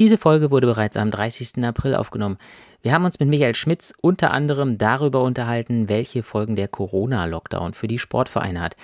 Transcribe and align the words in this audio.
Diese 0.00 0.16
Folge 0.16 0.50
wurde 0.50 0.66
bereits 0.66 0.96
am 0.96 1.10
30. 1.10 1.62
April 1.62 1.94
aufgenommen. 1.94 2.38
Wir 2.80 2.94
haben 2.94 3.04
uns 3.04 3.20
mit 3.20 3.28
Michael 3.28 3.54
Schmitz 3.54 3.92
unter 4.00 4.30
anderem 4.30 4.78
darüber 4.78 5.22
unterhalten, 5.22 5.90
welche 5.90 6.22
Folgen 6.22 6.56
der 6.56 6.68
Corona-Lockdown 6.68 7.74
für 7.74 7.86
die 7.86 7.98
Sportvereine 7.98 8.62
hat. 8.62 8.76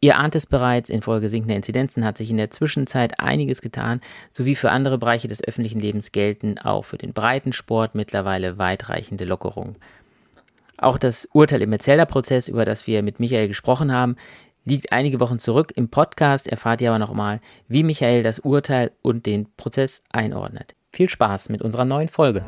Ihr 0.00 0.16
ahnt 0.16 0.36
es 0.36 0.46
bereits, 0.46 0.88
infolge 0.88 1.28
sinkender 1.28 1.56
Inzidenzen 1.56 2.04
hat 2.04 2.16
sich 2.16 2.30
in 2.30 2.36
der 2.36 2.52
Zwischenzeit 2.52 3.18
einiges 3.18 3.60
getan, 3.60 4.00
sowie 4.30 4.54
für 4.54 4.70
andere 4.70 4.98
Bereiche 4.98 5.26
des 5.26 5.42
öffentlichen 5.42 5.80
Lebens 5.80 6.12
gelten 6.12 6.58
auch 6.58 6.84
für 6.84 6.96
den 6.96 7.12
Breitensport 7.12 7.96
mittlerweile 7.96 8.56
weitreichende 8.56 9.24
Lockerungen. 9.24 9.74
Auch 10.78 10.98
das 10.98 11.26
Urteil 11.32 11.62
im 11.62 11.70
Metzelder-Prozess, 11.70 12.46
über 12.46 12.64
das 12.64 12.86
wir 12.86 13.02
mit 13.02 13.18
Michael 13.18 13.48
gesprochen 13.48 13.90
haben, 13.90 14.14
liegt 14.66 14.92
einige 14.92 15.20
Wochen 15.20 15.38
zurück. 15.38 15.72
Im 15.76 15.88
Podcast 15.88 16.46
erfahrt 16.46 16.82
ihr 16.82 16.90
aber 16.90 16.98
nochmal, 16.98 17.40
wie 17.68 17.82
Michael 17.82 18.22
das 18.22 18.40
Urteil 18.40 18.90
und 19.00 19.24
den 19.24 19.46
Prozess 19.56 20.02
einordnet. 20.10 20.74
Viel 20.92 21.08
Spaß 21.08 21.48
mit 21.48 21.62
unserer 21.62 21.84
neuen 21.86 22.08
Folge. 22.08 22.44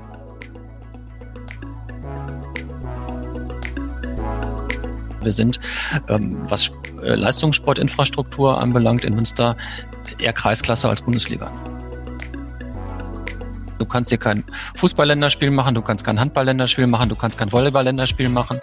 Wir 5.22 5.32
sind, 5.32 5.58
ähm, 6.08 6.44
was 6.48 6.70
äh, 7.02 7.14
Leistungssportinfrastruktur 7.14 8.58
anbelangt, 8.58 9.04
in 9.04 9.14
Münster 9.14 9.56
eher 10.18 10.32
Kreisklasse 10.32 10.88
als 10.88 11.02
Bundesliga. 11.02 11.50
Du 13.78 13.84
kannst 13.84 14.10
hier 14.10 14.18
kein 14.18 14.44
Fußballländerspiel 14.76 15.50
machen, 15.50 15.74
du 15.74 15.82
kannst 15.82 16.04
kein 16.04 16.18
Handballländerspiel 16.18 16.86
machen, 16.86 17.08
du 17.08 17.14
kannst 17.14 17.38
kein 17.38 17.52
Volleyball-Länderspiel 17.52 18.28
machen. 18.28 18.58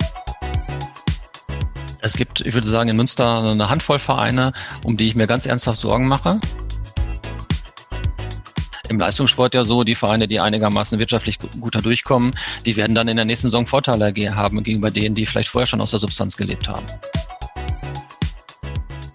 Es 2.05 2.14
gibt, 2.14 2.41
ich 2.41 2.54
würde 2.54 2.68
sagen, 2.68 2.88
in 2.88 2.98
Münster 2.98 3.41
eine 3.50 3.68
Handvoll 3.68 3.98
Vereine, 3.98 4.54
um 4.84 4.95
die 4.95 5.08
ich 5.08 5.16
mir 5.16 5.26
ganz 5.26 5.48
ernsthaft 5.48 5.80
Sorgen 5.80 6.08
mache. 6.08 6.40
Im 8.90 9.00
Leistungssport 9.00 9.55
ja 9.55 9.64
so, 9.64 9.84
die 9.84 9.95
Vereine, 9.95 10.28
die 10.28 10.40
einigermaßen 10.40 11.00
wirtschaftlich 11.00 11.40
guter 11.59 11.81
durchkommen, 11.81 12.36
die 12.64 12.76
werden 12.76 12.94
dann 12.94 13.08
in 13.08 13.16
der 13.16 13.26
nächsten 13.26 13.48
Saison 13.48 13.66
Vorteile 13.66 14.14
haben 14.36 14.61
gegenüber 14.61 14.92
denen, 14.92 15.16
die 15.16 15.26
vielleicht 15.26 15.50
vorher 15.50 15.66
schon 15.66 15.81
aus 15.81 15.89
der 15.89 16.00
Substanz 16.00 16.38
gelebt 16.38 16.70
haben. 16.70 16.86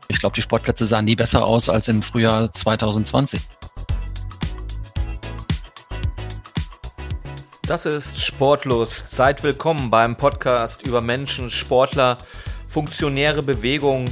Ich 0.08 0.18
glaube, 0.18 0.34
die 0.34 0.42
Sportplätze 0.42 0.84
sahen 0.84 1.04
nie 1.04 1.14
besser 1.14 1.46
aus 1.46 1.68
als 1.68 1.86
im 1.86 2.02
Frühjahr 2.02 2.50
2020. 2.50 3.40
Das 7.62 7.86
ist 7.86 8.18
Sportlust. 8.18 9.12
Seid 9.12 9.44
willkommen 9.44 9.92
beim 9.92 10.16
Podcast 10.16 10.82
über 10.82 11.00
Menschen, 11.00 11.50
Sportler, 11.50 12.18
funktionäre 12.70 13.42
Bewegung, 13.42 14.06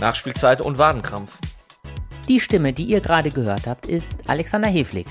Nachspielzeit 0.00 0.60
und 0.60 0.78
Wadenkrampf. 0.78 1.38
Die 2.26 2.40
Stimme, 2.40 2.72
die 2.72 2.84
ihr 2.86 3.00
gerade 3.00 3.30
gehört 3.30 3.68
habt, 3.68 3.86
ist 3.86 4.28
Alexander 4.28 4.68
Heflig. 4.68 5.06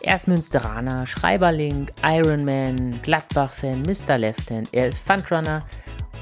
Er 0.00 0.16
ist 0.16 0.28
Münsteraner, 0.28 1.06
Schreiberling, 1.06 1.90
Ironman, 2.02 3.02
Gladbach-Fan, 3.02 3.82
Mr. 3.82 4.16
Left-Hand. 4.16 4.68
Er 4.72 4.86
ist 4.86 5.00
Fundrunner 5.00 5.66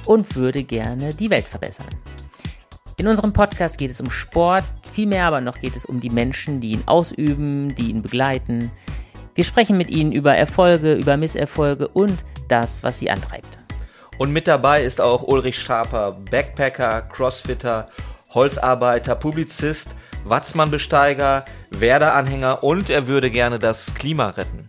und 0.07 0.35
würde 0.35 0.65
gerne 0.65 1.15
die 1.15 1.31
Welt 1.31 1.47
verbessern. 1.47 1.87
In 2.97 3.07
unserem 3.07 3.33
Podcast 3.33 3.79
geht 3.79 3.93
es 3.93 4.01
um 4.01 4.11
Sport, 4.11 4.65
vielmehr 4.93 5.27
aber 5.27 5.41
noch 5.41 5.61
geht 5.61 5.77
es 5.77 5.87
um 5.87 6.01
die 6.01 6.11
Menschen, 6.11 6.61
die 6.61 6.73
ihn 6.73 6.83
ausüben, 6.87 7.75
die 7.77 7.91
ihn 7.91 8.03
begleiten, 8.03 8.73
wir 9.39 9.45
sprechen 9.45 9.79
mit 9.79 9.89
Ihnen 9.89 10.11
über 10.11 10.35
Erfolge, 10.35 10.95
über 10.95 11.17
Misserfolge 11.17 11.87
und 11.87 12.25
das, 12.49 12.83
was 12.83 12.99
Sie 12.99 13.09
antreibt. 13.09 13.58
Und 14.19 14.33
mit 14.33 14.49
dabei 14.49 14.83
ist 14.83 15.01
auch 15.01 15.23
Ulrich 15.23 15.59
Schaper, 15.59 16.19
Backpacker, 16.31 17.03
Crossfitter, 17.03 17.89
Holzarbeiter, 18.31 19.15
Publizist, 19.15 19.91
Watzmann-Besteiger, 20.25 21.45
Werder-Anhänger 21.71 22.65
und 22.65 22.91
er 22.91 23.07
würde 23.07 23.31
gerne 23.31 23.61
das 23.61 23.95
Klima 23.95 24.31
retten. 24.31 24.69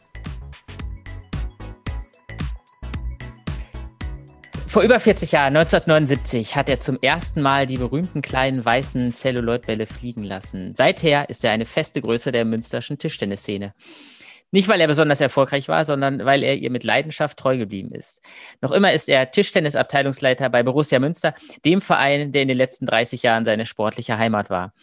Vor 4.68 4.84
über 4.84 5.00
40 5.00 5.32
Jahren, 5.32 5.58
1979, 5.58 6.56
hat 6.56 6.70
er 6.70 6.80
zum 6.80 7.00
ersten 7.02 7.42
Mal 7.42 7.66
die 7.66 7.78
berühmten 7.78 8.22
kleinen 8.22 8.64
weißen 8.64 9.16
Zelluloidbälle 9.16 9.88
fliegen 9.88 10.24
lassen. 10.24 10.76
Seither 10.76 11.28
ist 11.28 11.44
er 11.44 11.52
eine 11.52 11.66
feste 11.66 12.02
Größe 12.02 12.32
der 12.32 12.46
münsterschen 12.46 13.00
Tischtennisszene. 13.00 13.74
Nicht, 14.52 14.68
weil 14.68 14.82
er 14.82 14.88
besonders 14.88 15.22
erfolgreich 15.22 15.68
war, 15.68 15.86
sondern 15.86 16.26
weil 16.26 16.44
er 16.44 16.58
ihr 16.58 16.72
mit 16.72 16.84
Leidenschaft 16.84 17.38
treu 17.38 17.58
geblieben 17.58 17.92
ist. 17.94 18.22
Noch 18.62 18.72
immer 18.72 18.92
ist 18.94 19.08
er 19.08 19.30
Tischtennisabteilungsleiter 19.30 20.50
bei 20.50 20.64
Borussia 20.64 21.00
Münster, 21.00 21.36
dem 21.66 21.82
Verein, 21.82 22.32
der 22.32 22.42
in 22.42 22.48
den 22.48 22.58
letzten 22.58 22.88
30 22.88 23.22
Jahren 23.22 23.46
seine 23.46 23.66
sportliche 23.68 24.18
Heimat 24.18 24.50
war. 24.50 24.74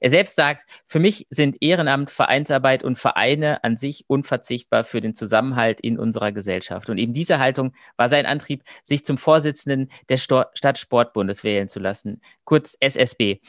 Er 0.00 0.10
selbst 0.10 0.36
sagt, 0.36 0.64
für 0.86 1.00
mich 1.00 1.26
sind 1.30 1.56
Ehrenamt, 1.60 2.10
Vereinsarbeit 2.10 2.84
und 2.84 2.98
Vereine 2.98 3.64
an 3.64 3.76
sich 3.76 4.04
unverzichtbar 4.06 4.84
für 4.84 5.00
den 5.00 5.14
Zusammenhalt 5.14 5.80
in 5.80 5.98
unserer 5.98 6.30
Gesellschaft. 6.30 6.88
Und 6.88 6.98
eben 6.98 7.12
diese 7.12 7.38
Haltung 7.38 7.72
war 7.96 8.08
sein 8.08 8.26
Antrieb, 8.26 8.62
sich 8.84 9.04
zum 9.04 9.18
Vorsitzenden 9.18 9.90
der 10.08 10.18
Stadtsportbundes 10.18 11.42
wählen 11.42 11.68
zu 11.68 11.80
lassen, 11.80 12.20
kurz 12.44 12.76
SSB. 12.78 13.40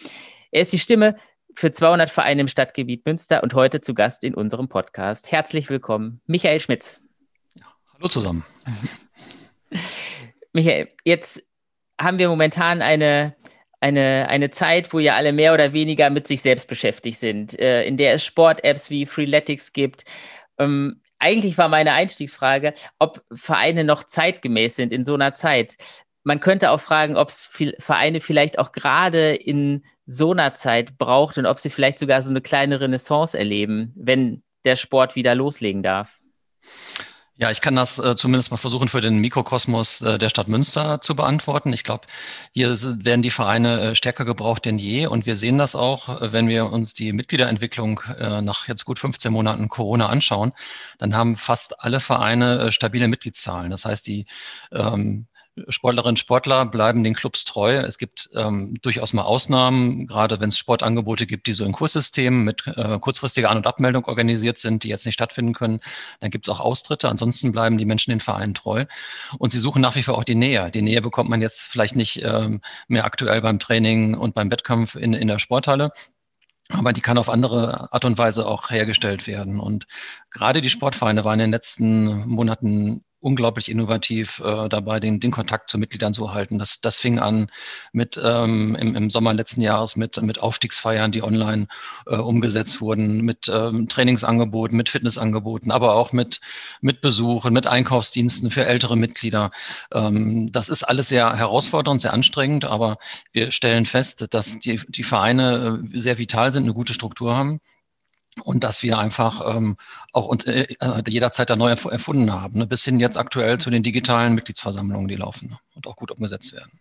Er 0.51 0.63
ist 0.63 0.73
die 0.73 0.79
Stimme 0.79 1.15
für 1.55 1.71
200 1.71 2.09
Vereine 2.09 2.41
im 2.41 2.47
Stadtgebiet 2.47 3.05
Münster 3.05 3.43
und 3.43 3.53
heute 3.53 3.81
zu 3.81 3.93
Gast 3.93 4.23
in 4.23 4.33
unserem 4.33 4.69
Podcast. 4.69 5.31
Herzlich 5.31 5.69
willkommen, 5.69 6.21
Michael 6.25 6.59
Schmitz. 6.59 7.01
Hallo 7.93 8.07
zusammen. 8.07 8.45
Michael, 10.53 10.89
jetzt 11.03 11.43
haben 11.99 12.17
wir 12.17 12.29
momentan 12.29 12.81
eine, 12.81 13.35
eine, 13.81 14.27
eine 14.29 14.49
Zeit, 14.49 14.93
wo 14.93 14.99
ja 14.99 15.15
alle 15.15 15.33
mehr 15.33 15.53
oder 15.53 15.73
weniger 15.73 16.09
mit 16.09 16.27
sich 16.27 16.41
selbst 16.41 16.67
beschäftigt 16.67 17.19
sind, 17.19 17.59
äh, 17.59 17.83
in 17.83 17.97
der 17.97 18.13
es 18.13 18.25
Sport-Apps 18.25 18.89
wie 18.89 19.05
Freeletics 19.05 19.73
gibt. 19.73 20.05
Ähm, 20.57 21.01
eigentlich 21.19 21.57
war 21.57 21.67
meine 21.67 21.91
Einstiegsfrage, 21.91 22.73
ob 22.97 23.23
Vereine 23.33 23.83
noch 23.83 24.05
zeitgemäß 24.05 24.77
sind 24.77 24.93
in 24.93 25.03
so 25.03 25.13
einer 25.13 25.35
Zeit. 25.35 25.75
Man 26.23 26.39
könnte 26.39 26.71
auch 26.71 26.79
fragen, 26.79 27.17
ob 27.17 27.29
es 27.29 27.49
Vereine 27.79 28.21
vielleicht 28.21 28.59
auch 28.59 28.71
gerade 28.71 29.35
in 29.35 29.83
so 30.09 30.31
einer 30.31 30.55
Zeit 30.55 30.97
braucht 30.97 31.37
und 31.37 31.45
ob 31.45 31.59
sie 31.59 31.69
vielleicht 31.69 31.99
sogar 31.99 32.21
so 32.21 32.31
eine 32.31 32.41
kleine 32.41 32.81
Renaissance 32.81 33.37
erleben, 33.37 33.93
wenn 33.95 34.41
der 34.65 34.75
Sport 34.75 35.15
wieder 35.15 35.35
loslegen 35.35 35.83
darf. 35.83 36.19
Ja, 37.35 37.51
ich 37.51 37.61
kann 37.61 37.75
das 37.75 37.99
äh, 37.99 38.15
zumindest 38.15 38.51
mal 38.51 38.57
versuchen 38.57 38.89
für 38.89 38.99
den 38.99 39.19
Mikrokosmos 39.19 40.01
äh, 40.01 40.17
der 40.17 40.27
Stadt 40.27 40.49
Münster 40.49 40.99
zu 40.99 41.15
beantworten. 41.15 41.71
Ich 41.71 41.83
glaube, 41.83 42.05
hier 42.51 42.71
werden 42.71 43.21
die 43.21 43.29
Vereine 43.29 43.81
äh, 43.81 43.95
stärker 43.95 44.25
gebraucht 44.25 44.65
denn 44.65 44.77
je 44.77 45.07
und 45.07 45.25
wir 45.25 45.37
sehen 45.37 45.57
das 45.57 45.73
auch, 45.75 46.21
äh, 46.21 46.33
wenn 46.33 46.49
wir 46.49 46.71
uns 46.71 46.93
die 46.95 47.13
Mitgliederentwicklung 47.13 48.01
äh, 48.17 48.41
nach 48.41 48.67
jetzt 48.67 48.83
gut 48.83 48.99
15 48.99 49.31
Monaten 49.31 49.69
Corona 49.69 50.09
anschauen, 50.09 50.51
dann 50.97 51.15
haben 51.15 51.37
fast 51.37 51.79
alle 51.79 52.01
Vereine 52.01 52.59
äh, 52.59 52.71
stabile 52.71 53.07
Mitgliedszahlen. 53.07 53.71
Das 53.71 53.85
heißt, 53.85 54.05
die 54.07 54.25
ähm, 54.73 55.27
Sportlerinnen 55.67 56.13
und 56.13 56.19
Sportler 56.19 56.65
bleiben 56.65 57.03
den 57.03 57.13
Clubs 57.13 57.45
treu. 57.45 57.73
Es 57.73 57.97
gibt 57.97 58.29
ähm, 58.33 58.75
durchaus 58.81 59.13
mal 59.13 59.23
Ausnahmen, 59.23 60.07
gerade 60.07 60.39
wenn 60.39 60.49
es 60.49 60.57
Sportangebote 60.57 61.25
gibt, 61.25 61.47
die 61.47 61.53
so 61.53 61.63
in 61.63 61.71
Kurssystemen 61.71 62.43
mit 62.43 62.63
äh, 62.75 62.99
kurzfristiger 62.99 63.49
An- 63.49 63.57
und 63.57 63.67
Abmeldung 63.67 64.05
organisiert 64.05 64.57
sind, 64.57 64.83
die 64.83 64.89
jetzt 64.89 65.05
nicht 65.05 65.15
stattfinden 65.15 65.53
können. 65.53 65.79
Dann 66.19 66.31
gibt 66.31 66.47
es 66.47 66.53
auch 66.53 66.59
Austritte. 66.59 67.09
Ansonsten 67.09 67.51
bleiben 67.51 67.77
die 67.77 67.85
Menschen 67.85 68.11
den 68.11 68.19
Vereinen 68.19 68.53
treu. 68.53 68.85
Und 69.37 69.51
sie 69.51 69.59
suchen 69.59 69.81
nach 69.81 69.95
wie 69.95 70.03
vor 70.03 70.17
auch 70.17 70.23
die 70.23 70.35
Nähe. 70.35 70.71
Die 70.71 70.81
Nähe 70.81 71.01
bekommt 71.01 71.29
man 71.29 71.41
jetzt 71.41 71.61
vielleicht 71.61 71.95
nicht 71.95 72.23
ähm, 72.23 72.61
mehr 72.87 73.05
aktuell 73.05 73.41
beim 73.41 73.59
Training 73.59 74.15
und 74.15 74.35
beim 74.35 74.51
Wettkampf 74.51 74.95
in, 74.95 75.13
in 75.13 75.27
der 75.27 75.39
Sporthalle. 75.39 75.91
Aber 76.71 76.93
die 76.93 77.01
kann 77.01 77.17
auf 77.17 77.29
andere 77.29 77.91
Art 77.91 78.05
und 78.05 78.17
Weise 78.17 78.45
auch 78.45 78.69
hergestellt 78.69 79.25
werden. 79.25 79.59
Und 79.59 79.87
gerade 80.29 80.61
die 80.61 80.69
Sportvereine 80.69 81.25
waren 81.25 81.39
in 81.39 81.47
den 81.47 81.51
letzten 81.51 82.27
Monaten 82.27 83.03
unglaublich 83.21 83.69
innovativ 83.69 84.41
äh, 84.43 84.69
dabei, 84.69 84.99
den, 84.99 85.19
den 85.19 85.31
Kontakt 85.31 85.69
zu 85.69 85.77
Mitgliedern 85.77 86.13
zu 86.13 86.33
halten. 86.33 86.57
Das, 86.57 86.81
das 86.81 86.97
fing 86.97 87.19
an 87.19 87.51
mit 87.91 88.19
ähm, 88.23 88.75
im, 88.75 88.95
im 88.95 89.09
Sommer 89.09 89.33
letzten 89.33 89.61
Jahres 89.61 89.95
mit, 89.95 90.21
mit 90.21 90.39
Aufstiegsfeiern, 90.39 91.11
die 91.11 91.23
online 91.23 91.67
äh, 92.07 92.15
umgesetzt 92.15 92.81
wurden, 92.81 93.21
mit 93.21 93.51
ähm, 93.53 93.87
Trainingsangeboten, 93.87 94.77
mit 94.77 94.89
Fitnessangeboten, 94.89 95.71
aber 95.71 95.95
auch 95.95 96.13
mit, 96.13 96.39
mit 96.81 97.01
Besuchen, 97.01 97.53
mit 97.53 97.67
Einkaufsdiensten 97.67 98.51
für 98.51 98.65
ältere 98.65 98.95
Mitglieder. 98.95 99.51
Ähm, 99.93 100.51
das 100.51 100.69
ist 100.69 100.83
alles 100.83 101.09
sehr 101.09 101.35
herausfordernd, 101.35 102.01
sehr 102.01 102.13
anstrengend, 102.13 102.65
aber 102.65 102.97
wir 103.33 103.51
stellen 103.51 103.85
fest, 103.85 104.27
dass 104.31 104.59
die, 104.59 104.79
die 104.87 105.03
Vereine 105.03 105.81
äh, 105.93 105.99
sehr 105.99 106.17
vital 106.17 106.51
sind, 106.51 106.63
eine 106.63 106.73
gute 106.73 106.93
Struktur 106.93 107.35
haben 107.35 107.59
und 108.41 108.63
dass 108.63 108.83
wir 108.83 108.97
einfach 108.97 109.55
ähm, 109.55 109.77
auch 110.13 110.27
uns 110.27 110.45
äh, 110.45 110.67
äh 110.79 111.03
jederzeit 111.07 111.49
da 111.49 111.55
neu 111.55 111.69
erfunden 111.69 112.31
haben, 112.31 112.57
ne? 112.57 112.67
bis 112.67 112.83
hin 112.83 112.99
jetzt 112.99 113.17
aktuell 113.17 113.57
zu 113.59 113.69
den 113.69 113.83
digitalen 113.83 114.35
Mitgliedsversammlungen, 114.35 115.07
die 115.07 115.15
laufen 115.15 115.49
ne? 115.49 115.59
und 115.75 115.87
auch 115.87 115.95
gut 115.95 116.11
umgesetzt 116.11 116.53
werden. 116.53 116.79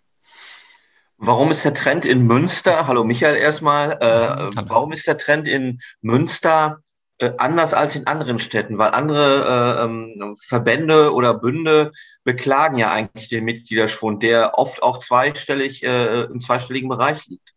Warum 1.20 1.50
ist 1.50 1.64
der 1.64 1.74
Trend 1.74 2.04
in 2.04 2.26
Münster, 2.26 2.86
hallo 2.86 3.02
Michael 3.02 3.36
erstmal, 3.36 3.92
äh, 3.94 4.50
warum 4.68 4.92
ist 4.92 5.08
der 5.08 5.18
Trend 5.18 5.48
in 5.48 5.80
Münster 6.00 6.78
äh, 7.18 7.32
anders 7.38 7.74
als 7.74 7.96
in 7.96 8.06
anderen 8.06 8.38
Städten? 8.38 8.78
Weil 8.78 8.92
andere 8.92 9.80
äh, 9.80 9.84
ähm, 9.84 10.36
Verbände 10.40 11.12
oder 11.12 11.34
Bünde 11.34 11.90
beklagen 12.22 12.76
ja 12.76 12.92
eigentlich 12.92 13.28
den 13.28 13.44
Mitgliederschwund, 13.44 14.22
der 14.22 14.58
oft 14.58 14.80
auch 14.80 14.98
zweistellig 14.98 15.82
äh, 15.82 16.22
im 16.22 16.40
zweistelligen 16.40 16.88
Bereich 16.88 17.26
liegt. 17.26 17.52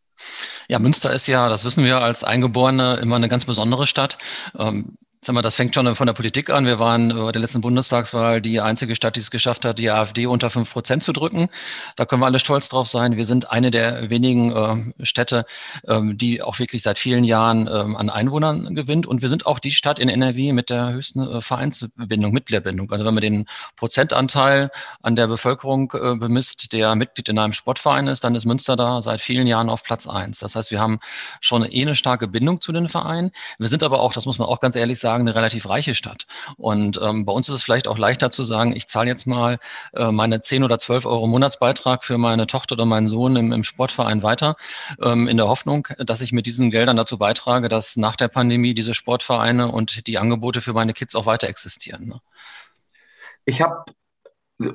Ja, 0.68 0.80
Münster 0.80 1.12
ist 1.12 1.28
ja, 1.28 1.50
das 1.50 1.66
wissen 1.66 1.84
wir 1.84 2.02
als 2.02 2.24
Eingeborene, 2.24 2.98
immer 3.02 3.16
eine 3.16 3.30
ganz 3.30 3.46
besondere 3.46 3.88
Stadt. 3.88 4.18
Ähm, 4.58 4.98
Sag 5.24 5.36
mal, 5.36 5.44
das 5.44 5.54
fängt 5.54 5.76
schon 5.76 5.96
von 5.96 6.08
der 6.08 6.16
Politik 6.16 6.50
an. 6.50 6.66
Wir 6.66 6.80
waren 6.80 7.10
bei 7.10 7.32
der 7.32 7.42
letzten 7.42 7.62
Bundestagswahl 7.62 8.42
die 8.42 8.60
einzige 8.60 8.96
Stadt, 8.96 9.16
die 9.16 9.20
es 9.20 9.30
geschafft 9.30 9.66
hat, 9.66 9.78
die 9.78 9.92
AfD 9.92 10.26
unter 10.26 10.50
fünf 10.50 10.74
Prozent 10.74 11.04
zu 11.04 11.14
drücken. 11.14 11.50
Da 11.96 12.08
können 12.08 12.24
wir 12.24 12.26
alle 12.26 12.40
stolz 12.40 12.70
drauf 12.70 12.88
sein. 12.88 13.18
Wir 13.18 13.26
sind 13.26 13.52
eine 13.52 13.70
der 13.70 14.10
wenigen 14.10 14.52
äh, 14.52 15.06
Städte, 15.06 15.46
ähm, 15.88 16.18
die 16.18 16.42
auch 16.42 16.58
wirklich 16.58 16.82
seit 16.82 16.98
vielen 16.98 17.24
Jahren 17.24 17.70
ähm, 17.72 17.96
an 17.96 18.10
Einwohnern 18.10 18.74
gewinnt. 18.74 19.06
Und 19.06 19.22
wir 19.22 19.30
sind 19.30 19.46
auch 19.46 19.60
die 19.60 19.74
Stadt 19.74 20.00
in 20.00 20.10
NRW 20.10 20.54
mit 20.54 20.72
der 20.72 20.92
höchsten 20.92 21.20
äh, 21.20 21.40
Vereinsbindung, 21.40 22.32
Mitgliederbindung. 22.32 22.92
Also 22.92 23.06
wenn 23.06 23.14
man 23.14 23.22
den 23.22 23.46
Prozentanteil 23.76 24.72
an 25.04 25.16
der 25.16 25.28
Bevölkerung 25.28 25.94
äh, 25.94 26.16
bemisst, 26.16 26.74
der 26.74 26.96
Mitglied 26.96 27.30
in 27.30 27.38
einem 27.38 27.54
Sportverein 27.54 28.08
ist, 28.08 28.24
dann 28.24 28.34
ist 28.34 28.48
Münster 28.48 28.76
da 28.76 29.04
seit 29.04 29.22
vielen 29.22 29.46
Jahren 29.46 29.70
auf 29.70 29.84
Platz 29.84 30.08
eins. 30.08 30.40
Das 30.40 30.56
heißt, 30.56 30.72
wir 30.72 30.80
haben 30.80 31.00
schon 31.42 31.64
eh 31.64 31.84
eine 31.84 31.94
starke 31.94 32.28
Bindung 32.28 32.60
zu 32.60 32.72
den 32.72 32.90
Vereinen. 32.90 33.30
Wir 33.60 33.68
sind 33.68 33.84
aber 33.84 34.00
auch, 34.00 34.14
das 34.14 34.26
muss 34.26 34.40
man 34.40 34.48
auch 34.48 34.60
ganz 34.60 34.76
ehrlich 34.76 34.98
sagen, 34.98 35.11
sagen, 35.12 35.28
eine 35.28 35.36
relativ 35.36 35.68
reiche 35.68 35.94
Stadt. 35.94 36.24
Und 36.58 37.00
ähm, 37.02 37.26
bei 37.26 37.34
uns 37.34 37.50
ist 37.50 37.56
es 37.56 37.64
vielleicht 37.64 37.88
auch 37.88 37.98
leichter 37.98 38.30
zu 38.30 38.44
sagen, 38.46 38.76
ich 38.76 38.88
zahle 38.88 39.10
jetzt 39.10 39.28
mal 39.28 39.60
äh, 39.94 40.10
meine 40.12 40.40
10 40.42 40.64
oder 40.64 40.80
12 40.80 41.06
Euro 41.06 41.28
Monatsbeitrag 41.28 42.04
für 42.04 42.18
meine 42.18 42.48
Tochter 42.48 42.74
oder 42.74 42.86
meinen 42.86 43.08
Sohn 43.08 43.36
im, 43.36 43.52
im 43.52 43.64
Sportverein 43.64 44.24
weiter, 44.24 44.56
ähm, 45.02 45.28
in 45.28 45.38
der 45.38 45.48
Hoffnung, 45.48 45.88
dass 45.98 46.22
ich 46.22 46.32
mit 46.32 46.46
diesen 46.46 46.72
Geldern 46.72 46.96
dazu 46.96 47.18
beitrage, 47.18 47.68
dass 47.68 47.98
nach 47.98 48.16
der 48.16 48.30
Pandemie 48.30 48.74
diese 48.74 48.94
Sportvereine 48.94 49.70
und 49.70 50.08
die 50.08 50.18
Angebote 50.18 50.62
für 50.62 50.74
meine 50.74 50.94
Kids 50.94 51.16
auch 51.16 51.26
weiter 51.26 51.50
existieren. 51.50 52.08
Ne? 52.08 52.22
Ich 53.44 53.62
habe 53.62 53.84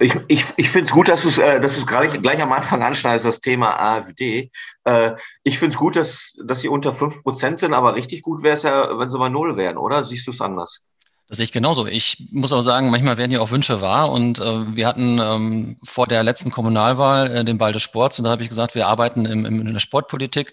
ich, 0.01 0.15
ich, 0.29 0.45
ich 0.57 0.71
finde 0.71 0.87
es 0.87 0.93
gut, 0.93 1.09
dass 1.09 1.23
du 1.23 1.29
es 1.29 1.39
äh, 1.39 1.61
dass 1.61 1.85
gleich, 1.87 2.21
gleich 2.21 2.43
am 2.43 2.53
Anfang 2.53 2.83
anschneidest, 2.83 3.27
das 3.27 3.41
Thema 3.41 3.79
AfD. 3.81 4.51
Äh, 4.85 5.13
ich 5.43 5.59
finde 5.59 5.75
es 5.75 5.79
gut, 5.79 5.97
dass, 5.97 6.37
dass 6.45 6.61
sie 6.61 6.69
unter 6.69 6.93
5% 6.93 7.59
sind, 7.59 7.75
aber 7.75 7.95
richtig 7.95 8.23
gut 8.23 8.43
wäre 8.43 8.57
es 8.57 8.63
ja, 8.63 8.99
wenn 8.99 9.11
sie 9.11 9.19
mal 9.19 9.31
null 9.31 9.57
wären, 9.57 9.77
oder? 9.77 10.05
Siehst 10.05 10.27
du 10.27 10.31
es 10.31 10.41
anders? 10.41 10.83
Das 11.29 11.39
sehe 11.39 11.45
ich 11.45 11.53
genauso. 11.53 11.87
Ich 11.87 12.29
muss 12.31 12.53
auch 12.53 12.61
sagen, 12.61 12.91
manchmal 12.91 13.19
werden 13.19 13.33
ja 13.33 13.41
auch 13.41 13.51
Wünsche 13.51 13.81
wahr. 13.81 14.13
Und 14.13 14.39
äh, 14.39 14.77
wir 14.77 14.87
hatten 14.87 15.19
ähm, 15.19 15.77
vor 15.83 16.07
der 16.07 16.23
letzten 16.23 16.53
Kommunalwahl 16.53 17.39
äh, 17.39 17.45
den 17.45 17.59
Ball 17.59 17.73
des 17.73 17.83
Sports. 17.83 18.19
Und 18.19 18.25
da 18.25 18.31
habe 18.31 18.45
ich 18.45 18.49
gesagt, 18.49 18.77
wir 18.77 18.87
arbeiten 18.87 19.27
im, 19.27 19.45
im, 19.45 19.61
in 19.61 19.73
der 19.73 19.81
Sportpolitik 19.81 20.53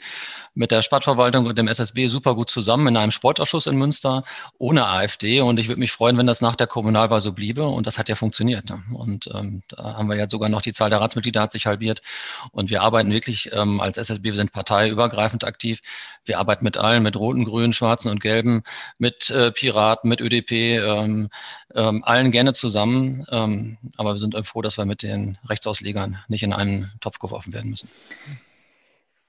mit 0.56 0.72
der 0.72 0.82
Stadtverwaltung 0.82 1.46
und 1.46 1.58
dem 1.58 1.68
SSB 1.68 2.08
super 2.08 2.36
gut 2.36 2.50
zusammen 2.50 2.88
in 2.88 2.98
einem 2.98 3.12
Sportausschuss 3.12 3.66
in 3.66 3.78
Münster 3.78 4.24
ohne 4.58 4.88
AfD. 4.88 5.42
Und 5.42 5.60
ich 5.60 5.68
würde 5.68 5.82
mich 5.82 5.92
freuen, 5.92 6.18
wenn 6.18 6.28
das 6.28 6.42
nach 6.42 6.56
der 6.56 6.68
Kommunalwahl 6.68 7.22
so 7.22 7.34
bliebe. 7.34 7.66
Und 7.66 7.88
das 7.88 7.98
hat 7.98 8.10
ja 8.10 8.16
funktioniert. 8.16 8.70
Ne? 8.70 8.82
Und 8.94 9.30
ähm, 9.34 9.64
da 9.70 9.96
haben 9.96 10.10
wir 10.10 10.18
jetzt 10.18 10.32
sogar 10.32 10.50
noch 10.50 10.62
die 10.62 10.74
Zahl 10.74 10.90
der 10.90 11.02
Ratsmitglieder 11.02 11.42
hat 11.42 11.52
sich 11.52 11.66
halbiert. 11.66 12.02
Und 12.52 12.70
wir 12.70 12.82
arbeiten 12.82 13.12
wirklich 13.12 13.52
ähm, 13.52 13.82
als 13.82 13.98
SSB, 13.98 14.26
wir 14.26 14.36
sind 14.36 14.52
parteiübergreifend 14.52 15.44
aktiv. 15.44 15.80
Wir 16.26 16.40
arbeiten 16.40 16.64
mit 16.64 16.78
allen, 16.78 17.04
mit 17.04 17.18
Roten, 17.18 17.46
Grünen, 17.46 17.74
Schwarzen 17.74 18.10
und 18.10 18.22
Gelben, 18.22 18.64
mit 18.98 19.30
äh, 19.32 19.52
Piraten, 19.52 20.10
mit 20.10 20.22
ÖDP, 20.22 20.52
ähm, 20.52 21.30
ähm, 21.76 22.04
allen 22.04 22.32
gerne 22.32 22.54
zusammen. 22.54 23.26
Ähm, 23.32 23.78
aber 23.98 24.14
wir 24.14 24.20
sind 24.20 24.36
froh, 24.46 24.62
dass 24.62 24.78
wir 24.78 24.86
mit 24.86 25.02
den 25.02 25.38
Rechtsauslegern 25.50 26.20
nicht 26.28 26.44
in 26.44 26.54
einen 26.54 26.92
Topf 27.02 27.18
geworfen 27.20 27.54
werden 27.54 27.72
müssen. 27.72 27.90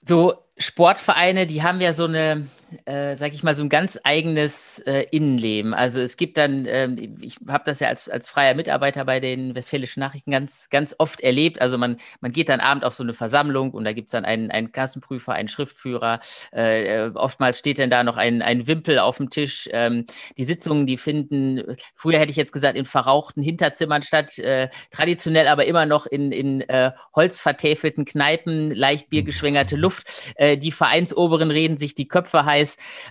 So 0.06 0.44
Sportvereine, 0.58 1.46
die 1.46 1.62
haben 1.62 1.80
ja 1.80 1.92
so 1.92 2.04
eine, 2.04 2.46
äh, 2.86 3.16
sag 3.16 3.32
ich 3.32 3.42
mal, 3.42 3.54
so 3.54 3.62
ein 3.62 3.68
ganz 3.68 3.98
eigenes 4.04 4.78
äh, 4.80 5.04
Innenleben. 5.10 5.74
Also 5.74 6.00
es 6.00 6.16
gibt 6.16 6.36
dann, 6.36 6.66
ähm, 6.66 7.18
ich 7.20 7.36
habe 7.48 7.64
das 7.64 7.80
ja 7.80 7.88
als, 7.88 8.08
als 8.08 8.28
freier 8.28 8.54
Mitarbeiter 8.54 9.04
bei 9.04 9.20
den 9.20 9.54
Westfälischen 9.54 10.00
Nachrichten 10.00 10.30
ganz, 10.30 10.68
ganz 10.70 10.94
oft 10.98 11.20
erlebt. 11.20 11.60
Also 11.60 11.78
man, 11.78 11.98
man 12.20 12.32
geht 12.32 12.48
dann 12.48 12.60
abend 12.60 12.84
auf 12.84 12.94
so 12.94 13.02
eine 13.02 13.14
Versammlung 13.14 13.70
und 13.70 13.84
da 13.84 13.92
gibt 13.92 14.08
es 14.08 14.12
dann 14.12 14.24
einen, 14.24 14.50
einen 14.50 14.72
Kassenprüfer, 14.72 15.32
einen 15.32 15.48
Schriftführer. 15.48 16.20
Äh, 16.52 17.10
oftmals 17.14 17.58
steht 17.58 17.78
dann 17.78 17.90
da 17.90 18.02
noch 18.02 18.16
ein, 18.16 18.42
ein 18.42 18.66
Wimpel 18.66 18.98
auf 18.98 19.18
dem 19.18 19.30
Tisch. 19.30 19.68
Ähm, 19.72 20.06
die 20.36 20.44
Sitzungen, 20.44 20.86
die 20.86 20.96
finden, 20.96 21.76
früher 21.94 22.18
hätte 22.18 22.30
ich 22.30 22.36
jetzt 22.36 22.52
gesagt, 22.52 22.76
in 22.76 22.84
verrauchten 22.84 23.42
Hinterzimmern 23.42 24.02
statt, 24.02 24.38
äh, 24.38 24.68
traditionell 24.90 25.48
aber 25.48 25.66
immer 25.66 25.86
noch 25.86 26.06
in, 26.06 26.32
in 26.32 26.60
äh, 26.62 26.92
holzvertäfelten 27.14 28.04
Kneipen, 28.04 28.70
leicht 28.70 29.10
biergeschwängerte 29.10 29.76
Luft 29.76 30.24
äh, 30.36 30.56
die 30.56 30.72
Vereinsoberen 30.72 31.50
reden 31.50 31.76
sich 31.76 31.94
die 31.94 32.08
Köpfe 32.08 32.44
heiß. 32.44 32.63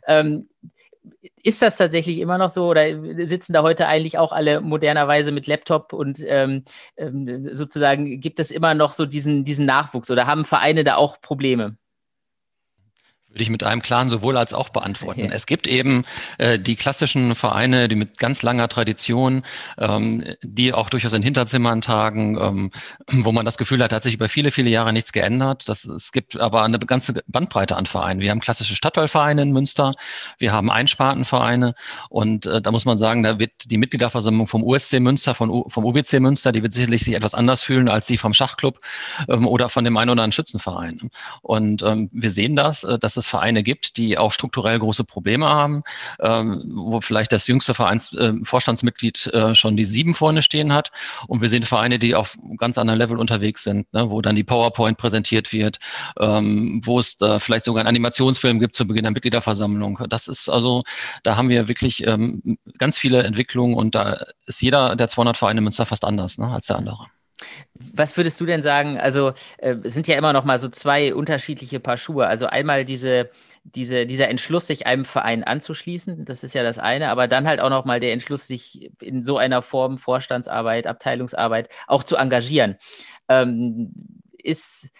Ähm, 0.07 0.49
ist 1.43 1.61
das 1.61 1.77
tatsächlich 1.77 2.19
immer 2.19 2.37
noch 2.37 2.49
so 2.49 2.67
oder 2.67 2.85
sitzen 3.27 3.53
da 3.53 3.61
heute 3.63 3.87
eigentlich 3.87 4.17
auch 4.17 4.31
alle 4.31 4.61
modernerweise 4.61 5.31
mit 5.31 5.47
Laptop 5.47 5.93
und 5.93 6.23
ähm, 6.25 6.63
ähm, 6.97 7.49
sozusagen 7.55 8.19
gibt 8.19 8.39
es 8.39 8.51
immer 8.51 8.73
noch 8.73 8.93
so 8.93 9.05
diesen, 9.05 9.43
diesen 9.43 9.65
Nachwuchs 9.65 10.09
oder 10.11 10.27
haben 10.27 10.45
Vereine 10.45 10.83
da 10.83 10.95
auch 10.95 11.19
Probleme? 11.21 11.77
Würde 13.33 13.41
ich 13.41 13.49
mit 13.49 13.63
einem 13.63 13.81
klaren 13.81 14.11
sowohl 14.11 14.37
als 14.37 14.53
auch 14.53 14.69
beantworten. 14.69 15.25
Ja. 15.25 15.31
Es 15.31 15.47
gibt 15.47 15.67
eben 15.67 16.03
äh, 16.37 16.59
die 16.59 16.75
klassischen 16.75 17.33
Vereine, 17.33 17.87
die 17.87 17.95
mit 17.95 18.19
ganz 18.19 18.43
langer 18.43 18.67
Tradition, 18.67 19.43
ähm, 19.79 20.23
die 20.43 20.71
auch 20.71 20.87
durchaus 20.91 21.13
in 21.13 21.23
Hinterzimmern 21.23 21.81
tagen, 21.81 22.37
ähm, 22.39 22.71
wo 23.09 23.31
man 23.31 23.43
das 23.43 23.57
Gefühl 23.57 23.83
hat, 23.83 23.91
hat 23.91 24.03
sich 24.03 24.13
über 24.13 24.29
viele, 24.29 24.51
viele 24.51 24.69
Jahre 24.69 24.93
nichts 24.93 25.11
geändert. 25.11 25.67
Das, 25.67 25.83
es 25.85 26.11
gibt 26.11 26.39
aber 26.39 26.61
eine 26.61 26.77
ganze 26.77 27.23
Bandbreite 27.25 27.75
an 27.75 27.87
Vereinen. 27.87 28.19
Wir 28.19 28.29
haben 28.29 28.39
klassische 28.39 28.75
Stadtteilvereine 28.75 29.41
in 29.41 29.51
Münster, 29.51 29.93
wir 30.37 30.51
haben 30.51 30.69
Einspartenvereine 30.69 31.73
und 32.09 32.45
äh, 32.45 32.61
da 32.61 32.71
muss 32.71 32.85
man 32.85 32.99
sagen, 32.99 33.23
da 33.23 33.39
wird 33.39 33.51
die 33.65 33.79
Mitgliederversammlung 33.79 34.45
vom 34.45 34.63
USC 34.63 34.99
Münster, 34.99 35.33
von, 35.33 35.63
vom 35.69 35.85
UBC 35.85 36.19
Münster, 36.19 36.51
die 36.51 36.61
wird 36.61 36.73
sicherlich 36.73 37.03
sich 37.03 37.15
etwas 37.15 37.33
anders 37.33 37.63
fühlen 37.63 37.89
als 37.89 38.05
die 38.05 38.17
vom 38.17 38.33
Schachclub 38.33 38.77
ähm, 39.27 39.47
oder 39.47 39.69
von 39.69 39.83
dem 39.83 39.97
einen 39.97 40.11
oder 40.11 40.21
anderen 40.21 40.33
Schützenverein. 40.33 41.09
Und 41.41 41.81
ähm, 41.81 42.11
wir 42.13 42.29
sehen 42.29 42.55
das, 42.55 42.83
äh, 42.83 42.99
dass 42.99 43.17
es 43.17 43.22
Vereine 43.27 43.63
gibt, 43.63 43.97
die 43.97 44.17
auch 44.17 44.31
strukturell 44.31 44.79
große 44.79 45.03
Probleme 45.03 45.47
haben, 45.47 45.83
ähm, 46.19 46.63
wo 46.73 47.01
vielleicht 47.01 47.31
das 47.31 47.47
jüngste 47.47 47.73
Vereins, 47.73 48.13
äh, 48.13 48.33
Vorstandsmitglied 48.43 49.27
äh, 49.27 49.55
schon 49.55 49.77
die 49.77 49.83
sieben 49.83 50.13
vorne 50.13 50.41
stehen 50.41 50.73
hat. 50.73 50.91
Und 51.27 51.41
wir 51.41 51.49
sehen 51.49 51.63
Vereine, 51.63 51.99
die 51.99 52.15
auf 52.15 52.37
ganz 52.57 52.77
anderen 52.77 52.99
Level 52.99 53.17
unterwegs 53.17 53.63
sind, 53.63 53.91
ne, 53.93 54.09
wo 54.09 54.21
dann 54.21 54.35
die 54.35 54.43
PowerPoint 54.43 54.97
präsentiert 54.97 55.53
wird, 55.53 55.79
ähm, 56.19 56.81
wo 56.83 56.99
es 56.99 57.17
da 57.17 57.39
vielleicht 57.39 57.65
sogar 57.65 57.81
einen 57.81 57.89
Animationsfilm 57.89 58.59
gibt 58.59 58.75
zu 58.75 58.87
Beginn 58.87 59.03
der 59.03 59.11
Mitgliederversammlung. 59.11 59.99
Das 60.09 60.27
ist 60.27 60.49
also, 60.49 60.83
da 61.23 61.35
haben 61.35 61.49
wir 61.49 61.67
wirklich 61.67 62.05
ähm, 62.05 62.57
ganz 62.77 62.97
viele 62.97 63.23
Entwicklungen 63.23 63.75
und 63.75 63.95
da 63.95 64.17
ist 64.45 64.61
jeder 64.61 64.95
der 64.95 65.07
200 65.07 65.37
Vereine 65.37 65.59
in 65.59 65.63
Münster 65.63 65.85
fast 65.85 66.05
anders 66.05 66.37
ne, 66.37 66.47
als 66.47 66.67
der 66.67 66.77
andere. 66.77 67.07
Was 67.75 68.15
würdest 68.17 68.39
du 68.39 68.45
denn 68.45 68.61
sagen? 68.61 68.99
Also 68.99 69.33
äh, 69.57 69.75
sind 69.83 70.07
ja 70.07 70.15
immer 70.15 70.33
noch 70.33 70.45
mal 70.45 70.59
so 70.59 70.69
zwei 70.69 71.13
unterschiedliche 71.13 71.79
Paar 71.79 71.97
Schuhe. 71.97 72.27
Also 72.27 72.45
einmal 72.47 72.85
diese, 72.85 73.29
diese, 73.63 74.05
dieser 74.05 74.29
Entschluss, 74.29 74.67
sich 74.67 74.87
einem 74.87 75.05
Verein 75.05 75.43
anzuschließen, 75.43 76.25
das 76.25 76.43
ist 76.43 76.53
ja 76.53 76.63
das 76.63 76.79
eine, 76.79 77.09
aber 77.09 77.27
dann 77.27 77.47
halt 77.47 77.59
auch 77.59 77.69
noch 77.69 77.85
mal 77.85 77.99
der 77.99 78.13
Entschluss, 78.13 78.47
sich 78.47 78.91
in 79.01 79.23
so 79.23 79.37
einer 79.37 79.61
Form 79.61 79.97
Vorstandsarbeit, 79.97 80.87
Abteilungsarbeit 80.87 81.69
auch 81.87 82.03
zu 82.03 82.15
engagieren. 82.15 82.77
Ähm, 83.29 83.93
ist, 84.43 84.91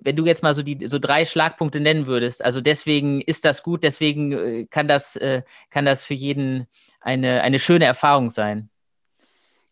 wenn 0.00 0.16
du 0.16 0.26
jetzt 0.26 0.42
mal 0.42 0.54
so 0.54 0.62
die 0.62 0.86
so 0.86 0.98
drei 0.98 1.24
Schlagpunkte 1.24 1.80
nennen 1.80 2.06
würdest, 2.06 2.44
also 2.44 2.60
deswegen 2.60 3.20
ist 3.20 3.44
das 3.44 3.62
gut, 3.62 3.82
deswegen 3.82 4.32
äh, 4.32 4.66
kann 4.66 4.88
das, 4.88 5.16
äh, 5.16 5.42
kann 5.70 5.86
das 5.86 6.04
für 6.04 6.14
jeden 6.14 6.66
eine, 7.00 7.42
eine 7.42 7.58
schöne 7.58 7.86
Erfahrung 7.86 8.30
sein. 8.30 8.69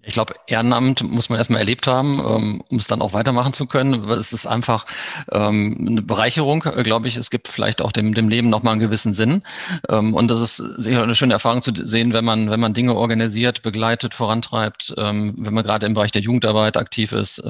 Ich 0.03 0.15
glaube, 0.15 0.35
Ehrenamt 0.47 1.11
muss 1.11 1.29
man 1.29 1.39
erstmal 1.39 1.59
erlebt 1.59 1.89
haben, 1.89 2.21
ähm, 2.21 2.63
um 2.69 2.79
es 2.79 2.87
dann 2.87 3.03
auch 3.03 3.15
weitermachen 3.15 3.53
zu 3.53 3.67
können. 3.67 4.09
Es 4.11 4.33
ist 4.33 4.47
einfach 4.47 4.85
ähm, 5.33 5.87
eine 5.89 6.03
Bereicherung, 6.03 6.63
äh, 6.63 6.85
glaube 6.85 7.09
ich. 7.09 7.17
Es 7.17 7.31
gibt 7.31 7.49
vielleicht 7.49 7.83
auch 7.83 7.91
dem, 7.91 8.15
dem 8.15 8.29
Leben 8.29 8.49
nochmal 8.49 8.73
einen 8.73 8.81
gewissen 8.81 9.13
Sinn. 9.13 9.43
Ähm, 9.89 10.15
und 10.15 10.29
das 10.29 10.41
ist 10.41 10.57
sicher 10.57 11.03
eine 11.03 11.17
schöne 11.17 11.33
Erfahrung 11.33 11.63
zu 11.63 11.73
sehen, 11.75 12.13
wenn 12.13 12.25
man, 12.25 12.49
wenn 12.49 12.61
man 12.61 12.75
Dinge 12.75 12.95
organisiert, 12.95 13.63
begleitet, 13.63 14.15
vorantreibt, 14.15 14.95
wenn 14.97 15.35
man 15.37 15.65
gerade 15.65 15.87
im 15.87 15.95
Bereich 15.95 16.13
der 16.13 16.23
Jugendarbeit 16.23 16.77
aktiv 16.77 17.13
ist, 17.13 17.43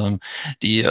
die 0.62 0.82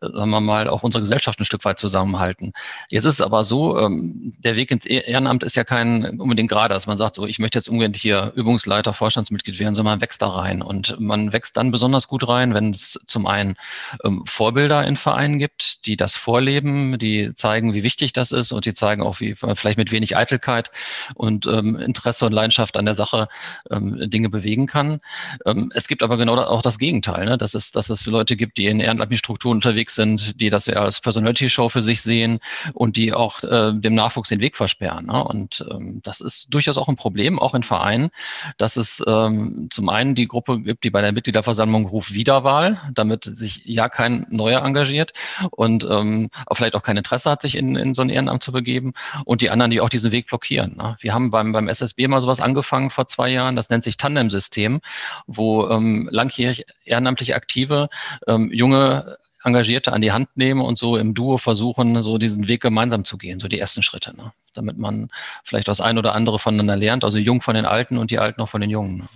sagen 0.00 0.30
wir 0.30 0.40
mal, 0.40 0.68
auch 0.68 0.82
unsere 0.82 1.02
Gesellschaft 1.02 1.40
ein 1.40 1.44
Stück 1.44 1.64
weit 1.64 1.78
zusammenhalten. 1.78 2.52
Jetzt 2.90 3.04
ist 3.04 3.14
es 3.14 3.20
aber 3.20 3.44
so, 3.44 3.74
der 3.78 4.56
Weg 4.56 4.70
ins 4.70 4.86
Ehrenamt 4.86 5.44
ist 5.44 5.54
ja 5.54 5.64
kein 5.64 6.20
unbedingt 6.20 6.50
gerade, 6.50 6.74
dass 6.74 6.86
man 6.86 6.96
sagt, 6.96 7.14
so, 7.14 7.26
ich 7.26 7.38
möchte 7.38 7.58
jetzt 7.58 7.68
unbedingt 7.68 7.96
hier 7.96 8.32
Übungsleiter, 8.34 8.92
Vorstandsmitglied 8.92 9.58
werden, 9.58 9.74
sondern 9.74 9.94
man 9.94 10.00
wächst 10.00 10.20
da 10.20 10.28
rein. 10.28 10.62
Und 10.64 10.98
man 10.98 11.32
wächst 11.32 11.56
dann 11.56 11.70
besonders 11.70 12.08
gut 12.08 12.26
rein, 12.26 12.54
wenn 12.54 12.70
es 12.70 12.98
zum 13.06 13.26
einen 13.26 13.56
ähm, 14.04 14.24
Vorbilder 14.26 14.86
in 14.86 14.96
Vereinen 14.96 15.38
gibt, 15.38 15.86
die 15.86 15.96
das 15.96 16.16
vorleben, 16.16 16.98
die 16.98 17.34
zeigen, 17.34 17.74
wie 17.74 17.82
wichtig 17.82 18.12
das 18.12 18.32
ist 18.32 18.52
und 18.52 18.64
die 18.64 18.74
zeigen 18.74 19.02
auch, 19.02 19.20
wie 19.20 19.34
vielleicht 19.34 19.78
mit 19.78 19.92
wenig 19.92 20.16
Eitelkeit 20.16 20.70
und 21.14 21.46
ähm, 21.46 21.76
Interesse 21.76 22.26
und 22.26 22.32
Leidenschaft 22.32 22.76
an 22.76 22.86
der 22.86 22.94
Sache 22.94 23.28
ähm, 23.70 24.10
Dinge 24.10 24.28
bewegen 24.28 24.66
kann. 24.66 25.00
Ähm, 25.46 25.70
es 25.74 25.88
gibt 25.88 26.02
aber 26.02 26.16
genau 26.16 26.36
auch 26.36 26.62
das 26.62 26.78
Gegenteil, 26.78 27.26
ne? 27.26 27.38
dass, 27.38 27.54
es, 27.54 27.72
dass 27.72 27.90
es 27.90 28.06
Leute 28.06 28.36
gibt, 28.36 28.58
die 28.58 28.66
in 28.66 28.80
ehrenamtlichen 28.80 29.18
Strukturen 29.18 29.56
unterwegs 29.56 29.94
sind, 29.94 30.40
die 30.40 30.50
das 30.50 30.66
ja 30.66 30.76
als 30.76 31.00
Personality-Show 31.00 31.68
für 31.68 31.82
sich 31.82 32.02
sehen 32.02 32.40
und 32.72 32.96
die 32.96 33.12
auch 33.12 33.42
äh, 33.42 33.72
dem 33.72 33.94
Nachwuchs 33.94 34.28
den 34.28 34.40
Weg 34.40 34.56
versperren. 34.56 35.06
Ne? 35.06 35.24
Und 35.24 35.64
ähm, 35.70 36.00
das 36.02 36.20
ist 36.20 36.52
durchaus 36.52 36.78
auch 36.78 36.88
ein 36.88 36.96
Problem, 36.96 37.38
auch 37.38 37.54
in 37.54 37.62
Vereinen, 37.62 38.10
dass 38.58 38.76
es 38.76 39.02
ähm, 39.06 39.68
zum 39.70 39.88
einen 39.88 40.14
die 40.14 40.26
Gruppe 40.26 40.53
Gibt, 40.58 40.84
die 40.84 40.90
bei 40.90 41.00
der 41.00 41.12
Mitgliederversammlung 41.12 41.86
ruft 41.86 42.14
Wiederwahl, 42.14 42.78
damit 42.92 43.24
sich 43.24 43.64
ja 43.64 43.88
kein 43.88 44.26
Neuer 44.30 44.64
engagiert 44.64 45.12
und 45.50 45.86
ähm, 45.90 46.30
auch 46.46 46.56
vielleicht 46.56 46.74
auch 46.74 46.82
kein 46.82 46.96
Interesse 46.96 47.30
hat, 47.30 47.42
sich 47.42 47.56
in, 47.56 47.76
in 47.76 47.94
so 47.94 48.02
ein 48.02 48.10
Ehrenamt 48.10 48.42
zu 48.42 48.52
begeben. 48.52 48.92
Und 49.24 49.42
die 49.42 49.50
anderen, 49.50 49.70
die 49.70 49.80
auch 49.80 49.88
diesen 49.88 50.12
Weg 50.12 50.26
blockieren. 50.26 50.76
Ne? 50.76 50.96
Wir 51.00 51.14
haben 51.14 51.30
beim, 51.30 51.52
beim 51.52 51.68
SSB 51.68 52.08
mal 52.08 52.20
sowas 52.20 52.40
angefangen 52.40 52.90
vor 52.90 53.06
zwei 53.06 53.30
Jahren, 53.30 53.56
das 53.56 53.70
nennt 53.70 53.84
sich 53.84 53.96
Tandem-System, 53.96 54.80
wo 55.26 55.68
ähm, 55.68 56.08
langjährig 56.10 56.64
ehrenamtlich 56.84 57.34
Aktive 57.34 57.88
ähm, 58.26 58.50
junge 58.52 59.18
Engagierte 59.44 59.92
an 59.92 60.00
die 60.00 60.12
Hand 60.12 60.36
nehmen 60.36 60.62
und 60.62 60.78
so 60.78 60.96
im 60.96 61.14
Duo 61.14 61.36
versuchen, 61.36 62.00
so 62.02 62.16
diesen 62.16 62.48
Weg 62.48 62.62
gemeinsam 62.62 63.04
zu 63.04 63.18
gehen, 63.18 63.38
so 63.38 63.46
die 63.46 63.58
ersten 63.58 63.82
Schritte, 63.82 64.16
ne? 64.16 64.32
damit 64.54 64.78
man 64.78 65.10
vielleicht 65.44 65.68
das 65.68 65.82
ein 65.82 65.98
oder 65.98 66.14
andere 66.14 66.38
voneinander 66.38 66.76
lernt, 66.76 67.04
also 67.04 67.18
jung 67.18 67.42
von 67.42 67.54
den 67.54 67.66
Alten 67.66 67.98
und 67.98 68.10
die 68.10 68.18
Alten 68.18 68.40
auch 68.40 68.48
von 68.48 68.62
den 68.62 68.70
Jungen. 68.70 68.98
Ne? 68.98 69.08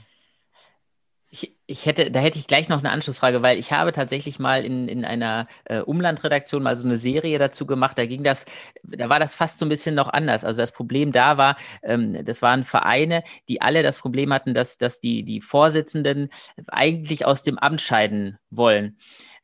Ich, 1.30 1.54
ich, 1.66 1.85
hätte, 1.85 2.11
da 2.11 2.20
hätte 2.20 2.38
ich 2.38 2.47
gleich 2.47 2.70
noch 2.70 2.78
eine 2.78 2.90
Anschlussfrage, 2.90 3.42
weil 3.42 3.58
ich 3.58 3.73
habe 3.73 3.92
tatsächlich 3.92 4.38
mal 4.38 4.64
in, 4.64 4.88
in 4.88 5.04
einer 5.04 5.47
äh, 5.66 5.80
Umlandredaktion 5.80 6.62
mal 6.62 6.76
so 6.78 6.88
eine 6.88 6.97
Serie 6.97 7.38
dazu 7.38 7.66
gemacht. 7.66 7.99
Da 7.99 8.06
ging 8.06 8.23
das, 8.23 8.47
da 8.82 9.11
war 9.11 9.20
das 9.20 9.35
fast 9.35 9.58
so 9.58 9.66
ein 9.66 9.68
bisschen 9.68 9.94
noch 9.94 10.08
anders. 10.08 10.44
Also 10.44 10.62
das 10.62 10.73
Problem 10.73 11.12
da 11.12 11.37
war, 11.37 11.56
ähm, 11.82 12.25
das 12.25 12.40
waren 12.40 12.64
Vereine, 12.64 13.23
die 13.49 13.61
alle 13.61 13.82
das 13.82 13.99
Problem 13.99 14.32
hatten, 14.32 14.54
dass, 14.54 14.78
dass 14.78 15.00
die, 15.00 15.23
die 15.23 15.42
Vorsitzenden 15.42 16.30
eigentlich 16.66 17.26
aus 17.26 17.42
dem 17.42 17.58
Amt 17.58 17.82
scheiden 17.82 18.38
wollen 18.50 18.97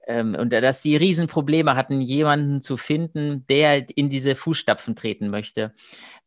ähm, 0.07 0.35
und 0.35 0.53
dass 0.53 0.83
sie 0.83 0.97
Riesenprobleme 0.97 1.77
hatten, 1.77 2.01
jemanden 2.01 2.61
zu 2.61 2.77
finden, 2.77 3.47
der 3.49 3.89
in 3.97 4.09
diese 4.09 4.35
Fußstapfen 4.35 4.97
treten 4.97 5.29
möchte. 5.29 5.73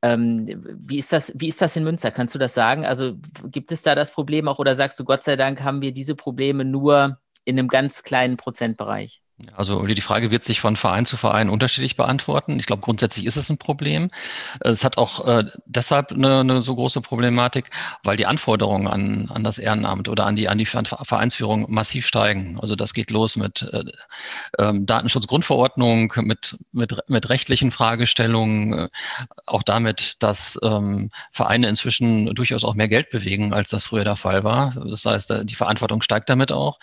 Ähm, 0.01 0.47
wie, 0.79 0.97
ist 0.97 1.13
das, 1.13 1.33
wie 1.35 1.47
ist 1.47 1.61
das 1.61 1.75
in 1.75 1.83
Münster? 1.83 2.11
Kannst 2.11 2.35
du 2.35 2.39
das 2.39 2.53
sagen? 2.53 2.85
Also 2.85 3.17
gibt 3.45 3.71
es 3.71 3.81
da 3.81 3.95
das 3.95 4.11
Problem 4.11 4.47
auch 4.47 4.59
oder 4.59 4.75
sagst 4.75 4.99
du, 4.99 5.03
Gott 5.03 5.23
sei 5.23 5.35
Dank 5.35 5.63
haben 5.63 5.81
wir 5.81 5.91
diese 5.91 6.15
Probleme 6.15 6.65
nur 6.65 7.19
in 7.45 7.57
einem 7.57 7.67
ganz 7.67 8.03
kleinen 8.03 8.37
Prozentbereich? 8.37 9.21
Also 9.55 9.85
die 9.85 10.01
Frage 10.01 10.31
wird 10.31 10.43
sich 10.43 10.59
von 10.61 10.75
Verein 10.75 11.05
zu 11.05 11.15
Verein 11.15 11.49
unterschiedlich 11.49 11.95
beantworten. 11.95 12.59
Ich 12.59 12.65
glaube, 12.65 12.81
grundsätzlich 12.81 13.27
ist 13.27 13.35
es 13.35 13.51
ein 13.51 13.59
Problem. 13.59 14.09
Es 14.61 14.83
hat 14.83 14.97
auch 14.97 15.27
äh, 15.27 15.45
deshalb 15.67 16.11
eine, 16.11 16.39
eine, 16.39 16.61
so 16.63 16.73
große 16.73 17.01
Problematik, 17.01 17.69
weil 18.03 18.17
die 18.17 18.25
Anforderungen 18.25 18.87
an, 18.87 19.29
an 19.31 19.43
das 19.43 19.59
Ehrenamt 19.59 20.09
oder 20.09 20.25
an 20.25 20.35
die, 20.35 20.49
an 20.49 20.57
die 20.57 20.65
Vereinsführung 20.65 21.67
massiv 21.69 22.07
steigen. 22.07 22.59
Also 22.59 22.75
das 22.75 22.95
geht 22.95 23.11
los 23.11 23.35
mit 23.35 23.61
äh, 23.61 23.83
ähm, 24.57 24.87
Datenschutzgrundverordnung, 24.87 26.13
mit, 26.21 26.57
mit, 26.71 26.97
mit 27.07 27.29
rechtlichen 27.29 27.69
Fragestellungen, 27.69 28.73
äh, 28.73 28.87
auch 29.45 29.61
damit, 29.61 30.23
dass 30.23 30.59
ähm, 30.63 31.11
Vereine 31.31 31.69
inzwischen 31.69 32.33
durchaus 32.33 32.63
auch 32.63 32.73
mehr 32.73 32.87
Geld 32.87 33.11
bewegen, 33.11 33.53
als 33.53 33.69
das 33.69 33.85
früher 33.85 34.03
der 34.03 34.15
Fall 34.15 34.43
war. 34.43 34.73
Das 34.89 35.05
heißt, 35.05 35.31
die 35.43 35.55
Verantwortung 35.55 36.01
steigt 36.01 36.27
damit 36.27 36.51
auch. 36.51 36.79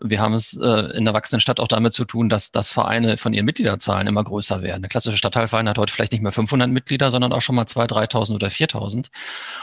Wir 0.00 0.20
haben 0.20 0.34
es 0.34 0.56
äh, 0.56 0.96
in 0.96 1.04
der 1.04 1.12
wachsenden 1.12 1.40
Stadt 1.40 1.58
auch 1.58 1.66
damit 1.66 1.95
zu 1.96 2.04
tun, 2.04 2.28
dass, 2.28 2.52
dass 2.52 2.70
Vereine 2.70 3.16
von 3.16 3.32
ihren 3.32 3.44
Mitgliederzahlen 3.44 4.06
immer 4.06 4.22
größer 4.22 4.62
werden. 4.62 4.82
Der 4.82 4.88
klassische 4.88 5.16
Stadtteilverein 5.16 5.68
hat 5.68 5.78
heute 5.78 5.92
vielleicht 5.92 6.12
nicht 6.12 6.22
mehr 6.22 6.32
500 6.32 6.70
Mitglieder, 6.70 7.10
sondern 7.10 7.32
auch 7.32 7.42
schon 7.42 7.56
mal 7.56 7.64
2.000, 7.64 8.12
3.000 8.12 8.34
oder 8.34 8.48
4.000. 8.48 9.08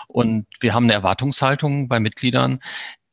Und 0.08 0.48
wir 0.60 0.74
haben 0.74 0.84
eine 0.86 0.94
Erwartungshaltung 0.94 1.88
bei 1.88 2.00
Mitgliedern, 2.00 2.60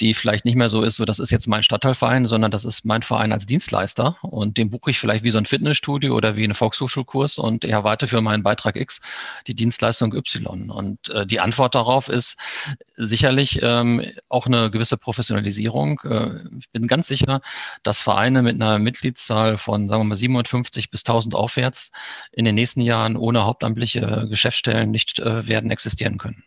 die 0.00 0.14
vielleicht 0.14 0.44
nicht 0.44 0.56
mehr 0.56 0.68
so 0.68 0.82
ist, 0.82 0.96
so 0.96 1.04
das 1.04 1.18
ist 1.18 1.30
jetzt 1.30 1.46
mein 1.46 1.62
Stadtteilverein, 1.62 2.26
sondern 2.26 2.50
das 2.50 2.64
ist 2.64 2.84
mein 2.84 3.02
Verein 3.02 3.32
als 3.32 3.46
Dienstleister 3.46 4.16
und 4.22 4.56
den 4.56 4.70
buche 4.70 4.90
ich 4.90 4.98
vielleicht 4.98 5.24
wie 5.24 5.30
so 5.30 5.38
ein 5.38 5.46
Fitnessstudio 5.46 6.14
oder 6.14 6.36
wie 6.36 6.44
eine 6.44 6.54
Volkshochschulkurs 6.54 7.38
und 7.38 7.64
ich 7.64 7.70
erwarte 7.70 8.06
für 8.06 8.20
meinen 8.20 8.42
Beitrag 8.42 8.76
X 8.76 9.00
die 9.46 9.54
Dienstleistung 9.54 10.14
Y. 10.14 10.70
Und 10.70 11.08
äh, 11.10 11.26
die 11.26 11.40
Antwort 11.40 11.74
darauf 11.74 12.08
ist 12.08 12.36
sicherlich 12.96 13.60
ähm, 13.62 14.04
auch 14.28 14.46
eine 14.46 14.70
gewisse 14.70 14.96
Professionalisierung. 14.96 16.00
Äh, 16.04 16.40
ich 16.58 16.70
bin 16.70 16.86
ganz 16.86 17.08
sicher, 17.08 17.40
dass 17.82 18.00
Vereine 18.00 18.42
mit 18.42 18.54
einer 18.54 18.78
Mitgliedszahl 18.78 19.56
von, 19.56 19.88
sagen 19.88 20.02
wir 20.02 20.08
mal, 20.08 20.16
750 20.16 20.90
bis 20.90 21.02
1000 21.02 21.34
aufwärts 21.34 21.92
in 22.32 22.44
den 22.44 22.54
nächsten 22.54 22.80
Jahren 22.80 23.16
ohne 23.16 23.44
hauptamtliche 23.44 24.26
Geschäftsstellen 24.28 24.90
nicht 24.90 25.18
äh, 25.18 25.46
werden 25.46 25.70
existieren 25.70 26.18
können. 26.18 26.42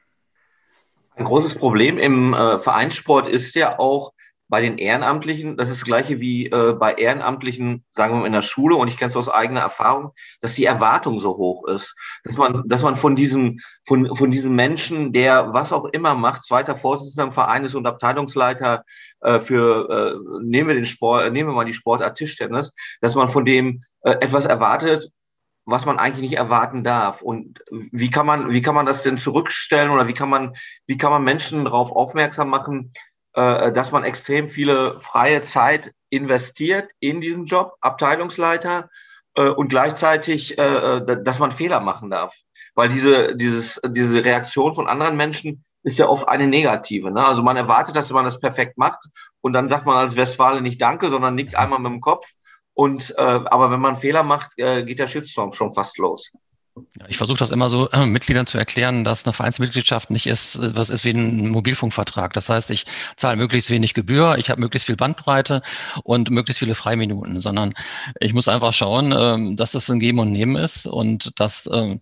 Ein 1.15 1.25
großes 1.25 1.55
Problem 1.55 1.97
im 1.97 2.33
äh, 2.33 2.59
Vereinssport 2.59 3.27
ist 3.27 3.55
ja 3.55 3.77
auch 3.77 4.13
bei 4.49 4.61
den 4.61 4.77
Ehrenamtlichen, 4.77 5.57
das 5.57 5.69
ist 5.69 5.81
das 5.81 5.85
gleiche 5.85 6.19
wie 6.19 6.45
äh, 6.45 6.73
bei 6.73 6.93
Ehrenamtlichen, 6.93 7.83
sagen 7.91 8.13
wir 8.13 8.19
mal 8.19 8.27
in 8.27 8.33
der 8.33 8.43
Schule, 8.43 8.75
und 8.75 8.87
ich 8.87 8.97
kenne 8.97 9.09
es 9.09 9.17
aus 9.17 9.29
eigener 9.29 9.61
Erfahrung, 9.61 10.11
dass 10.41 10.53
die 10.53 10.65
Erwartung 10.65 11.17
so 11.17 11.37
hoch 11.37 11.67
ist, 11.67 11.95
dass 12.23 12.37
man, 12.37 12.61
dass 12.67 12.83
man 12.83 12.95
von 12.95 13.15
diesem, 13.15 13.59
von, 13.83 14.15
von 14.15 14.29
diesem 14.29 14.55
Menschen, 14.55 15.11
der 15.11 15.53
was 15.53 15.73
auch 15.73 15.85
immer 15.85 16.13
macht, 16.13 16.43
zweiter 16.43 16.75
Vorsitzender 16.75 17.23
im 17.23 17.31
Verein 17.31 17.63
ist 17.63 17.73
und 17.73 17.87
Abteilungsleiter 17.87 18.83
äh, 19.21 19.39
für, 19.39 19.89
äh, 19.89 20.43
nehmen 20.43 20.67
wir 20.67 20.75
den 20.75 20.85
Sport, 20.85 21.33
nehmen 21.33 21.49
wir 21.49 21.55
mal 21.55 21.65
die 21.65 21.73
Sportart 21.73 22.17
Tischtennis, 22.17 22.73
dass 23.01 23.15
man 23.15 23.29
von 23.29 23.45
dem 23.45 23.83
äh, 24.01 24.11
etwas 24.11 24.45
erwartet, 24.45 25.09
was 25.65 25.85
man 25.85 25.97
eigentlich 25.97 26.29
nicht 26.29 26.37
erwarten 26.37 26.83
darf. 26.83 27.21
Und 27.21 27.63
wie 27.69 28.09
kann 28.09 28.25
man, 28.25 28.51
wie 28.51 28.61
kann 28.61 28.75
man 28.75 28.85
das 28.85 29.03
denn 29.03 29.17
zurückstellen 29.17 29.91
oder 29.91 30.07
wie 30.07 30.13
kann 30.13 30.29
man, 30.29 30.55
wie 30.87 30.97
kann 30.97 31.11
man 31.11 31.23
Menschen 31.23 31.65
darauf 31.65 31.91
aufmerksam 31.91 32.49
machen, 32.49 32.93
äh, 33.33 33.71
dass 33.71 33.91
man 33.91 34.03
extrem 34.03 34.49
viele 34.49 34.99
freie 34.99 35.41
Zeit 35.41 35.93
investiert 36.09 36.91
in 36.99 37.21
diesen 37.21 37.45
Job, 37.45 37.75
Abteilungsleiter, 37.81 38.89
äh, 39.35 39.49
und 39.49 39.69
gleichzeitig, 39.69 40.57
äh, 40.57 40.97
äh 40.97 41.23
dass 41.23 41.39
man 41.39 41.51
Fehler 41.51 41.79
machen 41.79 42.09
darf. 42.09 42.35
Weil 42.75 42.89
diese, 42.89 43.35
dieses, 43.35 43.79
diese 43.87 44.23
Reaktion 44.23 44.73
von 44.73 44.87
anderen 44.87 45.15
Menschen 45.15 45.63
ist 45.83 45.97
ja 45.97 46.07
oft 46.07 46.27
eine 46.29 46.47
negative. 46.47 47.11
Ne? 47.11 47.25
Also 47.25 47.43
man 47.43 47.57
erwartet, 47.57 47.95
dass 47.95 48.11
man 48.11 48.25
das 48.25 48.39
perfekt 48.39 48.77
macht 48.77 49.05
und 49.41 49.53
dann 49.53 49.69
sagt 49.69 49.85
man 49.85 49.97
als 49.97 50.15
Westfale 50.15 50.61
nicht 50.61 50.81
Danke, 50.81 51.09
sondern 51.09 51.35
nickt 51.35 51.55
einmal 51.55 51.79
mit 51.79 51.91
dem 51.91 52.01
Kopf 52.01 52.33
und 52.73 53.13
äh, 53.17 53.21
aber 53.21 53.71
wenn 53.71 53.79
man 53.79 53.95
Fehler 53.95 54.23
macht, 54.23 54.57
äh, 54.57 54.83
geht 54.83 54.99
der 54.99 55.07
Shitstorm 55.07 55.51
schon 55.51 55.71
fast 55.71 55.97
los. 55.97 56.31
Ich 57.07 57.17
versuche 57.17 57.37
das 57.37 57.51
immer 57.51 57.69
so 57.69 57.87
äh, 57.89 58.05
Mitgliedern 58.07 58.47
zu 58.47 58.57
erklären, 58.57 59.03
dass 59.03 59.25
eine 59.25 59.33
Vereinsmitgliedschaft 59.33 60.09
nicht 60.09 60.25
ist, 60.25 60.55
äh, 60.55 60.75
was 60.75 60.89
ist 60.89 61.05
wie 61.05 61.11
ein 61.11 61.49
Mobilfunkvertrag. 61.49 62.33
Das 62.33 62.49
heißt, 62.49 62.71
ich 62.71 62.85
zahle 63.15 63.37
möglichst 63.37 63.69
wenig 63.69 63.93
Gebühr, 63.93 64.37
ich 64.39 64.49
habe 64.49 64.61
möglichst 64.61 64.87
viel 64.87 64.95
Bandbreite 64.95 65.61
und 66.03 66.31
möglichst 66.31 66.59
viele 66.59 66.73
Freiminuten, 66.73 67.39
sondern 67.41 67.75
ich 68.19 68.33
muss 68.33 68.47
einfach 68.47 68.73
schauen, 68.73 69.11
äh, 69.11 69.55
dass 69.55 69.73
das 69.73 69.89
ein 69.89 69.99
Geben 69.99 70.19
und 70.19 70.31
Nehmen 70.31 70.55
ist 70.55 70.87
und 70.87 71.39
dass 71.39 71.67
äh, 71.67 71.99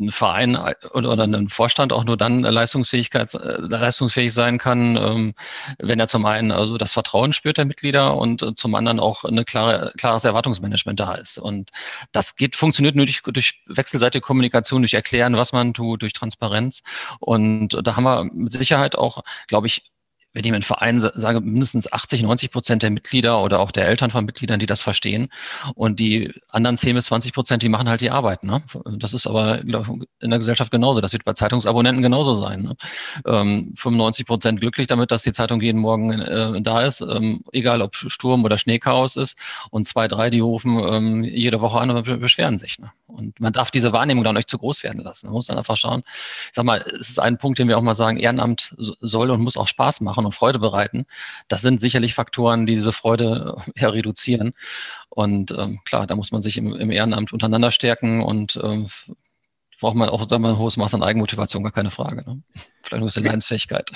ein 0.00 0.10
Verein 0.10 0.56
oder, 0.56 1.10
oder 1.10 1.24
ein 1.24 1.48
Vorstand 1.48 1.92
auch 1.92 2.04
nur 2.04 2.16
dann 2.16 2.42
Leistungsfähigkeit, 2.42 3.34
äh, 3.34 3.56
leistungsfähig 3.60 4.32
sein 4.32 4.58
kann, 4.58 4.96
ähm, 4.96 5.34
wenn 5.78 5.98
er 5.98 6.08
zum 6.08 6.24
einen 6.24 6.52
also 6.52 6.78
das 6.78 6.92
Vertrauen 6.92 7.32
spürt 7.32 7.58
der 7.58 7.66
Mitglieder 7.66 8.16
und 8.16 8.42
äh, 8.42 8.54
zum 8.54 8.74
anderen 8.74 9.00
auch 9.00 9.24
eine 9.24 9.44
klare, 9.44 9.92
klares 9.98 10.24
Erwartungsmanagement 10.24 11.00
da 11.00 11.14
ist. 11.14 11.38
Und 11.38 11.70
das 12.12 12.36
geht, 12.36 12.54
funktioniert 12.54 12.94
nur 12.94 13.06
durch, 13.06 13.22
durch 13.22 13.60
Wechsel 13.66 13.87
wechselseitige 13.88 14.22
Kommunikation, 14.22 14.82
durch 14.82 14.94
Erklären, 14.94 15.36
was 15.36 15.52
man 15.52 15.74
tut, 15.74 16.02
durch 16.02 16.12
Transparenz. 16.12 16.82
Und 17.20 17.78
da 17.82 17.96
haben 17.96 18.04
wir 18.04 18.24
mit 18.24 18.52
Sicherheit 18.52 18.96
auch, 18.96 19.22
glaube 19.46 19.66
ich, 19.66 19.90
wenn 20.34 20.44
ich 20.44 20.52
einen 20.52 20.62
Verein 20.62 21.00
sage, 21.00 21.40
mindestens 21.40 21.90
80, 21.90 22.22
90 22.22 22.50
Prozent 22.50 22.82
der 22.82 22.90
Mitglieder 22.90 23.42
oder 23.42 23.60
auch 23.60 23.70
der 23.70 23.88
Eltern 23.88 24.10
von 24.10 24.26
Mitgliedern, 24.26 24.60
die 24.60 24.66
das 24.66 24.82
verstehen. 24.82 25.28
Und 25.74 26.00
die 26.00 26.32
anderen 26.52 26.76
10 26.76 26.94
bis 26.94 27.06
20 27.06 27.32
Prozent, 27.32 27.62
die 27.62 27.70
machen 27.70 27.88
halt 27.88 28.02
die 28.02 28.10
Arbeit. 28.10 28.44
Ne? 28.44 28.62
Das 28.98 29.14
ist 29.14 29.26
aber 29.26 29.60
in 29.60 30.30
der 30.30 30.38
Gesellschaft 30.38 30.70
genauso. 30.70 31.00
Das 31.00 31.14
wird 31.14 31.24
bei 31.24 31.32
Zeitungsabonnenten 31.32 32.02
genauso 32.02 32.34
sein. 32.34 32.60
Ne? 32.60 32.76
Ähm, 33.26 33.72
95 33.74 34.26
Prozent 34.26 34.60
glücklich 34.60 34.86
damit, 34.86 35.10
dass 35.10 35.22
die 35.22 35.32
Zeitung 35.32 35.62
jeden 35.62 35.80
Morgen 35.80 36.12
äh, 36.20 36.60
da 36.60 36.84
ist, 36.84 37.00
ähm, 37.00 37.42
egal 37.52 37.80
ob 37.80 37.96
Sturm 37.96 38.44
oder 38.44 38.58
Schneechaos 38.58 39.16
ist. 39.16 39.38
Und 39.70 39.86
zwei, 39.86 40.08
drei, 40.08 40.28
die 40.28 40.40
rufen 40.40 40.78
ähm, 40.78 41.24
jede 41.24 41.62
Woche 41.62 41.80
an 41.80 41.90
und 41.90 42.20
beschweren 42.20 42.58
sich. 42.58 42.78
Ne? 42.78 42.92
Und 43.08 43.40
man 43.40 43.52
darf 43.52 43.70
diese 43.70 43.92
Wahrnehmung 43.92 44.22
dann 44.22 44.34
nicht 44.34 44.50
zu 44.50 44.58
groß 44.58 44.84
werden 44.84 45.02
lassen. 45.02 45.26
Man 45.26 45.34
muss 45.34 45.46
dann 45.46 45.58
einfach 45.58 45.76
schauen. 45.76 46.02
Ich 46.06 46.52
sag 46.54 46.64
mal, 46.64 46.84
es 47.00 47.08
ist 47.08 47.18
ein 47.18 47.38
Punkt, 47.38 47.58
den 47.58 47.66
wir 47.66 47.78
auch 47.78 47.82
mal 47.82 47.94
sagen, 47.94 48.18
Ehrenamt 48.18 48.74
soll 48.78 49.30
und 49.30 49.40
muss 49.40 49.56
auch 49.56 49.66
Spaß 49.66 50.02
machen 50.02 50.26
und 50.26 50.32
Freude 50.32 50.58
bereiten. 50.58 51.06
Das 51.48 51.62
sind 51.62 51.80
sicherlich 51.80 52.14
Faktoren, 52.14 52.66
die 52.66 52.74
diese 52.74 52.92
Freude 52.92 53.56
ja, 53.76 53.88
reduzieren. 53.88 54.52
Und 55.08 55.50
ähm, 55.52 55.80
klar, 55.84 56.06
da 56.06 56.14
muss 56.14 56.32
man 56.32 56.42
sich 56.42 56.58
im, 56.58 56.74
im 56.74 56.90
Ehrenamt 56.90 57.32
untereinander 57.32 57.70
stärken 57.70 58.22
und 58.22 58.60
ähm, 58.62 58.88
braucht 59.80 59.96
man 59.96 60.08
auch 60.08 60.28
sagen 60.28 60.42
wir, 60.42 60.50
ein 60.50 60.58
hohes 60.58 60.76
Maß 60.76 60.94
an 60.94 61.02
Eigenmotivation, 61.02 61.62
gar 61.62 61.72
keine 61.72 61.90
Frage. 61.90 62.16
Ne? 62.16 62.42
Vielleicht 62.82 63.00
nur 63.00 63.10
eine 63.14 63.26
Leidensfähigkeit. 63.26 63.90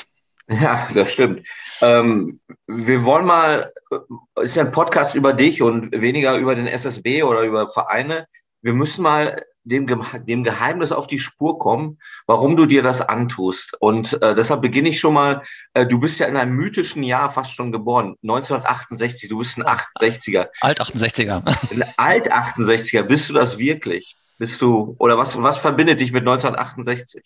Ja, 0.49 0.89
das 0.95 1.13
stimmt. 1.13 1.47
Ähm, 1.81 2.41
wir 2.67 3.05
wollen 3.05 3.27
mal, 3.27 3.73
äh, 3.91 4.45
ist 4.45 4.57
ja 4.57 4.65
ein 4.65 4.73
Podcast 4.73 5.15
über 5.15 5.33
dich 5.33 5.63
und 5.63 5.93
weniger 5.93 6.37
über 6.37 6.55
den 6.55 6.67
SSB 6.67 7.23
oder 7.23 7.43
über 7.43 7.69
Vereine. 7.69 8.27
Wir 8.63 8.75
müssen 8.75 9.03
mal 9.03 9.45
dem, 9.65 9.87
dem 9.87 10.45
Geheimnis 10.45 10.93
auf 10.93 11.07
die 11.07 11.19
Spur 11.19 11.59
kommen, 11.59 11.99
warum 12.27 12.57
du 12.57 12.67
dir 12.67 12.83
das 12.83 13.01
antust. 13.01 13.77
Und 13.81 14.21
äh, 14.23 14.35
deshalb 14.35 14.63
beginne 14.63 14.89
ich 14.89 15.01
schon 15.01 15.15
mal. 15.15 15.43
Äh, 15.75 15.87
du 15.87 15.99
bist 15.99 16.19
ja 16.19 16.27
in 16.27 16.37
einem 16.37 16.55
mythischen 16.55 17.03
Jahr 17.03 17.31
fast 17.31 17.55
schon 17.55 17.73
geboren, 17.73 18.17
1968. 18.23 19.29
Du 19.29 19.39
bist 19.39 19.59
ein 19.59 19.65
68er. 19.65 20.49
Alt 20.61 20.81
68er. 20.81 21.43
Ein 21.71 21.85
Alt 21.97 22.33
68er. 22.33 23.03
Bist 23.03 23.29
du 23.29 23.35
das 23.35 23.59
wirklich? 23.59 24.17
Bist 24.39 24.61
du 24.61 24.97
oder 24.99 25.19
was? 25.19 25.41
Was 25.41 25.59
verbindet 25.59 26.01
dich 26.01 26.13
mit 26.13 26.23
1968? 26.23 27.23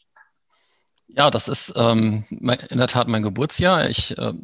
Ja, 1.08 1.30
das 1.30 1.48
ist 1.48 1.72
ähm, 1.76 2.24
in 2.30 2.78
der 2.78 2.88
Tat 2.88 3.08
mein 3.08 3.22
Geburtsjahr. 3.22 3.88
Ich 3.88 4.16
äh, 4.18 4.34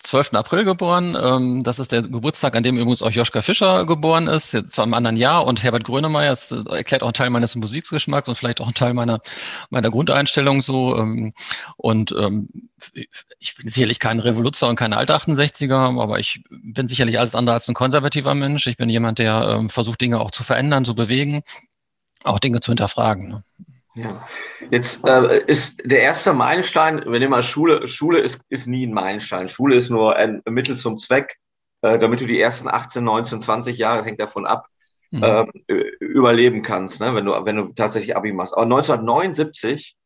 12. 0.00 0.34
April 0.34 0.64
geboren. 0.64 1.16
Ähm, 1.20 1.62
das 1.64 1.78
ist 1.78 1.92
der 1.92 2.02
Geburtstag, 2.02 2.56
an 2.56 2.62
dem 2.62 2.76
übrigens 2.76 3.02
auch 3.02 3.10
Joschka 3.10 3.42
Fischer 3.42 3.86
geboren 3.86 4.26
ist, 4.26 4.50
zwar 4.70 4.84
im 4.84 4.94
anderen 4.94 5.16
Jahr. 5.16 5.46
Und 5.46 5.62
Herbert 5.62 5.84
Grönemeyer, 5.84 6.30
das 6.30 6.50
äh, 6.50 6.62
erklärt 6.68 7.02
auch 7.02 7.08
einen 7.08 7.14
Teil 7.14 7.30
meines 7.30 7.54
Musikgeschmacks 7.54 8.28
und 8.28 8.36
vielleicht 8.36 8.60
auch 8.60 8.66
einen 8.66 8.74
Teil 8.74 8.92
meiner, 8.92 9.20
meiner 9.70 9.90
Grundeinstellung 9.90 10.60
so. 10.62 10.98
Ähm, 10.98 11.32
und 11.76 12.12
ähm, 12.18 12.48
ich 13.38 13.54
bin 13.54 13.70
sicherlich 13.70 13.98
kein 13.98 14.20
Revoluzer 14.20 14.68
und 14.68 14.76
kein 14.76 14.92
alter 14.92 15.16
68er, 15.16 16.00
aber 16.00 16.18
ich 16.18 16.42
bin 16.50 16.88
sicherlich 16.88 17.18
alles 17.18 17.34
andere 17.34 17.54
als 17.54 17.68
ein 17.68 17.74
konservativer 17.74 18.34
Mensch. 18.34 18.66
Ich 18.66 18.76
bin 18.76 18.90
jemand, 18.90 19.18
der 19.18 19.64
versucht, 19.68 20.00
Dinge 20.00 20.20
auch 20.20 20.32
zu 20.32 20.42
verändern, 20.44 20.84
zu 20.84 20.94
bewegen, 20.94 21.42
auch 22.24 22.38
Dinge 22.40 22.60
zu 22.60 22.72
hinterfragen. 22.72 23.42
Ja, 23.94 24.26
jetzt 24.70 25.06
äh, 25.06 25.44
ist 25.46 25.80
der 25.84 26.02
erste 26.02 26.32
Meilenstein, 26.32 27.04
wenn 27.06 27.22
ihr 27.22 27.28
mal 27.28 27.44
Schule, 27.44 27.86
Schule 27.86 28.18
ist, 28.18 28.40
ist 28.48 28.66
nie 28.66 28.86
ein 28.86 28.92
Meilenstein. 28.92 29.48
Schule 29.48 29.76
ist 29.76 29.88
nur 29.88 30.16
ein 30.16 30.42
Mittel 30.48 30.78
zum 30.78 30.98
Zweck, 30.98 31.36
äh, 31.82 31.98
damit 31.98 32.20
du 32.20 32.26
die 32.26 32.40
ersten 32.40 32.68
18, 32.68 33.04
19, 33.04 33.40
20 33.40 33.78
Jahre, 33.78 34.04
hängt 34.04 34.20
davon 34.20 34.46
ab, 34.46 34.66
mhm. 35.12 35.22
äh, 35.22 35.74
überleben 36.00 36.62
kannst, 36.62 37.00
ne? 37.00 37.14
wenn, 37.14 37.24
du, 37.24 37.32
wenn 37.44 37.56
du 37.56 37.72
tatsächlich 37.72 38.16
Abi 38.16 38.32
machst. 38.32 38.54
Aber 38.54 38.64
1979 38.64 39.96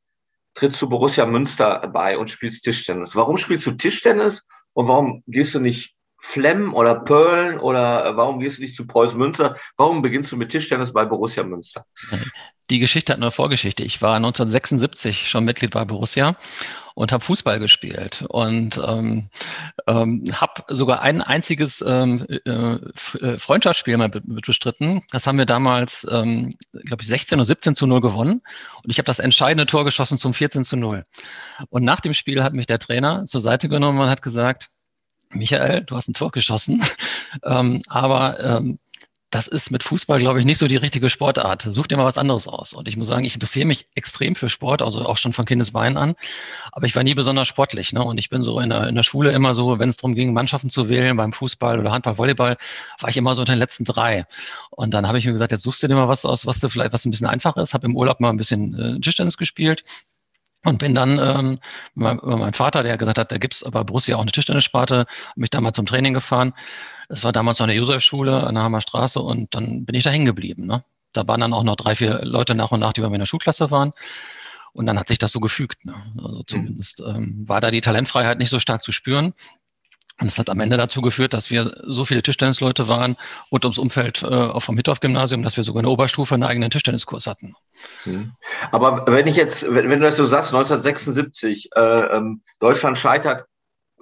trittst 0.54 0.82
du 0.82 0.88
Borussia 0.88 1.24
Münster 1.24 1.88
bei 1.92 2.18
und 2.18 2.28
spielst 2.28 2.64
Tischtennis. 2.64 3.16
Warum 3.16 3.38
spielst 3.38 3.66
du 3.66 3.72
Tischtennis 3.72 4.42
und 4.74 4.88
warum 4.88 5.22
gehst 5.26 5.54
du 5.54 5.60
nicht 5.60 5.94
Flemm 6.20 6.74
oder 6.74 6.96
Pölln 7.00 7.58
oder 7.58 8.06
äh, 8.06 8.16
warum 8.16 8.40
gehst 8.40 8.58
du 8.58 8.62
nicht 8.62 8.74
zu 8.74 8.86
Preußen 8.86 9.18
Münster? 9.18 9.56
Warum 9.76 10.02
beginnst 10.02 10.32
du 10.32 10.36
mit 10.36 10.50
Tischtennis 10.50 10.92
bei 10.92 11.04
Borussia 11.04 11.44
Münster? 11.44 11.86
Die 12.70 12.80
Geschichte 12.80 13.12
hat 13.12 13.20
eine 13.20 13.30
Vorgeschichte. 13.30 13.82
Ich 13.84 14.02
war 14.02 14.16
1976 14.16 15.30
schon 15.30 15.44
Mitglied 15.44 15.70
bei 15.70 15.84
Borussia 15.84 16.36
und 16.94 17.12
habe 17.12 17.24
Fußball 17.24 17.60
gespielt 17.60 18.24
und 18.28 18.78
ähm, 18.84 19.30
ähm, 19.86 20.28
habe 20.32 20.64
sogar 20.66 21.00
ein 21.00 21.22
einziges 21.22 21.82
ähm, 21.86 22.26
äh, 22.28 22.50
äh 22.50 23.38
Freundschaftsspiel 23.38 23.96
mal 23.96 24.10
bestritten. 24.10 25.04
Das 25.12 25.26
haben 25.26 25.38
wir 25.38 25.46
damals, 25.46 26.06
ähm, 26.10 26.54
glaube 26.72 27.02
ich, 27.02 27.08
16 27.08 27.38
oder 27.38 27.46
17 27.46 27.74
zu 27.76 27.86
0 27.86 28.00
gewonnen 28.00 28.42
und 28.82 28.90
ich 28.90 28.98
habe 28.98 29.06
das 29.06 29.20
entscheidende 29.20 29.66
Tor 29.66 29.84
geschossen 29.84 30.18
zum 30.18 30.34
14 30.34 30.64
zu 30.64 30.76
0. 30.76 31.04
Und 31.70 31.84
nach 31.84 32.00
dem 32.00 32.12
Spiel 32.12 32.42
hat 32.42 32.52
mich 32.52 32.66
der 32.66 32.80
Trainer 32.80 33.24
zur 33.24 33.40
Seite 33.40 33.68
genommen 33.68 34.00
und 34.00 34.10
hat 34.10 34.20
gesagt, 34.20 34.70
Michael, 35.30 35.82
du 35.82 35.96
hast 35.96 36.08
ein 36.08 36.14
Tor 36.14 36.30
geschossen, 36.30 36.82
ähm, 37.44 37.82
aber 37.88 38.40
ähm, 38.40 38.78
das 39.30 39.46
ist 39.46 39.70
mit 39.70 39.84
Fußball, 39.84 40.18
glaube 40.18 40.38
ich, 40.38 40.46
nicht 40.46 40.56
so 40.56 40.66
die 40.68 40.76
richtige 40.76 41.10
Sportart. 41.10 41.66
Such 41.68 41.86
dir 41.86 41.98
mal 41.98 42.06
was 42.06 42.16
anderes 42.16 42.48
aus. 42.48 42.72
Und 42.72 42.88
ich 42.88 42.96
muss 42.96 43.08
sagen, 43.08 43.26
ich 43.26 43.34
interessiere 43.34 43.66
mich 43.66 43.86
extrem 43.94 44.34
für 44.34 44.48
Sport, 44.48 44.80
also 44.80 45.04
auch 45.04 45.18
schon 45.18 45.34
von 45.34 45.44
Kindesbeinen 45.44 45.98
an. 45.98 46.14
Aber 46.72 46.86
ich 46.86 46.96
war 46.96 47.02
nie 47.02 47.14
besonders 47.14 47.46
sportlich. 47.46 47.92
Ne? 47.92 48.02
Und 48.02 48.16
ich 48.16 48.30
bin 48.30 48.42
so 48.42 48.58
in 48.58 48.70
der, 48.70 48.88
in 48.88 48.94
der 48.94 49.02
Schule 49.02 49.32
immer 49.32 49.52
so, 49.52 49.78
wenn 49.78 49.90
es 49.90 49.98
darum 49.98 50.14
ging, 50.14 50.32
Mannschaften 50.32 50.70
zu 50.70 50.88
wählen, 50.88 51.14
beim 51.14 51.34
Fußball 51.34 51.78
oder 51.78 51.92
Handball, 51.92 52.16
Volleyball, 52.16 52.56
war 53.00 53.10
ich 53.10 53.18
immer 53.18 53.34
so 53.34 53.42
unter 53.42 53.52
den 53.52 53.58
letzten 53.58 53.84
drei. 53.84 54.24
Und 54.70 54.94
dann 54.94 55.06
habe 55.06 55.18
ich 55.18 55.26
mir 55.26 55.32
gesagt, 55.32 55.52
jetzt 55.52 55.62
suchst 55.62 55.82
du 55.82 55.88
dir 55.88 55.94
mal 55.94 56.08
was 56.08 56.24
aus, 56.24 56.46
was 56.46 56.60
du 56.60 56.70
vielleicht, 56.70 56.94
was 56.94 57.04
ein 57.04 57.10
bisschen 57.10 57.26
einfacher 57.26 57.60
ist. 57.60 57.74
Habe 57.74 57.86
im 57.86 57.96
Urlaub 57.96 58.20
mal 58.20 58.30
ein 58.30 58.38
bisschen 58.38 58.74
äh, 58.78 59.00
Tischtennis 59.00 59.36
gespielt 59.36 59.82
und 60.68 60.78
bin 60.78 60.94
dann 60.94 61.18
ähm, 61.18 61.58
mein, 61.94 62.20
mein 62.22 62.52
Vater, 62.52 62.82
der 62.82 62.96
gesagt 62.96 63.18
hat, 63.18 63.32
da 63.32 63.38
gibt's 63.38 63.64
aber 63.64 63.84
Borussia 63.84 64.16
auch 64.16 64.22
eine 64.22 64.30
Tischtennissparte, 64.30 65.06
mich 65.36 65.50
da 65.50 65.60
mal 65.60 65.72
zum 65.72 65.86
Training 65.86 66.14
gefahren. 66.14 66.52
Es 67.08 67.24
war 67.24 67.32
damals 67.32 67.58
noch 67.58 67.64
eine 67.64 67.74
Josefschule 67.74 68.46
an 68.46 68.54
der 68.54 68.64
Hammer 68.64 68.80
Straße 68.80 69.20
und 69.20 69.54
dann 69.54 69.84
bin 69.84 69.94
ich 69.94 70.04
da 70.04 70.10
hängen 70.10 70.26
geblieben. 70.26 70.66
Ne? 70.66 70.84
Da 71.12 71.26
waren 71.26 71.40
dann 71.40 71.54
auch 71.54 71.64
noch 71.64 71.76
drei, 71.76 71.94
vier 71.94 72.24
Leute 72.24 72.54
nach 72.54 72.70
und 72.70 72.80
nach, 72.80 72.92
die 72.92 73.00
bei 73.00 73.08
mir 73.08 73.16
in 73.16 73.20
der 73.20 73.26
Schulklasse 73.26 73.70
waren. 73.70 73.92
Und 74.72 74.86
dann 74.86 74.98
hat 74.98 75.08
sich 75.08 75.18
das 75.18 75.32
so 75.32 75.40
gefügt. 75.40 75.86
Ne? 75.86 75.94
Also 76.18 76.38
mhm. 76.38 76.46
zumindest 76.46 77.00
ähm, 77.00 77.48
war 77.48 77.60
da 77.60 77.70
die 77.70 77.80
Talentfreiheit 77.80 78.38
nicht 78.38 78.50
so 78.50 78.58
stark 78.58 78.82
zu 78.82 78.92
spüren. 78.92 79.32
Und 80.20 80.26
es 80.26 80.38
hat 80.38 80.50
am 80.50 80.58
Ende 80.58 80.76
dazu 80.76 81.00
geführt, 81.00 81.32
dass 81.32 81.50
wir 81.50 81.70
so 81.84 82.04
viele 82.04 82.22
Tischtennisleute 82.22 82.88
waren 82.88 83.16
und 83.50 83.64
ums 83.64 83.78
Umfeld 83.78 84.22
äh, 84.22 84.26
auch 84.26 84.62
vom 84.62 84.76
Hittorf-Gymnasium, 84.76 85.42
dass 85.42 85.56
wir 85.56 85.64
sogar 85.64 85.80
in 85.80 85.84
der 85.84 85.92
Oberstufe 85.92 86.34
einen 86.34 86.42
eigenen 86.42 86.70
Tischtenniskurs 86.70 87.26
hatten. 87.26 87.54
Mhm. 88.04 88.32
Aber 88.72 89.04
wenn 89.06 89.28
ich 89.28 89.36
jetzt, 89.36 89.64
wenn, 89.64 89.88
wenn, 89.88 90.00
du 90.00 90.06
das 90.06 90.16
so 90.16 90.26
sagst, 90.26 90.52
1976, 90.52 91.70
äh, 91.76 91.80
ähm, 91.80 92.42
Deutschland 92.58 92.98
scheitert 92.98 93.44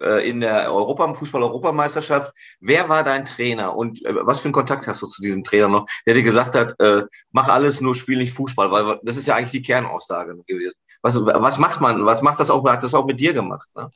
äh, 0.00 0.28
in 0.28 0.40
der 0.40 0.72
Europa, 0.72 1.12
Fußball-Europameisterschaft. 1.14 2.32
Wer 2.60 2.88
war 2.88 3.02
dein 3.02 3.24
Trainer 3.24 3.74
und 3.74 4.04
äh, 4.04 4.14
was 4.26 4.40
für 4.40 4.46
einen 4.46 4.52
Kontakt 4.52 4.86
hast 4.86 5.00
du 5.00 5.06
zu 5.06 5.22
diesem 5.22 5.42
Trainer 5.42 5.68
noch, 5.68 5.86
der 6.06 6.14
dir 6.14 6.22
gesagt 6.22 6.54
hat, 6.54 6.78
äh, 6.80 7.02
mach 7.32 7.48
alles, 7.48 7.80
nur 7.80 7.94
spiel 7.94 8.18
nicht 8.18 8.32
Fußball, 8.32 8.70
weil 8.70 9.00
das 9.02 9.16
ist 9.16 9.26
ja 9.26 9.36
eigentlich 9.36 9.52
die 9.52 9.62
Kernaussage 9.62 10.36
gewesen. 10.46 10.76
Was, 11.02 11.16
was 11.24 11.58
macht 11.58 11.80
man, 11.80 12.04
was 12.04 12.20
macht 12.20 12.40
das 12.40 12.50
auch, 12.50 12.68
hat 12.68 12.82
das 12.82 12.94
auch 12.94 13.06
mit 13.06 13.20
dir 13.20 13.32
gemacht? 13.32 13.68
Ne? 13.74 13.90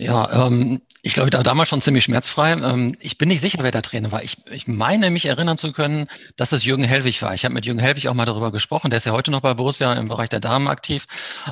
Ja, 0.00 0.46
ähm, 0.46 0.80
ich 1.02 1.12
glaube, 1.12 1.28
da 1.28 1.42
damals 1.42 1.68
schon 1.68 1.82
ziemlich 1.82 2.04
schmerzfrei. 2.04 2.52
Ähm, 2.52 2.96
ich 3.00 3.18
bin 3.18 3.28
nicht 3.28 3.42
sicher, 3.42 3.58
wer 3.60 3.70
der 3.70 3.82
Trainer 3.82 4.10
war. 4.10 4.22
Ich, 4.22 4.38
ich 4.50 4.66
meine, 4.66 5.10
mich 5.10 5.26
erinnern 5.26 5.58
zu 5.58 5.72
können, 5.72 6.08
dass 6.36 6.52
es 6.52 6.64
Jürgen 6.64 6.84
Helwig 6.84 7.20
war. 7.20 7.34
Ich 7.34 7.44
habe 7.44 7.52
mit 7.52 7.66
Jürgen 7.66 7.80
Helwig 7.80 8.08
auch 8.08 8.14
mal 8.14 8.24
darüber 8.24 8.50
gesprochen. 8.50 8.90
Der 8.90 8.96
ist 8.96 9.04
ja 9.04 9.12
heute 9.12 9.30
noch 9.30 9.42
bei 9.42 9.52
Borussia 9.52 9.92
im 9.92 10.08
Bereich 10.08 10.30
der 10.30 10.40
Damen 10.40 10.68
aktiv, 10.68 11.04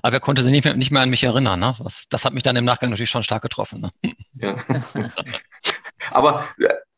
aber 0.03 0.17
er 0.17 0.21
konnte 0.21 0.43
sich 0.43 0.51
nicht 0.51 0.65
mehr, 0.65 0.75
nicht 0.75 0.91
mehr 0.91 1.03
an 1.03 1.11
mich 1.11 1.25
erinnern. 1.25 1.61
Ne? 1.61 1.75
Was, 1.79 2.07
das 2.09 2.25
hat 2.25 2.33
mich 2.33 2.43
dann 2.43 2.57
im 2.57 2.65
Nachgang 2.65 2.89
natürlich 2.89 3.11
schon 3.11 3.23
stark 3.23 3.43
getroffen. 3.43 3.83
Ne? 3.83 4.13
Ja. 4.41 4.57
aber 6.11 6.49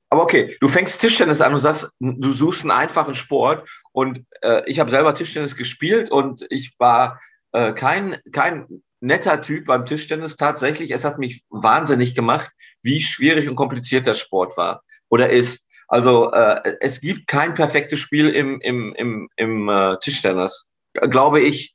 aber 0.09 0.23
okay, 0.23 0.57
du 0.61 0.69
fängst 0.69 1.01
Tischtennis 1.01 1.41
an, 1.41 1.53
du 1.53 1.59
sagst, 1.59 1.89
du 2.01 2.33
suchst 2.33 2.63
einen 2.63 2.73
einfachen 2.73 3.15
Sport 3.15 3.69
und 3.93 4.25
äh, 4.43 4.63
ich 4.67 4.81
habe 4.81 4.91
selber 4.91 5.15
Tischtennis 5.15 5.57
gespielt 5.57 6.11
und 6.11 6.45
ich 6.51 6.75
war 6.79 7.21
äh, 7.53 7.73
kein, 7.73 8.19
kein 8.33 8.83
netter 9.01 9.41
Typ 9.43 9.67
beim 9.67 9.87
Tischtennis 9.87 10.37
tatsächlich. 10.37 10.91
Es 10.91 11.05
hat 11.05 11.19
mich 11.19 11.43
wahnsinnig 11.51 12.15
gemacht, 12.15 12.51
wie 12.83 13.01
schwierig 13.01 13.49
und 13.49 13.57
kompliziert 13.57 14.07
der 14.07 14.15
Sport 14.15 14.57
war 14.57 14.83
oder 15.09 15.31
ist. 15.31 15.67
Also 15.89 16.31
äh, 16.33 16.77
es 16.81 17.01
gibt 17.01 17.27
kein 17.27 17.55
perfektes 17.55 17.99
Spiel 17.99 18.29
im, 18.29 18.61
im, 18.61 18.95
im, 18.95 19.29
im 19.37 19.69
äh, 19.69 19.97
Tischtennis. 19.99 20.65
Glaube 20.95 21.41
ich, 21.41 21.75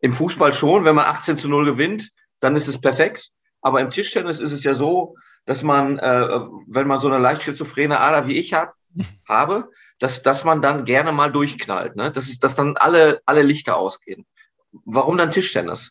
im 0.00 0.12
Fußball 0.12 0.52
schon, 0.52 0.84
wenn 0.84 0.94
man 0.94 1.06
18 1.06 1.36
zu 1.36 1.48
0 1.48 1.64
gewinnt, 1.64 2.10
dann 2.40 2.54
ist 2.54 2.68
es 2.68 2.80
perfekt. 2.80 3.30
Aber 3.60 3.80
im 3.80 3.90
Tischtennis 3.90 4.40
ist 4.40 4.52
es 4.52 4.62
ja 4.62 4.74
so, 4.74 5.16
dass 5.46 5.62
man, 5.62 5.98
äh, 5.98 6.28
wenn 6.68 6.86
man 6.86 7.00
so 7.00 7.08
eine 7.08 7.18
leicht 7.18 7.42
schizophrene 7.42 7.98
Ader 7.98 8.28
wie 8.28 8.38
ich 8.38 8.54
hab, 8.54 8.74
habe, 9.28 9.70
dass, 9.98 10.22
dass 10.22 10.44
man 10.44 10.62
dann 10.62 10.84
gerne 10.84 11.12
mal 11.12 11.32
durchknallt. 11.32 11.96
Ne? 11.96 12.10
Das 12.10 12.28
ist, 12.28 12.44
dass 12.44 12.54
dann 12.54 12.76
alle, 12.76 13.20
alle 13.26 13.42
Lichter 13.42 13.76
ausgehen. 13.76 14.26
Warum 14.84 15.16
dann 15.16 15.30
Tischtennis? 15.30 15.90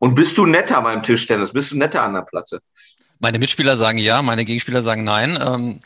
Und 0.00 0.14
bist 0.14 0.36
du 0.38 0.46
netter 0.46 0.80
beim 0.80 1.02
Tischtennis? 1.02 1.52
Bist 1.52 1.72
du 1.72 1.76
netter 1.76 2.02
an 2.02 2.14
der 2.14 2.22
Platte? 2.22 2.60
Meine 3.18 3.38
Mitspieler 3.38 3.76
sagen 3.76 3.98
ja, 3.98 4.22
meine 4.22 4.46
Gegenspieler 4.46 4.82
sagen 4.82 5.04
nein. 5.04 5.38
Ähm, 5.40 5.80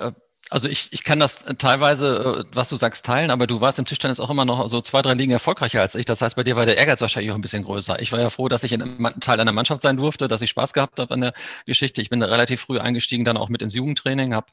äh, 0.00 0.10
also 0.48 0.68
ich, 0.68 0.88
ich 0.92 1.04
kann 1.04 1.20
das 1.20 1.44
teilweise, 1.58 2.46
äh, 2.48 2.56
was 2.56 2.70
du 2.70 2.78
sagst, 2.78 3.04
teilen, 3.04 3.30
aber 3.30 3.46
du 3.46 3.60
warst 3.60 3.78
im 3.78 3.84
Tischtennis 3.84 4.20
auch 4.20 4.30
immer 4.30 4.46
noch 4.46 4.66
so 4.70 4.80
zwei, 4.80 5.02
drei 5.02 5.12
Ligen 5.12 5.32
erfolgreicher 5.32 5.82
als 5.82 5.94
ich. 5.96 6.06
Das 6.06 6.22
heißt, 6.22 6.36
bei 6.36 6.44
dir 6.44 6.56
war 6.56 6.64
der 6.64 6.78
Ehrgeiz 6.78 7.02
wahrscheinlich 7.02 7.30
auch 7.30 7.34
ein 7.34 7.42
bisschen 7.42 7.62
größer. 7.62 8.00
Ich 8.00 8.10
war 8.10 8.20
ja 8.20 8.30
froh, 8.30 8.48
dass 8.48 8.64
ich 8.64 8.72
in 8.72 8.80
Teil 9.20 9.38
einer 9.38 9.52
Mannschaft 9.52 9.82
sein 9.82 9.98
durfte, 9.98 10.28
dass 10.28 10.40
ich 10.40 10.48
Spaß 10.48 10.72
gehabt 10.72 10.98
habe 10.98 11.12
an 11.12 11.20
der 11.20 11.34
Geschichte. 11.66 12.00
Ich 12.00 12.08
bin 12.08 12.22
relativ 12.22 12.62
früh 12.62 12.78
eingestiegen, 12.78 13.26
dann 13.26 13.36
auch 13.36 13.50
mit 13.50 13.60
ins 13.60 13.74
Jugendtraining. 13.74 14.34
Hab, 14.34 14.48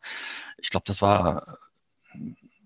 ich 0.57 0.71
glaube, 0.71 0.83
das 0.85 1.01
war, 1.01 1.57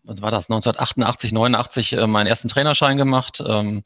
was 0.04 0.24
war 0.24 0.32
das, 0.32 0.50
1988, 0.50 1.32
89 1.32 1.94
äh, 1.94 2.08
meinen 2.08 2.26
ersten 2.26 2.48
Trainerschein 2.48 2.98
gemacht. 2.98 3.44
Ähm, 3.46 3.84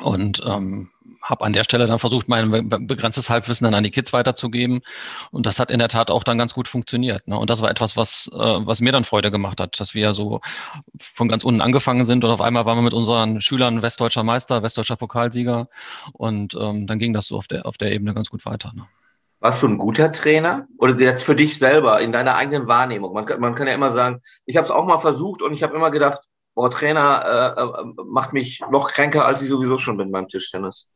und 0.00 0.42
ähm, 0.46 0.90
habe 1.22 1.44
an 1.44 1.52
der 1.52 1.64
Stelle 1.64 1.86
dann 1.86 1.98
versucht, 1.98 2.28
mein 2.28 2.68
begrenztes 2.68 3.30
Halbwissen 3.30 3.64
dann 3.64 3.74
an 3.74 3.84
die 3.84 3.90
Kids 3.90 4.12
weiterzugeben. 4.12 4.80
Und 5.30 5.46
das 5.46 5.60
hat 5.60 5.70
in 5.70 5.78
der 5.78 5.88
Tat 5.88 6.10
auch 6.10 6.24
dann 6.24 6.38
ganz 6.38 6.54
gut 6.54 6.68
funktioniert. 6.68 7.26
Ne? 7.28 7.38
Und 7.38 7.50
das 7.50 7.62
war 7.62 7.70
etwas, 7.70 7.96
was, 7.96 8.30
äh, 8.32 8.38
was 8.38 8.80
mir 8.80 8.92
dann 8.92 9.04
Freude 9.04 9.30
gemacht 9.30 9.60
hat, 9.60 9.78
dass 9.78 9.94
wir 9.94 10.14
so 10.14 10.40
von 10.98 11.28
ganz 11.28 11.44
unten 11.44 11.60
angefangen 11.60 12.04
sind 12.04 12.24
und 12.24 12.30
auf 12.30 12.40
einmal 12.40 12.64
waren 12.64 12.78
wir 12.78 12.82
mit 12.82 12.94
unseren 12.94 13.40
Schülern 13.40 13.82
westdeutscher 13.82 14.24
Meister, 14.24 14.62
westdeutscher 14.62 14.96
Pokalsieger. 14.96 15.68
Und 16.12 16.54
ähm, 16.54 16.86
dann 16.86 16.98
ging 16.98 17.12
das 17.12 17.26
so 17.26 17.36
auf 17.36 17.46
der, 17.46 17.66
auf 17.66 17.78
der 17.78 17.92
Ebene 17.92 18.14
ganz 18.14 18.30
gut 18.30 18.44
weiter. 18.44 18.72
Ne? 18.74 18.86
Warst 19.40 19.62
du 19.62 19.68
ein 19.68 19.78
guter 19.78 20.12
Trainer? 20.12 20.66
Oder 20.78 20.98
jetzt 21.00 21.24
für 21.24 21.34
dich 21.34 21.58
selber, 21.58 22.00
in 22.00 22.12
deiner 22.12 22.36
eigenen 22.36 22.68
Wahrnehmung? 22.68 23.12
Man, 23.12 23.26
man 23.40 23.54
kann 23.54 23.66
ja 23.66 23.74
immer 23.74 23.92
sagen, 23.92 24.20
ich 24.46 24.56
habe 24.56 24.66
es 24.66 24.70
auch 24.70 24.86
mal 24.86 24.98
versucht 24.98 25.42
und 25.42 25.52
ich 25.52 25.62
habe 25.62 25.74
immer 25.74 25.90
gedacht, 25.90 26.20
boah, 26.54 26.70
Trainer 26.70 27.54
äh, 27.56 27.60
äh, 27.60 28.04
macht 28.06 28.32
mich 28.32 28.60
noch 28.70 28.92
kränker, 28.92 29.24
als 29.26 29.42
ich 29.42 29.48
sowieso 29.48 29.78
schon 29.78 29.96
bin 29.96 30.12
beim 30.12 30.28
Tischtennis. 30.28 30.88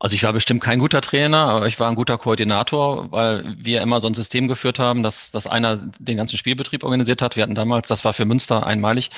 Also 0.00 0.14
ich 0.14 0.22
war 0.22 0.32
bestimmt 0.32 0.62
kein 0.62 0.78
guter 0.78 1.00
Trainer, 1.00 1.38
aber 1.38 1.66
ich 1.66 1.80
war 1.80 1.88
ein 1.88 1.96
guter 1.96 2.18
Koordinator, 2.18 3.10
weil 3.10 3.56
wir 3.58 3.82
immer 3.82 4.00
so 4.00 4.06
ein 4.06 4.14
System 4.14 4.46
geführt 4.46 4.78
haben, 4.78 5.02
dass, 5.02 5.32
dass 5.32 5.48
einer 5.48 5.76
den 5.98 6.16
ganzen 6.16 6.38
Spielbetrieb 6.38 6.84
organisiert 6.84 7.20
hat. 7.20 7.34
Wir 7.34 7.42
hatten 7.42 7.56
damals, 7.56 7.88
das 7.88 8.04
war 8.04 8.12
für 8.12 8.24
Münster 8.24 8.64
einmalig, 8.64 9.08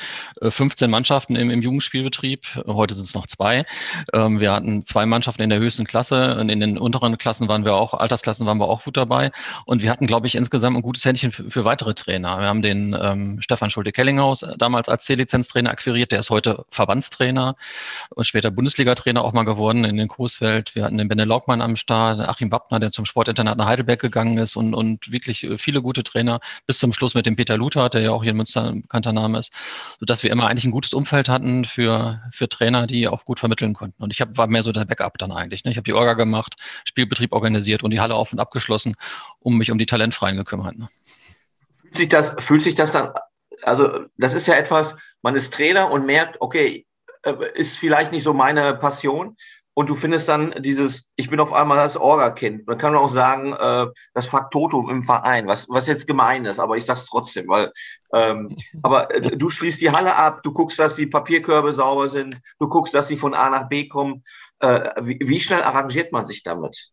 15 0.41 0.89
äh, 0.89 0.91
Mannschaften 0.91 1.37
im, 1.37 1.51
im 1.51 1.61
Jugendspielbetrieb. 1.61 2.65
Heute 2.67 2.95
sind 2.95 3.05
es 3.05 3.15
noch 3.15 3.27
zwei. 3.27 3.65
Ähm, 4.15 4.41
wir 4.41 4.53
hatten 4.53 4.81
zwei 4.81 5.05
Mannschaften 5.05 5.43
in 5.43 5.51
der 5.51 5.59
höchsten 5.59 5.85
Klasse 5.85 6.39
und 6.39 6.49
in 6.49 6.61
den 6.61 6.79
unteren 6.79 7.19
Klassen 7.19 7.47
waren 7.49 7.67
wir 7.67 7.75
auch, 7.75 7.93
Altersklassen 7.93 8.47
waren 8.47 8.57
wir 8.57 8.67
auch 8.67 8.83
gut 8.85 8.97
dabei. 8.97 9.31
Und 9.67 9.83
wir 9.83 9.91
hatten, 9.91 10.07
glaube 10.07 10.29
ich, 10.29 10.35
insgesamt 10.35 10.79
ein 10.79 10.83
gutes 10.83 11.05
Händchen 11.05 11.31
für, 11.31 11.51
für 11.51 11.67
weitere 11.67 11.93
Trainer. 11.93 12.39
Wir 12.39 12.47
haben 12.47 12.63
den 12.63 12.97
ähm, 12.99 13.43
Stefan 13.43 13.69
Schulte-Kellinghaus 13.69 14.47
damals 14.57 14.89
als 14.89 15.05
C-Lizenztrainer 15.05 15.69
akquiriert. 15.69 16.11
Der 16.11 16.21
ist 16.21 16.31
heute 16.31 16.65
Verbandstrainer 16.71 17.55
und 18.15 18.25
später 18.25 18.51
Bundesliga-Trainer 18.51 19.23
auch 19.23 19.35
mal 19.35 19.45
geworden 19.45 19.85
in 19.85 19.99
den 19.99 20.09
Coesfeld 20.09 20.70
Wir 20.75 20.85
hatten 20.85 20.99
den 20.99 21.09
Benne 21.09 21.25
Laugmann 21.25 21.61
am 21.61 21.77
Start, 21.77 22.21
Achim 22.21 22.51
Wappner, 22.53 22.81
der 22.81 22.91
zum 22.93 23.05
Sportinternat 23.05 23.57
nach 23.57 23.67
Heidelberg 23.67 24.01
gegangen 24.01 24.39
ist 24.39 24.57
und, 24.57 24.75
und 24.75 25.13
wirklich 25.13 25.45
äh, 25.45 25.59
viele 25.59 25.83
gute 25.83 26.03
Trainer 26.03 26.41
bis 26.67 26.79
zum 26.79 26.93
Schluss 26.93 27.15
mit 27.15 27.27
dem 27.27 27.37
Peter 27.37 27.57
Luther, 27.57 27.89
der 27.89 28.01
ja 28.01 28.11
auch 28.11 28.23
hier 28.23 28.33
in 28.33 28.37
Münster 28.37 28.65
ein 28.65 28.83
bekannter 28.83 29.13
Name 29.13 29.39
ist, 29.39 29.53
sodass 29.99 30.23
wir 30.23 30.31
immer 30.31 30.47
eigentlich 30.47 30.65
ein 30.65 30.71
gutes 30.71 30.93
Umfeld 30.93 31.29
hatten 31.29 31.65
für, 31.65 32.23
für 32.33 32.49
Trainer, 32.49 32.87
die 32.87 33.09
auch 33.09 33.25
gut 33.25 33.41
vermitteln 33.41 33.75
konnten. 33.75 34.03
Und 34.03 34.13
ich 34.13 34.21
hab, 34.21 34.37
war 34.37 34.47
mehr 34.47 34.63
so 34.63 34.73
der 34.73 34.85
Backup 34.85 35.19
dann 35.19 35.33
eigentlich. 35.33 35.65
Ne? 35.65 35.71
Ich 35.71 35.77
habe 35.77 35.85
die 35.85 35.93
Orga 35.93 36.15
gemacht, 36.15 36.57
Spielbetrieb 36.85 37.33
organisiert 37.33 37.83
und 37.83 37.91
die 37.91 38.01
Halle 38.01 38.15
auf 38.15 38.33
und 38.33 38.39
abgeschlossen, 38.39 38.95
um 39.39 39.59
mich 39.59 39.71
um 39.71 39.79
die 39.79 39.87
Talentfreien 39.87 40.37
gekümmert. 40.37 40.79
Ne? 40.79 40.89
Fühlt 41.83 41.97
sich 41.97 42.09
das, 42.09 42.35
fühlt 42.39 42.63
sich 42.63 42.75
das 42.75 42.93
dann, 42.93 43.13
also 43.63 44.07
das 44.17 44.35
ist 44.35 44.47
ja 44.47 44.55
etwas, 44.55 44.95
man 45.23 45.35
ist 45.35 45.53
Trainer 45.53 45.91
und 45.91 46.07
merkt, 46.07 46.41
okay, 46.41 46.87
äh, 47.23 47.35
ist 47.55 47.79
vielleicht 47.79 48.13
nicht 48.13 48.23
so 48.23 48.33
meine 48.33 48.75
Passion. 48.75 49.37
Und 49.81 49.89
du 49.89 49.95
findest 49.95 50.29
dann 50.29 50.55
dieses, 50.59 51.07
ich 51.17 51.31
bin 51.31 51.41
auf 51.41 51.55
einmal 51.55 51.79
das 51.79 51.97
Orga-Kind. 51.97 52.67
Man 52.67 52.77
kann 52.77 52.95
auch 52.95 53.09
sagen, 53.09 53.55
äh, 53.55 53.87
das 54.13 54.27
Faktotum 54.27 54.91
im 54.91 55.03
Verein, 55.03 55.47
was, 55.47 55.71
was 55.71 55.87
jetzt 55.87 56.07
gemein 56.07 56.45
ist, 56.45 56.59
aber 56.59 56.77
ich 56.77 56.85
sag's 56.85 57.07
trotzdem, 57.07 57.49
weil, 57.49 57.73
ähm, 58.13 58.55
aber 58.83 59.11
äh, 59.15 59.39
du 59.39 59.49
schließt 59.49 59.81
die 59.81 59.91
Halle 59.91 60.17
ab, 60.17 60.43
du 60.43 60.53
guckst, 60.53 60.79
dass 60.79 60.97
die 60.97 61.07
Papierkörbe 61.07 61.73
sauber 61.73 62.11
sind, 62.11 62.37
du 62.59 62.69
guckst, 62.69 62.93
dass 62.93 63.09
sie 63.09 63.17
von 63.17 63.33
A 63.33 63.49
nach 63.49 63.71
B 63.71 63.89
kommen. 63.89 64.23
Äh, 64.59 64.91
wie, 65.01 65.19
wie 65.19 65.41
schnell 65.41 65.63
arrangiert 65.63 66.13
man 66.13 66.27
sich 66.27 66.43
damit? 66.43 66.91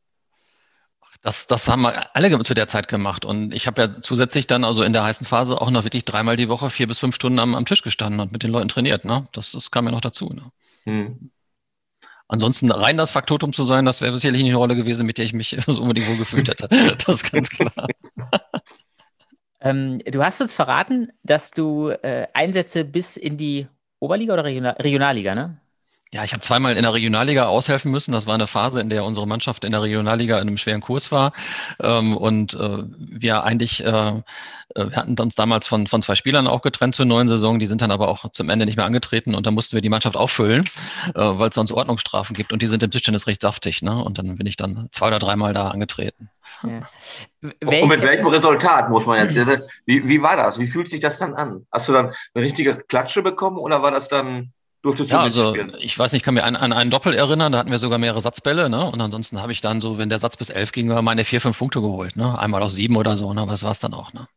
Das, 1.21 1.45
das 1.45 1.67
haben 1.67 1.81
wir 1.81 2.15
alle 2.15 2.41
zu 2.43 2.53
der 2.53 2.69
Zeit 2.69 2.87
gemacht. 2.87 3.25
Und 3.25 3.53
ich 3.53 3.67
habe 3.67 3.81
ja 3.81 4.01
zusätzlich 4.01 4.47
dann 4.47 4.63
also 4.63 4.81
in 4.81 4.93
der 4.93 5.03
heißen 5.03 5.27
Phase 5.27 5.59
auch 5.59 5.71
noch 5.71 5.83
wirklich 5.83 6.05
dreimal 6.05 6.37
die 6.37 6.47
Woche 6.47 6.69
vier 6.69 6.87
bis 6.87 6.99
fünf 6.99 7.15
Stunden 7.15 7.39
am, 7.39 7.53
am 7.53 7.65
Tisch 7.65 7.81
gestanden 7.81 8.21
und 8.21 8.31
mit 8.31 8.43
den 8.43 8.51
Leuten 8.51 8.69
trainiert. 8.69 9.03
Ne? 9.03 9.27
Das, 9.33 9.51
das 9.51 9.71
kam 9.71 9.83
ja 9.83 9.91
noch 9.91 9.99
dazu. 9.99 10.29
Ne? 10.29 10.51
Hm. 10.85 11.31
Ansonsten 12.29 12.71
rein 12.71 12.97
das 12.97 13.11
Faktotum 13.11 13.53
zu 13.53 13.63
sein, 13.63 13.85
das 13.85 14.01
wäre 14.01 14.17
sicherlich 14.17 14.43
nicht 14.43 14.51
eine 14.51 14.57
Rolle 14.57 14.75
gewesen, 14.75 15.05
mit 15.05 15.17
der 15.17 15.25
ich 15.25 15.33
mich 15.33 15.57
so 15.67 15.81
unbedingt 15.81 16.09
wohl 16.09 16.17
gefühlt 16.17 16.49
hätte. 16.49 16.67
Das 17.05 17.23
ist 17.23 17.31
ganz 17.31 17.49
klar. 17.49 17.87
ähm, 19.61 19.99
du 19.99 20.23
hast 20.23 20.41
uns 20.41 20.53
verraten, 20.53 21.11
dass 21.23 21.51
du 21.51 21.89
äh, 21.89 22.27
Einsätze 22.33 22.83
bis 22.83 23.17
in 23.17 23.37
die 23.37 23.67
Oberliga 23.99 24.33
oder 24.33 24.43
Regional 24.43 24.73
Regionalliga, 24.73 25.35
ne? 25.35 25.59
Ja, 26.13 26.23
ich 26.23 26.31
habe 26.31 26.41
zweimal 26.41 26.77
in 26.77 26.83
der 26.83 26.93
Regionalliga 26.93 27.47
aushelfen 27.47 27.91
müssen. 27.91 28.13
Das 28.13 28.27
war 28.27 28.33
eine 28.33 28.47
Phase, 28.47 28.79
in 28.79 28.89
der 28.89 29.03
unsere 29.03 29.27
Mannschaft 29.27 29.65
in 29.65 29.73
der 29.73 29.81
Regionalliga 29.81 30.37
in 30.37 30.47
einem 30.47 30.57
schweren 30.57 30.79
Kurs 30.79 31.11
war. 31.11 31.33
Ähm, 31.81 32.15
und 32.15 32.53
äh, 32.53 32.83
wir 32.97 33.43
eigentlich, 33.43 33.83
äh, 33.83 33.89
äh, 33.89 34.21
wir 34.73 34.95
hatten 34.95 35.19
uns 35.19 35.35
damals 35.35 35.67
von, 35.67 35.85
von 35.87 36.01
zwei 36.01 36.15
Spielern 36.15 36.47
auch 36.47 36.61
getrennt 36.61 36.95
zur 36.95 37.05
neuen 37.05 37.27
Saison. 37.27 37.59
Die 37.59 37.65
sind 37.65 37.81
dann 37.81 37.91
aber 37.91 38.07
auch 38.07 38.29
zum 38.29 38.49
Ende 38.49 38.65
nicht 38.65 38.77
mehr 38.77 38.85
angetreten 38.85 39.35
und 39.35 39.45
da 39.45 39.51
mussten 39.51 39.75
wir 39.75 39.81
die 39.81 39.89
Mannschaft 39.89 40.15
auffüllen, 40.15 40.63
weil 41.13 41.49
es 41.49 41.55
sonst 41.55 41.71
Ordnungsstrafen 41.71 42.33
gibt. 42.33 42.53
Und 42.53 42.61
die 42.61 42.67
sind 42.67 42.83
im 42.83 42.91
Tischtennis 42.91 43.27
recht 43.27 43.41
saftig. 43.41 43.81
Ne? 43.81 44.01
Und 44.01 44.17
dann 44.17 44.37
bin 44.37 44.47
ich 44.47 44.55
dann 44.55 44.87
zwei 44.91 45.07
oder 45.07 45.19
dreimal 45.19 45.53
da 45.53 45.69
angetreten. 45.69 46.29
Ja. 46.63 46.89
Und 47.41 47.89
mit 47.89 48.01
welchem 48.01 48.27
Resultat 48.27 48.89
muss 48.89 49.05
man 49.05 49.29
jetzt? 49.29 49.61
Wie, 49.85 50.07
wie 50.07 50.21
war 50.21 50.37
das? 50.37 50.57
Wie 50.57 50.67
fühlt 50.67 50.89
sich 50.89 51.01
das 51.01 51.19
dann 51.19 51.33
an? 51.33 51.67
Hast 51.71 51.89
du 51.89 51.93
dann 51.93 52.13
eine 52.33 52.45
richtige 52.45 52.75
Klatsche 52.87 53.21
bekommen 53.21 53.57
oder 53.57 53.81
war 53.81 53.91
das 53.91 54.07
dann 54.07 54.53
Durftest 54.87 55.11
ja, 55.11 55.21
also 55.21 55.53
ich 55.79 55.99
weiß 55.99 56.13
nicht, 56.13 56.21
ich 56.21 56.23
kann 56.23 56.33
mir 56.33 56.43
an, 56.43 56.55
an 56.55 56.71
einen 56.71 56.91
Doppel 56.91 57.13
erinnern, 57.13 57.51
da 57.51 57.59
hatten 57.59 57.71
wir 57.71 57.79
sogar 57.79 57.99
mehrere 57.99 58.21
Satzbälle, 58.21 58.69
ne? 58.69 58.89
Und 58.89 59.01
ansonsten 59.01 59.41
habe 59.41 59.51
ich 59.51 59.61
dann 59.61 59.81
so, 59.81 59.97
wenn 59.97 60.09
der 60.09 60.19
Satz 60.19 60.37
bis 60.37 60.49
elf 60.49 60.71
ging, 60.71 60.87
meine 60.87 61.25
vier, 61.25 61.41
fünf 61.41 61.57
Punkte 61.57 61.81
geholt, 61.81 62.15
ne? 62.15 62.39
Einmal 62.39 62.63
aus 62.63 62.75
sieben 62.75 62.95
oder 62.95 63.17
so, 63.17 63.33
ne? 63.33 63.41
Aber 63.41 63.51
das 63.51 63.63
war 63.63 63.71
es 63.71 63.79
dann 63.79 63.93
auch, 63.93 64.13
ne? 64.13 64.27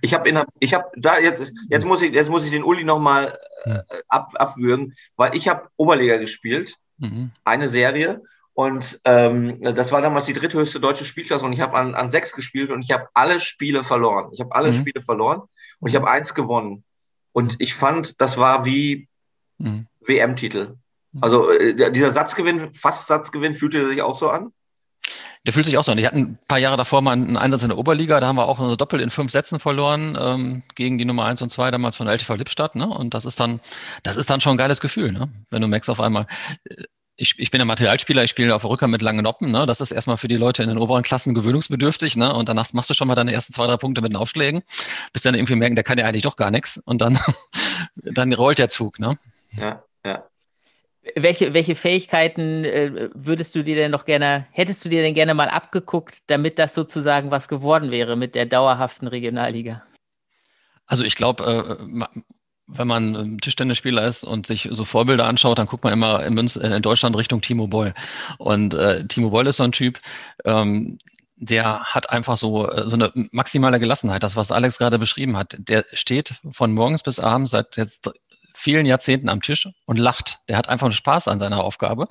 Ich 0.00 0.14
habe 0.14 0.28
in 0.28 0.40
ich 0.60 0.74
habe 0.74 0.84
da 0.96 1.18
jetzt 1.18 1.52
jetzt 1.68 1.84
muss 1.84 2.02
ich 2.02 2.14
jetzt 2.14 2.30
muss 2.30 2.44
ich 2.44 2.50
den 2.50 2.64
Uli 2.64 2.84
nochmal 2.84 3.36
äh, 3.64 3.80
ab, 4.08 4.30
abwürgen, 4.34 4.94
weil 5.16 5.36
ich 5.36 5.48
habe 5.48 5.68
Oberliga 5.76 6.16
gespielt, 6.16 6.76
mhm. 6.98 7.30
eine 7.44 7.68
Serie 7.68 8.22
und 8.56 8.98
ähm, 9.04 9.58
das 9.60 9.92
war 9.92 10.00
damals 10.00 10.24
die 10.24 10.32
dritthöchste 10.32 10.80
deutsche 10.80 11.04
Spielklasse 11.04 11.44
und 11.44 11.52
ich 11.52 11.60
habe 11.60 11.76
an, 11.76 11.94
an 11.94 12.08
sechs 12.08 12.32
gespielt 12.32 12.70
und 12.70 12.80
ich 12.80 12.90
habe 12.90 13.06
alle 13.12 13.38
Spiele 13.38 13.84
verloren. 13.84 14.30
Ich 14.32 14.40
habe 14.40 14.54
alle 14.54 14.68
mhm. 14.68 14.74
Spiele 14.74 15.02
verloren 15.02 15.42
und 15.78 15.90
ich 15.90 15.94
habe 15.94 16.10
eins 16.10 16.32
gewonnen. 16.32 16.82
Und 17.32 17.56
ich 17.58 17.74
fand, 17.74 18.18
das 18.18 18.38
war 18.38 18.64
wie 18.64 19.08
mhm. 19.58 19.86
WM-Titel. 20.06 20.76
Also 21.20 21.50
äh, 21.50 21.90
dieser 21.92 22.10
Satzgewinn, 22.10 22.72
fast 22.72 23.06
Satzgewinn, 23.06 23.54
fühlte 23.54 23.86
sich 23.88 24.02
auch 24.02 24.18
so 24.18 24.30
an? 24.30 24.52
Der 25.44 25.52
fühlt 25.52 25.64
sich 25.64 25.78
auch 25.78 25.84
so 25.84 25.92
an. 25.92 25.98
Ich 25.98 26.04
hatte 26.04 26.16
ein 26.16 26.38
paar 26.48 26.58
Jahre 26.58 26.76
davor 26.76 27.02
mal 27.02 27.12
einen 27.12 27.36
Einsatz 27.36 27.62
in 27.62 27.68
der 27.68 27.78
Oberliga, 27.78 28.18
da 28.18 28.26
haben 28.26 28.36
wir 28.36 28.48
auch 28.48 28.58
so 28.58 28.74
doppelt 28.74 29.02
in 29.02 29.10
fünf 29.10 29.30
Sätzen 29.30 29.60
verloren 29.60 30.18
ähm, 30.20 30.62
gegen 30.74 30.98
die 30.98 31.04
Nummer 31.04 31.24
eins 31.24 31.40
und 31.40 31.50
zwei 31.50 31.70
damals 31.70 31.96
von 31.96 32.08
LTV 32.08 32.34
Lippstadt. 32.34 32.74
Ne? 32.74 32.88
Und 32.88 33.14
das 33.14 33.24
ist 33.24 33.38
dann, 33.38 33.60
das 34.02 34.16
ist 34.16 34.28
dann 34.28 34.40
schon 34.40 34.54
ein 34.54 34.58
geiles 34.58 34.80
Gefühl, 34.80 35.12
ne? 35.12 35.28
wenn 35.50 35.62
du 35.62 35.68
merkst 35.68 35.88
auf 35.88 36.00
einmal, 36.00 36.26
äh, 36.64 36.82
ich, 37.18 37.34
ich 37.38 37.50
bin 37.50 37.60
ja 37.60 37.64
Materialspieler, 37.64 38.24
ich 38.24 38.30
spiele 38.30 38.54
auf 38.54 38.62
der 38.62 38.70
Rücker 38.70 38.88
mit 38.88 39.00
langen 39.00 39.22
Noppen. 39.22 39.50
Ne? 39.50 39.64
Das 39.66 39.80
ist 39.80 39.90
erstmal 39.90 40.18
für 40.18 40.28
die 40.28 40.36
Leute 40.36 40.62
in 40.62 40.68
den 40.68 40.78
oberen 40.78 41.02
Klassen 41.02 41.32
gewöhnungsbedürftig. 41.32 42.16
Ne? 42.16 42.34
Und 42.34 42.48
danach 42.48 42.72
machst 42.74 42.90
du 42.90 42.94
schon 42.94 43.08
mal 43.08 43.14
deine 43.14 43.32
ersten 43.32 43.54
zwei, 43.54 43.66
drei 43.66 43.78
Punkte 43.78 44.02
mit 44.02 44.12
den 44.12 44.16
Aufschlägen, 44.16 44.62
bis 45.12 45.22
dann 45.22 45.34
irgendwie 45.34 45.54
merken, 45.54 45.76
der 45.76 45.84
kann 45.84 45.96
ja 45.96 46.04
eigentlich 46.04 46.22
doch 46.22 46.36
gar 46.36 46.50
nichts. 46.50 46.76
Und 46.76 47.00
dann, 47.00 47.18
dann 47.96 48.32
rollt 48.34 48.58
der 48.58 48.68
Zug. 48.68 48.98
Ne? 48.98 49.16
Ja. 49.58 49.82
Ja. 50.06 50.24
Welche, 51.14 51.54
welche 51.54 51.74
Fähigkeiten 51.74 52.64
äh, 52.64 53.10
würdest 53.14 53.54
du 53.54 53.62
dir 53.62 53.76
denn 53.76 53.90
noch 53.90 54.06
gerne, 54.06 54.46
hättest 54.50 54.84
du 54.84 54.88
dir 54.88 55.02
denn 55.02 55.14
gerne 55.14 55.34
mal 55.34 55.48
abgeguckt, 55.48 56.18
damit 56.28 56.58
das 56.58 56.74
sozusagen 56.74 57.30
was 57.30 57.48
geworden 57.48 57.90
wäre 57.90 58.16
mit 58.16 58.34
der 58.34 58.46
dauerhaften 58.46 59.06
Regionalliga? 59.06 59.82
Also 60.86 61.04
ich 61.04 61.14
glaube, 61.14 61.78
äh, 61.78 62.06
wenn 62.66 62.88
man 62.88 63.38
Tischtennisspieler 63.38 64.04
ist 64.04 64.24
und 64.24 64.46
sich 64.46 64.68
so 64.72 64.84
Vorbilder 64.84 65.26
anschaut, 65.26 65.58
dann 65.58 65.66
guckt 65.66 65.84
man 65.84 65.92
immer 65.92 66.24
in, 66.24 66.34
Münz, 66.34 66.56
in 66.56 66.82
Deutschland 66.82 67.16
Richtung 67.16 67.40
Timo 67.40 67.66
Boll. 67.66 67.92
Und 68.38 68.74
äh, 68.74 69.04
Timo 69.06 69.30
Boll 69.30 69.46
ist 69.46 69.56
so 69.56 69.62
ein 69.62 69.72
Typ, 69.72 69.98
ähm, 70.44 70.98
der 71.36 71.84
hat 71.84 72.10
einfach 72.10 72.36
so, 72.36 72.68
äh, 72.68 72.88
so 72.88 72.94
eine 72.94 73.12
maximale 73.30 73.78
Gelassenheit, 73.78 74.22
das, 74.22 74.36
was 74.36 74.50
Alex 74.50 74.78
gerade 74.78 74.98
beschrieben 74.98 75.36
hat. 75.36 75.56
Der 75.58 75.84
steht 75.92 76.34
von 76.50 76.72
morgens 76.72 77.02
bis 77.02 77.20
abends 77.20 77.50
seit 77.50 77.76
jetzt 77.76 78.10
vielen 78.56 78.86
Jahrzehnten 78.86 79.28
am 79.28 79.42
Tisch 79.42 79.68
und 79.86 79.98
lacht. 79.98 80.38
Der 80.48 80.56
hat 80.56 80.68
einfach 80.68 80.90
Spaß 80.90 81.28
an 81.28 81.38
seiner 81.38 81.62
Aufgabe. 81.62 82.08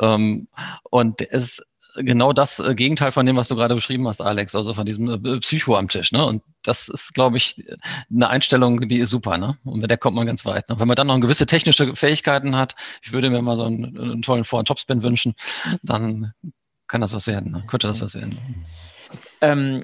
Ähm, 0.00 0.48
und 0.90 1.22
ist 1.22 1.64
genau 1.96 2.32
das 2.32 2.58
äh, 2.58 2.74
Gegenteil 2.74 3.12
von 3.12 3.26
dem, 3.26 3.36
was 3.36 3.48
du 3.48 3.56
gerade 3.56 3.74
beschrieben 3.74 4.06
hast, 4.06 4.20
Alex, 4.20 4.54
also 4.54 4.74
von 4.74 4.86
diesem 4.86 5.24
äh, 5.24 5.38
Psycho 5.40 5.76
am 5.76 5.88
Tisch. 5.88 6.12
Ne? 6.12 6.24
Und 6.24 6.42
das 6.62 6.88
ist, 6.88 7.14
glaube 7.14 7.36
ich, 7.36 7.64
eine 8.10 8.28
Einstellung, 8.28 8.88
die 8.88 8.98
ist 8.98 9.10
super. 9.10 9.38
Ne? 9.38 9.56
Und 9.64 9.80
mit 9.80 9.90
der 9.90 9.98
kommt 9.98 10.16
man 10.16 10.26
ganz 10.26 10.44
weit. 10.44 10.68
Ne? 10.68 10.78
Wenn 10.78 10.88
man 10.88 10.96
dann 10.96 11.06
noch 11.06 11.20
gewisse 11.20 11.46
technische 11.46 11.94
Fähigkeiten 11.96 12.56
hat, 12.56 12.74
ich 13.02 13.12
würde 13.12 13.30
mir 13.30 13.42
mal 13.42 13.56
so 13.56 13.64
einen, 13.64 13.98
einen 13.98 14.22
tollen 14.22 14.44
Vor- 14.44 14.58
und 14.58 14.68
Topspin 14.68 15.02
wünschen, 15.02 15.34
dann 15.82 16.32
kann 16.86 17.00
das 17.00 17.12
was 17.12 17.26
werden. 17.26 17.52
Ne? 17.52 17.64
Könnte 17.66 17.86
das 17.86 18.00
was 18.00 18.14
werden. 18.14 18.38
Ähm, 19.40 19.82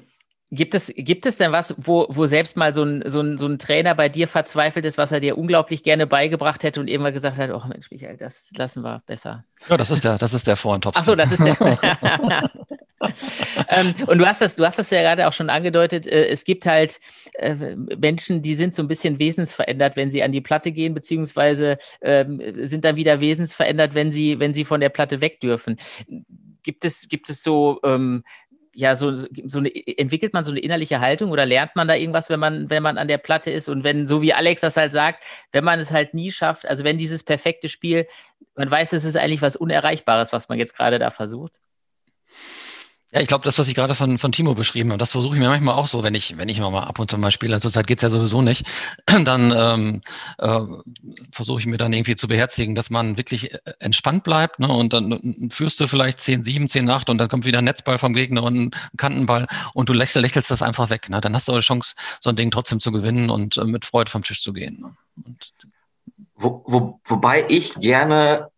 Gibt 0.53 0.75
es, 0.75 0.93
gibt 0.95 1.25
es 1.25 1.37
denn 1.37 1.51
was, 1.51 1.73
wo, 1.77 2.05
wo 2.09 2.27
selbst 2.27 2.55
mal 2.57 2.75
so 2.75 2.83
ein, 2.83 3.03
so, 3.07 3.21
ein, 3.21 3.39
so 3.39 3.47
ein 3.47 3.57
Trainer 3.57 3.95
bei 3.95 4.07
dir 4.07 4.27
verzweifelt 4.27 4.85
ist, 4.85 4.99
was 4.99 5.11
er 5.11 5.19
dir 5.19 5.35
unglaublich 5.35 5.81
gerne 5.81 6.05
beigebracht 6.05 6.63
hätte 6.63 6.79
und 6.79 6.87
irgendwann 6.87 7.13
gesagt 7.13 7.39
hat, 7.39 7.49
oh 7.49 7.67
Mensch, 7.67 7.89
Michael, 7.89 8.17
das 8.17 8.51
lassen 8.55 8.83
wir 8.83 9.01
besser. 9.07 9.45
Ja, 9.67 9.77
das 9.77 9.89
ist 9.89 10.03
der, 10.03 10.19
das 10.19 10.35
ist 10.35 10.45
der 10.45 10.55
Vor- 10.55 10.75
und. 10.75 10.85
Ach 10.85 11.03
so, 11.03 11.15
das 11.15 11.31
ist 11.31 11.43
der. 11.43 11.57
ähm, 13.69 13.95
und 14.05 14.19
du 14.19 14.25
hast 14.27 14.41
das, 14.41 14.55
du 14.55 14.63
hast 14.63 14.77
das 14.77 14.91
ja 14.91 15.01
gerade 15.01 15.27
auch 15.27 15.33
schon 15.33 15.49
angedeutet. 15.49 16.05
Äh, 16.05 16.27
es 16.27 16.43
gibt 16.43 16.67
halt 16.67 16.99
äh, 17.33 17.75
Menschen, 17.75 18.43
die 18.43 18.53
sind 18.53 18.75
so 18.75 18.83
ein 18.83 18.87
bisschen 18.87 19.17
wesensverändert, 19.17 19.95
wenn 19.95 20.11
sie 20.11 20.21
an 20.21 20.31
die 20.31 20.41
Platte 20.41 20.71
gehen, 20.71 20.93
beziehungsweise 20.93 21.77
ähm, 22.01 22.39
sind 22.61 22.85
dann 22.85 22.95
wieder 22.95 23.19
wesensverändert, 23.19 23.95
wenn 23.95 24.11
sie, 24.11 24.39
wenn 24.39 24.53
sie 24.53 24.65
von 24.65 24.81
der 24.81 24.89
Platte 24.89 25.19
weg 25.19 25.39
dürfen. 25.39 25.77
Gibt 26.61 26.85
es, 26.85 27.09
gibt 27.09 27.29
es 27.29 27.41
so 27.41 27.79
ähm, 27.83 28.23
ja, 28.75 28.95
so, 28.95 29.15
so 29.15 29.59
eine, 29.59 29.69
entwickelt 29.97 30.33
man 30.33 30.43
so 30.43 30.51
eine 30.51 30.59
innerliche 30.59 30.99
Haltung 30.99 31.31
oder 31.31 31.45
lernt 31.45 31.75
man 31.75 31.87
da 31.87 31.95
irgendwas, 31.95 32.29
wenn 32.29 32.39
man, 32.39 32.69
wenn 32.69 32.83
man 32.83 32.97
an 32.97 33.07
der 33.07 33.17
Platte 33.19 33.51
ist 33.51 33.69
und 33.69 33.83
wenn, 33.83 34.07
so 34.07 34.21
wie 34.21 34.33
Alex 34.33 34.61
das 34.61 34.77
halt 34.77 34.93
sagt, 34.93 35.23
wenn 35.51 35.63
man 35.63 35.79
es 35.79 35.91
halt 35.93 36.13
nie 36.13 36.31
schafft, 36.31 36.65
also 36.65 36.83
wenn 36.83 36.97
dieses 36.97 37.23
perfekte 37.23 37.69
Spiel, 37.69 38.07
man 38.55 38.69
weiß, 38.69 38.93
es 38.93 39.03
ist 39.03 39.17
eigentlich 39.17 39.41
was 39.41 39.55
Unerreichbares, 39.55 40.33
was 40.33 40.49
man 40.49 40.59
jetzt 40.59 40.75
gerade 40.75 40.99
da 40.99 41.11
versucht. 41.11 41.59
Ja, 43.13 43.21
ich 43.21 43.27
glaube, 43.27 43.45
das, 43.45 43.59
was 43.59 43.67
ich 43.67 43.75
gerade 43.75 43.93
von, 43.93 44.17
von 44.17 44.31
Timo 44.31 44.55
beschrieben 44.55 44.89
habe, 44.89 44.97
das 44.97 45.11
versuche 45.11 45.35
ich 45.35 45.39
mir 45.39 45.47
manchmal 45.47 45.75
auch 45.75 45.85
so, 45.85 46.01
wenn 46.01 46.15
ich, 46.15 46.35
wenn 46.35 46.49
ich 46.49 46.59
mal 46.59 46.83
ab 46.83 46.97
und 46.97 47.11
zu 47.11 47.17
mal 47.19 47.29
spiele. 47.29 47.59
Zurzeit 47.59 47.85
geht's 47.85 48.01
ja 48.01 48.09
sowieso 48.09 48.41
nicht. 48.41 48.65
Dann 49.05 49.53
ähm, 49.55 50.01
äh, 50.39 50.59
versuche 51.31 51.59
ich 51.59 51.67
mir 51.67 51.77
dann 51.77 51.93
irgendwie 51.93 52.15
zu 52.15 52.27
beherzigen, 52.27 52.73
dass 52.73 52.89
man 52.89 53.15
wirklich 53.15 53.53
äh, 53.53 53.59
entspannt 53.77 54.23
bleibt. 54.23 54.57
Ne? 54.57 54.67
Und 54.67 54.93
dann 54.93 55.49
führst 55.51 55.79
du 55.79 55.85
vielleicht 55.85 56.21
10, 56.21 56.41
7, 56.41 56.67
10, 56.67 56.89
8 56.89 57.11
und 57.11 57.19
dann 57.19 57.27
kommt 57.27 57.45
wieder 57.45 57.59
ein 57.59 57.65
Netzball 57.65 57.99
vom 57.99 58.13
Gegner 58.13 58.41
und 58.41 58.55
ein 58.55 58.71
Kantenball 58.97 59.45
und 59.75 59.89
du 59.89 59.93
lächelst, 59.93 60.15
lächelst 60.15 60.49
das 60.49 60.63
einfach 60.63 60.89
weg. 60.89 61.09
Ne? 61.09 61.21
Dann 61.21 61.35
hast 61.35 61.47
du 61.47 61.51
eine 61.51 61.61
Chance, 61.61 61.95
so 62.19 62.31
ein 62.31 62.35
Ding 62.35 62.49
trotzdem 62.49 62.79
zu 62.79 62.91
gewinnen 62.91 63.29
und 63.29 63.57
äh, 63.57 63.65
mit 63.65 63.85
Freude 63.85 64.09
vom 64.09 64.23
Tisch 64.23 64.41
zu 64.41 64.53
gehen. 64.53 64.79
Ne? 64.81 65.35
Wo, 66.35 66.63
wo, 66.65 66.99
wobei 67.05 67.45
ich 67.47 67.75
gerne. 67.75 68.49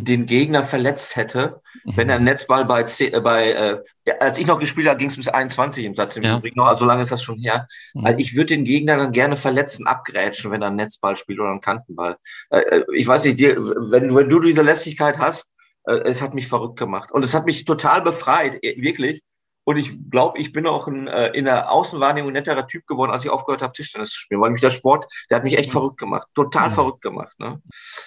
Den 0.00 0.24
Gegner 0.26 0.64
verletzt 0.64 1.16
hätte, 1.16 1.60
mhm. 1.84 1.96
wenn 1.96 2.08
der 2.08 2.18
Netzball 2.18 2.64
bei, 2.64 2.86
äh, 2.98 3.20
bei 3.20 3.52
äh, 3.52 3.82
als 4.20 4.38
ich 4.38 4.46
noch 4.46 4.58
gespielt 4.58 4.88
habe, 4.88 4.98
ging 4.98 5.10
es 5.10 5.16
bis 5.16 5.28
21 5.28 5.84
im 5.84 5.94
Satz 5.94 6.16
im 6.16 6.22
ja. 6.22 6.38
Übrigen 6.38 6.58
noch, 6.58 6.66
also 6.66 6.86
lange 6.86 7.02
ist 7.02 7.12
das 7.12 7.22
schon 7.22 7.38
her. 7.38 7.68
Mhm. 7.92 8.06
Also 8.06 8.18
ich 8.18 8.34
würde 8.34 8.54
den 8.54 8.64
Gegner 8.64 8.96
dann 8.96 9.12
gerne 9.12 9.36
verletzen, 9.36 9.86
abgrätschen, 9.86 10.50
wenn 10.50 10.62
er 10.62 10.68
einen 10.68 10.76
Netzball 10.76 11.16
spielt 11.16 11.40
oder 11.40 11.50
einen 11.50 11.60
Kantenball. 11.60 12.16
Äh, 12.50 12.60
äh 12.60 12.84
ich 12.94 13.06
weiß 13.06 13.24
nicht, 13.24 13.38
dir, 13.38 13.56
wenn, 13.56 14.14
wenn 14.14 14.28
du 14.30 14.40
diese 14.40 14.62
Lässigkeit 14.62 15.18
hast, 15.18 15.50
äh, 15.84 16.00
es 16.04 16.22
hat 16.22 16.32
mich 16.32 16.48
verrückt 16.48 16.78
gemacht. 16.78 17.12
Und 17.12 17.24
es 17.24 17.34
hat 17.34 17.44
mich 17.44 17.66
total 17.66 18.00
befreit, 18.00 18.62
wirklich. 18.62 19.22
Und 19.64 19.76
ich 19.76 20.10
glaube, 20.10 20.38
ich 20.38 20.52
bin 20.52 20.66
auch 20.66 20.88
ein, 20.88 21.06
äh, 21.06 21.28
in 21.28 21.44
der 21.44 21.70
Außenwahrnehmung 21.70 22.30
ein 22.30 22.34
netterer 22.34 22.66
Typ 22.66 22.86
geworden, 22.86 23.12
als 23.12 23.24
ich 23.24 23.30
aufgehört 23.30 23.62
habe, 23.62 23.72
Tischtennis 23.72 24.10
zu 24.10 24.18
spielen. 24.18 24.40
Weil 24.40 24.50
mich 24.50 24.60
der 24.60 24.70
Sport, 24.70 25.06
der 25.30 25.36
hat 25.36 25.44
mich 25.44 25.58
echt 25.58 25.70
verrückt 25.70 25.98
gemacht. 25.98 26.26
Total 26.34 26.68
ja. 26.68 26.70
verrückt 26.70 27.02
gemacht. 27.02 27.38
Ne? 27.38 27.60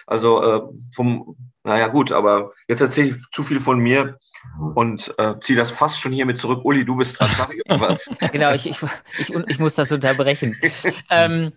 Also 0.06 0.44
äh, 0.44 0.62
vom, 0.94 1.36
naja 1.64 1.88
gut, 1.88 2.12
aber 2.12 2.52
jetzt 2.68 2.82
erzähle 2.82 3.10
ich 3.10 3.16
zu 3.32 3.44
viel 3.44 3.60
von 3.60 3.80
mir 3.80 4.18
und 4.76 5.14
äh, 5.18 5.36
ziehe 5.40 5.58
das 5.58 5.72
fast 5.72 6.00
schon 6.00 6.12
hier 6.12 6.26
mit 6.26 6.38
zurück. 6.38 6.64
Uli, 6.64 6.86
du 6.86 6.96
bist 6.96 7.20
dran, 7.20 7.30
sag 7.38 7.54
irgendwas. 7.54 8.10
genau, 8.32 8.54
ich, 8.54 8.70
ich, 8.70 8.78
ich, 9.20 9.34
ich, 9.34 9.60
muss 9.60 9.76
das 9.76 9.92
unterbrechen. 9.92 10.56
ähm, 11.10 11.52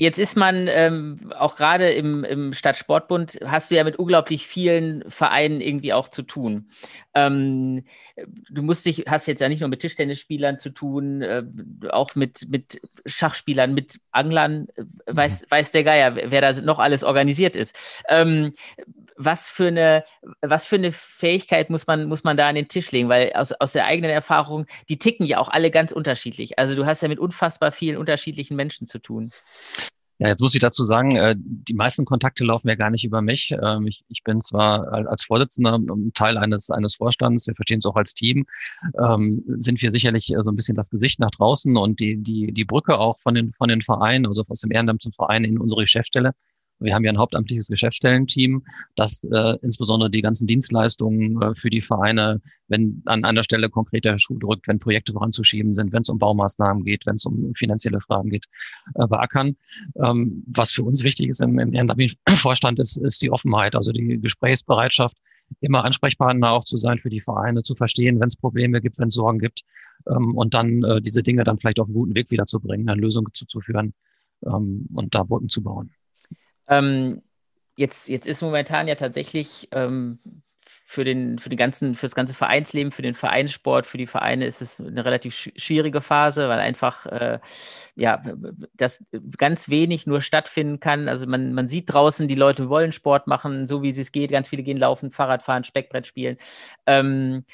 Jetzt 0.00 0.20
ist 0.20 0.36
man 0.36 0.68
ähm, 0.70 1.32
auch 1.36 1.56
gerade 1.56 1.90
im, 1.90 2.22
im 2.22 2.52
Stadtsportbund, 2.52 3.40
hast 3.44 3.72
du 3.72 3.74
ja 3.74 3.82
mit 3.82 3.98
unglaublich 3.98 4.46
vielen 4.46 5.02
Vereinen 5.10 5.60
irgendwie 5.60 5.92
auch 5.92 6.06
zu 6.06 6.22
tun. 6.22 6.70
Ähm, 7.14 7.82
du 8.48 8.62
musst 8.62 8.86
dich, 8.86 9.06
hast 9.08 9.26
jetzt 9.26 9.40
ja 9.40 9.48
nicht 9.48 9.58
nur 9.58 9.68
mit 9.68 9.80
Tischtennisspielern 9.80 10.56
zu 10.60 10.70
tun, 10.70 11.22
äh, 11.22 11.42
auch 11.90 12.14
mit, 12.14 12.48
mit 12.48 12.80
Schachspielern, 13.06 13.74
mit 13.74 13.98
Anglern, 14.12 14.68
äh, 14.76 14.84
weiß, 15.06 15.42
mhm. 15.42 15.46
weiß 15.50 15.72
der 15.72 15.82
Geier, 15.82 16.14
wer 16.14 16.40
da 16.42 16.60
noch 16.60 16.78
alles 16.78 17.02
organisiert 17.02 17.56
ist. 17.56 17.74
Ähm, 18.08 18.52
was 19.18 19.50
für 19.50 19.66
eine, 19.66 20.04
was 20.40 20.64
für 20.64 20.76
eine 20.76 20.92
Fähigkeit 20.92 21.70
muss 21.70 21.86
man, 21.86 22.08
muss 22.08 22.24
man 22.24 22.36
da 22.36 22.48
an 22.48 22.54
den 22.54 22.68
Tisch 22.68 22.90
legen? 22.92 23.08
Weil 23.08 23.32
aus, 23.34 23.52
aus 23.52 23.72
der 23.72 23.86
eigenen 23.86 24.10
Erfahrung, 24.10 24.66
die 24.88 24.98
ticken 24.98 25.26
ja 25.26 25.38
auch 25.38 25.48
alle 25.48 25.70
ganz 25.70 25.92
unterschiedlich. 25.92 26.58
Also 26.58 26.74
du 26.74 26.86
hast 26.86 27.02
ja 27.02 27.08
mit 27.08 27.18
unfassbar 27.18 27.72
vielen 27.72 27.96
unterschiedlichen 27.96 28.56
Menschen 28.56 28.86
zu 28.86 28.98
tun. 29.00 29.32
Ja, 30.20 30.28
jetzt 30.28 30.40
muss 30.40 30.54
ich 30.54 30.60
dazu 30.60 30.84
sagen, 30.84 31.14
äh, 31.14 31.36
die 31.38 31.74
meisten 31.74 32.04
Kontakte 32.04 32.44
laufen 32.44 32.68
ja 32.68 32.74
gar 32.74 32.90
nicht 32.90 33.04
über 33.04 33.22
mich. 33.22 33.54
Ähm, 33.62 33.86
ich, 33.86 34.24
bin 34.24 34.40
zwar 34.40 34.92
als 34.92 35.24
Vorsitzender 35.24 35.78
Teil 36.14 36.38
eines, 36.38 36.70
eines 36.70 36.96
Vorstands, 36.96 37.46
wir 37.46 37.54
verstehen 37.54 37.78
es 37.78 37.86
auch 37.86 37.94
als 37.94 38.14
Team, 38.14 38.44
ähm, 39.00 39.44
sind 39.46 39.80
wir 39.80 39.92
sicherlich 39.92 40.30
äh, 40.30 40.42
so 40.42 40.50
ein 40.50 40.56
bisschen 40.56 40.76
das 40.76 40.90
Gesicht 40.90 41.20
nach 41.20 41.30
draußen 41.30 41.76
und 41.76 42.00
die, 42.00 42.16
die, 42.16 42.52
die 42.52 42.64
Brücke 42.64 42.98
auch 42.98 43.20
von 43.20 43.34
den, 43.36 43.52
von 43.52 43.68
den 43.68 43.80
Vereinen, 43.80 44.26
also 44.26 44.42
aus 44.48 44.60
dem 44.60 44.72
Ehrenamt 44.72 45.02
zum 45.02 45.12
Verein 45.12 45.44
in 45.44 45.56
unsere 45.56 45.82
Geschäftsstelle. 45.82 46.32
Wir 46.80 46.94
haben 46.94 47.04
ja 47.04 47.10
ein 47.10 47.18
hauptamtliches 47.18 47.68
Geschäftsstellenteam, 47.68 48.64
das 48.94 49.24
äh, 49.24 49.56
insbesondere 49.62 50.10
die 50.10 50.22
ganzen 50.22 50.46
Dienstleistungen 50.46 51.40
äh, 51.42 51.54
für 51.54 51.70
die 51.70 51.80
Vereine, 51.80 52.40
wenn 52.68 53.02
an 53.06 53.24
einer 53.24 53.42
Stelle 53.42 53.68
konkreter 53.68 54.16
Schuh 54.18 54.38
drückt, 54.38 54.68
wenn 54.68 54.78
Projekte 54.78 55.12
voranzuschieben 55.12 55.74
sind, 55.74 55.92
wenn 55.92 56.02
es 56.02 56.08
um 56.08 56.18
Baumaßnahmen 56.18 56.84
geht, 56.84 57.06
wenn 57.06 57.16
es 57.16 57.24
um 57.24 57.54
finanzielle 57.54 58.00
Fragen 58.00 58.30
geht, 58.30 58.46
äh, 58.94 59.06
beackern. 59.06 59.56
Ähm, 59.96 60.44
was 60.46 60.70
für 60.72 60.84
uns 60.84 61.02
wichtig 61.02 61.28
ist 61.28 61.40
im, 61.40 61.58
im 61.58 61.72
Vorstand 62.28 62.78
ist, 62.78 62.96
ist 62.96 63.22
die 63.22 63.30
Offenheit, 63.30 63.74
also 63.74 63.92
die 63.92 64.20
Gesprächsbereitschaft, 64.20 65.16
immer 65.60 65.84
Ansprechpartner 65.84 66.52
auch 66.52 66.64
zu 66.64 66.76
sein 66.76 66.98
für 66.98 67.10
die 67.10 67.20
Vereine, 67.20 67.62
zu 67.62 67.74
verstehen, 67.74 68.20
wenn 68.20 68.28
es 68.28 68.36
Probleme 68.36 68.80
gibt, 68.80 68.98
wenn 68.98 69.08
es 69.08 69.14
Sorgen 69.14 69.38
gibt 69.38 69.62
ähm, 70.06 70.36
und 70.36 70.54
dann 70.54 70.82
äh, 70.84 71.00
diese 71.00 71.22
Dinge 71.22 71.44
dann 71.44 71.58
vielleicht 71.58 71.80
auf 71.80 71.88
einen 71.88 71.94
guten 71.94 72.14
Weg 72.14 72.30
wiederzubringen, 72.30 72.88
eine 72.88 73.00
Lösung 73.00 73.28
zuzuführen 73.32 73.94
ähm, 74.44 74.88
und 74.94 75.14
da 75.14 75.24
Brücken 75.24 75.48
zu 75.48 75.62
bauen. 75.62 75.90
Ähm, 76.68 77.22
jetzt, 77.76 78.08
jetzt 78.08 78.26
ist 78.26 78.42
momentan 78.42 78.88
ja 78.88 78.94
tatsächlich 78.94 79.68
ähm, 79.72 80.18
für, 80.84 81.04
den, 81.04 81.38
für, 81.38 81.50
den 81.50 81.58
ganzen, 81.58 81.94
für 81.94 82.06
das 82.06 82.14
ganze 82.14 82.32
Vereinsleben, 82.32 82.92
für 82.92 83.02
den 83.02 83.14
Vereinssport, 83.14 83.86
für 83.86 83.98
die 83.98 84.06
Vereine 84.06 84.46
ist 84.46 84.62
es 84.62 84.80
eine 84.80 85.04
relativ 85.04 85.34
schwierige 85.34 86.00
Phase, 86.00 86.48
weil 86.48 86.60
einfach 86.60 87.04
äh, 87.06 87.40
ja, 87.94 88.22
das 88.72 89.04
ganz 89.36 89.68
wenig 89.68 90.06
nur 90.06 90.22
stattfinden 90.22 90.80
kann. 90.80 91.08
Also 91.08 91.26
man, 91.26 91.52
man 91.52 91.68
sieht 91.68 91.92
draußen, 91.92 92.26
die 92.26 92.34
Leute 92.34 92.70
wollen 92.70 92.92
Sport 92.92 93.26
machen, 93.26 93.66
so 93.66 93.82
wie 93.82 93.90
es 93.90 94.12
geht. 94.12 94.30
Ganz 94.30 94.48
viele 94.48 94.62
gehen 94.62 94.78
laufen, 94.78 95.10
Fahrrad 95.10 95.42
fahren, 95.42 95.62
Speckbrett 95.62 96.06
spielen. 96.06 96.38
Ähm, 96.86 97.44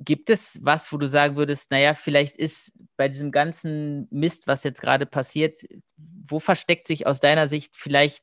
gibt 0.00 0.30
es 0.30 0.58
was, 0.62 0.90
wo 0.90 0.96
du 0.96 1.06
sagen 1.06 1.36
würdest, 1.36 1.70
naja, 1.70 1.94
vielleicht 1.94 2.36
ist 2.36 2.72
bei 2.96 3.08
diesem 3.08 3.30
ganzen 3.30 4.08
Mist, 4.10 4.46
was 4.46 4.64
jetzt 4.64 4.80
gerade 4.80 5.04
passiert, 5.04 5.58
wo 5.96 6.40
versteckt 6.40 6.88
sich 6.88 7.06
aus 7.06 7.20
deiner 7.20 7.46
Sicht 7.46 7.76
vielleicht 7.76 8.22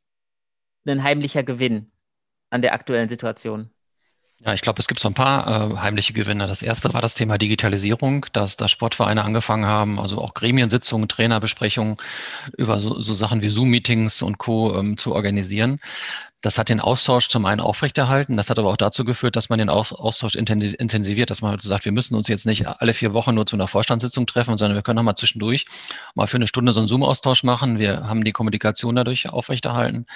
ein 0.86 1.04
heimlicher 1.04 1.44
Gewinn 1.44 1.92
an 2.52 2.62
der 2.62 2.74
aktuellen 2.74 3.10
Situation? 3.10 3.72
Ja, 4.44 4.56
ich 4.56 4.62
glaube, 4.62 4.80
es 4.80 4.88
gibt 4.88 5.00
so 5.00 5.08
ein 5.08 5.14
paar 5.14 5.72
äh, 5.72 5.78
heimliche 5.78 6.14
Gewinne. 6.14 6.48
Das 6.48 6.64
erste 6.64 6.92
war 6.96 7.02
das 7.02 7.14
Thema 7.14 7.38
Digitalisierung, 7.38 8.26
dass 8.34 8.58
da 8.58 8.68
Sportvereine 8.68 9.24
angefangen 9.24 9.66
haben, 9.66 10.00
also 10.00 10.18
auch 10.18 10.34
Gremiensitzungen, 10.34 11.08
Trainerbesprechungen 11.08 11.98
über 12.58 12.80
so, 12.80 13.00
so 13.00 13.14
Sachen 13.14 13.44
wie 13.44 13.50
Zoom-Meetings 13.50 14.24
und 14.24 14.40
Co. 14.40 14.76
Ähm, 14.76 14.98
zu 14.98 15.14
organisieren. 15.14 15.80
Das 16.42 16.58
hat 16.58 16.70
den 16.70 16.80
Austausch 16.80 17.30
zum 17.30 17.46
einen 17.46 17.62
aufrechterhalten. 17.62 18.36
Das 18.36 18.50
hat 18.50 18.58
aber 18.58 18.70
auch 18.70 18.78
dazu 18.78 19.06
geführt, 19.06 19.36
dass 19.36 19.50
man 19.50 19.60
den 19.60 19.70
Austausch 19.70 20.36
intensiviert, 20.36 21.30
dass 21.30 21.44
man 21.44 21.52
halt 21.52 21.62
sagt, 21.62 21.86
wir 21.86 21.92
müssen 21.92 22.16
uns 22.16 22.28
jetzt 22.28 22.48
nicht 22.48 22.68
alle 22.68 22.96
vier 22.96 23.14
Wochen 23.14 23.36
nur 23.36 23.46
zu 23.46 23.56
einer 23.56 23.68
Vorstandssitzung 23.68 24.26
treffen, 24.26 24.58
sondern 24.58 24.76
wir 24.76 24.82
können 24.82 24.98
auch 24.98 25.04
mal 25.04 25.16
zwischendurch 25.16 25.66
mal 26.16 26.26
für 26.26 26.38
eine 26.38 26.48
Stunde 26.48 26.72
so 26.72 26.80
einen 26.80 26.88
Zoom-Austausch 26.88 27.44
machen. 27.44 27.78
Wir 27.78 28.08
haben 28.08 28.24
die 28.24 28.32
Kommunikation 28.32 28.96
dadurch 28.96 29.30
aufrechterhalten. 29.30 30.08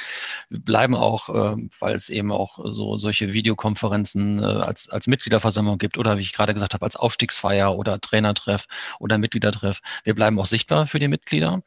Wir 0.50 0.60
bleiben 0.60 0.96
auch, 0.96 1.30
äh, 1.30 1.58
weil 1.80 1.94
es 1.94 2.10
eben 2.10 2.32
auch 2.32 2.58
so 2.64 2.98
solche 2.98 3.34
Videokonferenzen 3.34 4.15
äh, 4.16 4.44
als, 4.44 4.90
als 4.90 5.08
Mitgliederversammlung 5.08 5.78
gibt 5.78 5.98
oder 5.98 6.18
wie 6.18 6.22
ich 6.22 6.34
gerade 6.34 6.54
gesagt 6.54 6.74
habe, 6.74 6.86
als 6.86 6.96
Aufstiegsfeier 6.96 7.76
oder 7.76 8.00
Trainertreff 8.00 8.66
oder 9.00 9.18
Mitgliedertreff. 9.18 9.82
Wir 10.04 10.16
bleiben 10.16 10.40
auch 10.40 10.46
sichtbar 10.46 10.88
für 10.88 11.00
die 11.00 11.08
Mitglieder. 11.08 11.62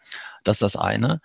Das 0.45 0.57
ist 0.57 0.63
das 0.63 0.77
eine. 0.77 1.21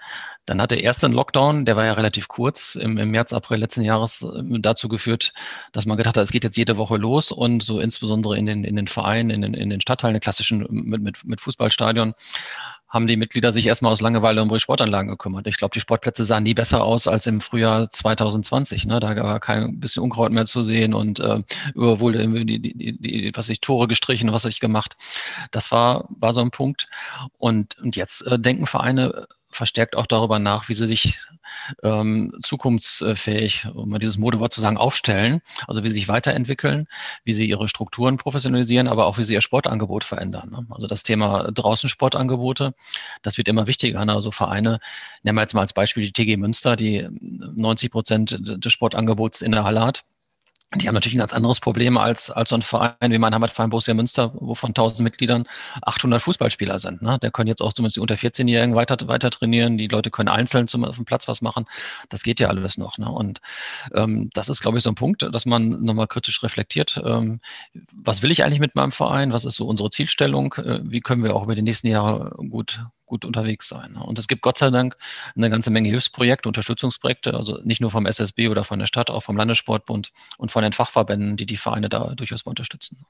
Dann 0.46 0.62
hat 0.62 0.72
der 0.72 0.84
erste 0.84 1.08
Lockdown, 1.08 1.66
der 1.66 1.76
war 1.76 1.86
ja 1.86 1.94
relativ 1.94 2.28
kurz, 2.28 2.76
im, 2.76 2.98
im 2.98 3.12
März, 3.12 3.32
April 3.32 3.60
letzten 3.60 3.84
Jahres 3.84 4.22
äh, 4.24 4.60
dazu 4.60 4.90
geführt, 4.90 5.34
dass 5.72 5.86
man 5.86 5.98
gedacht 5.98 6.18
hat, 6.18 6.24
es 6.24 6.32
geht 6.32 6.44
jetzt 6.44 6.58
jede 6.58 6.78
Woche 6.78 6.98
los 6.98 7.32
und 7.32 7.64
so 7.64 7.80
insbesondere 7.80 8.38
in 8.38 8.46
den, 8.46 8.64
in 8.64 8.76
den 8.76 8.88
Vereinen, 8.88 9.30
in 9.30 9.42
den, 9.42 9.54
in 9.54 9.70
den 9.70 9.82
Stadtteilen, 9.82 10.16
den 10.16 10.22
klassischen 10.22 10.66
mit, 10.70 11.02
mit, 11.02 11.24
mit 11.24 11.42
Fußballstadion, 11.42 12.14
haben 12.94 13.08
die 13.08 13.18
Mitglieder 13.18 13.52
sich 13.52 13.66
erstmal 13.66 13.92
aus 13.92 14.02
Langeweile 14.02 14.44
um 14.44 14.50
ihre 14.50 14.60
Sportanlagen 14.60 15.10
gekümmert. 15.10 15.48
Ich 15.48 15.58
glaube, 15.58 15.74
die 15.74 15.80
Sportplätze 15.80 16.24
sahen 16.24 16.44
nie 16.44 16.54
besser 16.54 16.84
aus 16.84 17.08
als 17.08 17.26
im 17.26 17.42
Frühjahr 17.42 17.90
2020. 17.90 18.86
Ne? 18.86 19.00
Da 19.00 19.16
war 19.16 19.40
kein 19.40 19.80
bisschen 19.80 20.04
Unkraut 20.04 20.32
mehr 20.32 20.46
zu 20.46 20.62
sehen 20.62 20.94
und 20.94 21.20
äh, 21.20 21.40
überwohl 21.74 22.14
die, 22.14 22.46
die, 22.46 22.74
die, 22.74 22.98
die, 23.00 23.32
was 23.34 23.50
ich 23.50 23.62
Tore 23.62 23.88
gestrichen, 23.88 24.32
was 24.32 24.46
ich 24.46 24.60
gemacht. 24.60 24.96
Das 25.50 25.72
war, 25.72 26.08
war 26.20 26.34
so 26.34 26.42
ein 26.42 26.52
Punkt. 26.52 26.86
Und, 27.40 27.82
und 27.82 27.96
jetzt 27.96 28.28
äh, 28.28 28.38
denken 28.38 28.68
Vereine 28.68 29.26
verstärkt 29.56 29.96
auch 29.96 30.08
darüber 30.08 30.40
nach, 30.40 30.70
wie 30.70 30.74
sie 30.74 30.88
sich 30.88 31.18
ähm, 31.84 32.34
zukunftsfähig, 32.42 33.68
um 33.74 33.90
mal 33.90 34.00
dieses 34.00 34.18
Modewort 34.18 34.52
zu 34.52 34.62
sagen, 34.62 34.78
aufstellen, 34.78 35.42
also 35.68 35.84
wie 35.84 35.90
sie 35.90 35.96
sich 35.96 36.08
weiterentwickeln, 36.08 36.88
wie 37.24 37.34
sie 37.34 37.48
ihre 37.48 37.68
Strukturen 37.68 38.18
professionalisieren, 38.18 38.88
aber 38.88 39.06
auch 39.06 39.18
wie 39.18 39.24
sie 39.24 39.34
ihr 39.34 39.42
Sportangebot 39.42 40.04
verändern. 40.04 40.50
Ne? 40.50 40.66
Also 40.70 40.88
das 40.88 41.04
Thema 41.04 41.52
draußen 41.52 41.90
Sportangebote, 41.90 42.74
das 43.22 43.38
wird 43.38 43.48
immer 43.48 43.68
wichtiger. 43.68 44.04
Ne? 44.06 44.14
Also 44.14 44.32
Vereine, 44.32 44.80
nehmen 45.24 45.38
wir 45.38 45.42
jetzt 45.42 45.54
mal 45.54 45.62
als 45.62 45.74
Beispiel 45.74 46.04
die 46.04 46.12
TG 46.12 46.38
Münster, 46.38 46.76
die 46.76 47.08
90 47.22 47.92
Prozent 47.92 48.38
des 48.42 48.74
Sportangebots 48.74 49.42
in 49.42 49.52
der 49.52 49.64
Halle 49.64 49.82
hat 49.82 50.04
die 50.82 50.88
haben 50.88 50.96
natürlich 50.96 51.16
ein 51.16 51.20
ganz 51.20 51.34
anderes 51.34 51.60
Problem 51.60 51.98
als, 51.98 52.32
als 52.32 52.50
so 52.50 52.56
ein 52.56 52.62
Verein 52.62 53.12
wie 53.12 53.18
mein 53.18 53.34
Heimatverein 53.34 53.70
Borussia 53.70 53.94
Münster, 53.94 54.32
wo 54.36 54.56
von 54.56 54.70
1000 54.70 55.04
Mitgliedern 55.04 55.46
800 55.82 56.22
Fußballspieler 56.22 56.80
sind. 56.80 57.02
Ne? 57.02 57.20
Der 57.22 57.32
können 57.32 57.48
jetzt 57.48 57.62
auch 57.62 57.74
zumindest 57.74 57.98
die 57.98 58.02
unter 58.02 58.16
14-Jährigen 58.16 58.76
weiter, 58.76 58.98
weiter 59.08 59.30
trainieren. 59.30 59.78
Die 59.78 59.88
Leute 59.88 60.12
können 60.12 60.30
einzeln 60.30 60.68
zum, 60.68 60.84
auf 60.86 60.96
dem 60.96 61.06
Platz 61.06 61.28
was 61.28 61.42
machen. 61.42 61.66
Das 62.10 62.24
geht 62.24 62.40
ja 62.40 62.48
alles 62.48 62.78
noch. 62.78 62.98
Ne? 62.98 63.10
Und 63.10 63.42
ähm, 63.94 64.30
das 64.34 64.50
ist, 64.50 64.62
glaube 64.62 64.78
ich, 64.78 64.84
so 64.84 64.92
ein 64.92 64.96
Punkt, 64.96 65.28
dass 65.32 65.46
man 65.46 65.82
nochmal 65.82 66.08
kritisch 66.08 66.42
reflektiert. 66.44 67.02
Ähm, 67.06 67.40
was 67.92 68.22
will 68.22 68.32
ich 68.32 68.44
eigentlich 68.44 68.60
mit 68.60 68.76
meinem 68.76 68.92
Verein? 68.92 69.34
Was 69.34 69.46
ist 69.46 69.56
so 69.56 69.68
unsere 69.68 69.90
Zielstellung? 69.90 70.54
Äh, 70.54 70.80
wie 70.84 71.02
können 71.02 71.24
wir 71.24 71.36
auch 71.36 71.44
über 71.44 71.56
die 71.56 71.62
nächsten 71.62 71.88
Jahre 71.88 72.32
gut 72.50 72.84
gut 73.14 73.26
unterwegs 73.26 73.68
sein. 73.68 73.96
Und 73.96 74.18
es 74.18 74.28
gibt 74.28 74.42
Gott 74.42 74.58
sei 74.58 74.72
Dank 74.72 74.98
eine 75.36 75.52
ganze 75.52 75.70
Menge 75.70 75.90
Hilfsprojekte, 75.90 76.50
Unterstützungsprojekte, 76.50 77.36
also 77.36 77.60
nicht 77.64 77.80
nur 77.80 77.92
vom 77.92 78.08
SSB 78.08 78.50
oder 78.50 78.64
von 78.64 78.80
der 78.80 78.88
Stadt, 78.88 79.12
auch 79.12 79.22
vom 79.22 79.38
Landessportbund 79.38 80.12
und 80.40 80.52
von 80.52 80.64
den 80.64 80.74
Fachverbänden, 80.74 81.38
die 81.38 81.46
die 81.46 81.58
Vereine 81.58 81.90
da 81.90 82.16
durchaus 82.16 82.42
unterstützen. 82.42 83.06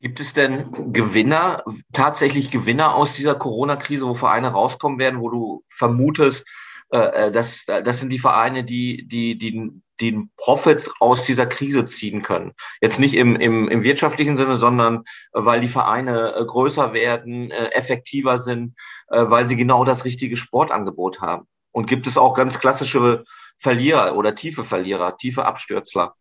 Gibt 0.00 0.18
es 0.18 0.32
denn 0.32 0.92
Gewinner, 0.92 1.62
tatsächlich 1.92 2.50
Gewinner 2.50 2.96
aus 2.96 3.12
dieser 3.12 3.36
Corona-Krise, 3.36 4.08
wo 4.08 4.14
Vereine 4.14 4.48
rauskommen 4.48 4.98
werden, 4.98 5.20
wo 5.20 5.30
du 5.30 5.64
vermutest, 5.68 6.48
äh, 6.92 7.26
äh 7.26 7.32
das, 7.32 7.64
das 7.66 7.98
sind 7.98 8.10
die 8.10 8.18
Vereine, 8.18 8.64
die, 8.64 9.06
die, 9.06 9.38
die 9.38 9.70
den 10.00 10.30
Profit 10.36 10.88
aus 10.98 11.26
dieser 11.26 11.46
Krise 11.46 11.84
ziehen 11.84 12.22
können. 12.22 12.52
Jetzt 12.80 12.98
nicht 12.98 13.14
im, 13.14 13.36
im, 13.36 13.68
im 13.68 13.82
wirtschaftlichen 13.82 14.36
Sinne, 14.36 14.56
sondern 14.56 15.04
äh, 15.32 15.44
weil 15.44 15.60
die 15.60 15.68
Vereine 15.68 16.42
größer 16.46 16.94
werden, 16.94 17.50
effektiver 17.50 18.38
sind, 18.38 18.74
weil 19.08 19.46
sie 19.46 19.56
genau 19.56 19.84
das 19.84 20.04
richtige 20.04 20.36
Sportangebot 20.36 21.20
haben. 21.20 21.46
Und 21.72 21.86
gibt 21.86 22.06
es 22.06 22.16
auch 22.16 22.34
ganz 22.34 22.58
klassische 22.58 23.24
Verlierer 23.58 24.16
oder 24.16 24.34
tiefe 24.34 24.64
Verlierer, 24.64 25.16
tiefe 25.16 25.44
Abstürzler? 25.44 26.14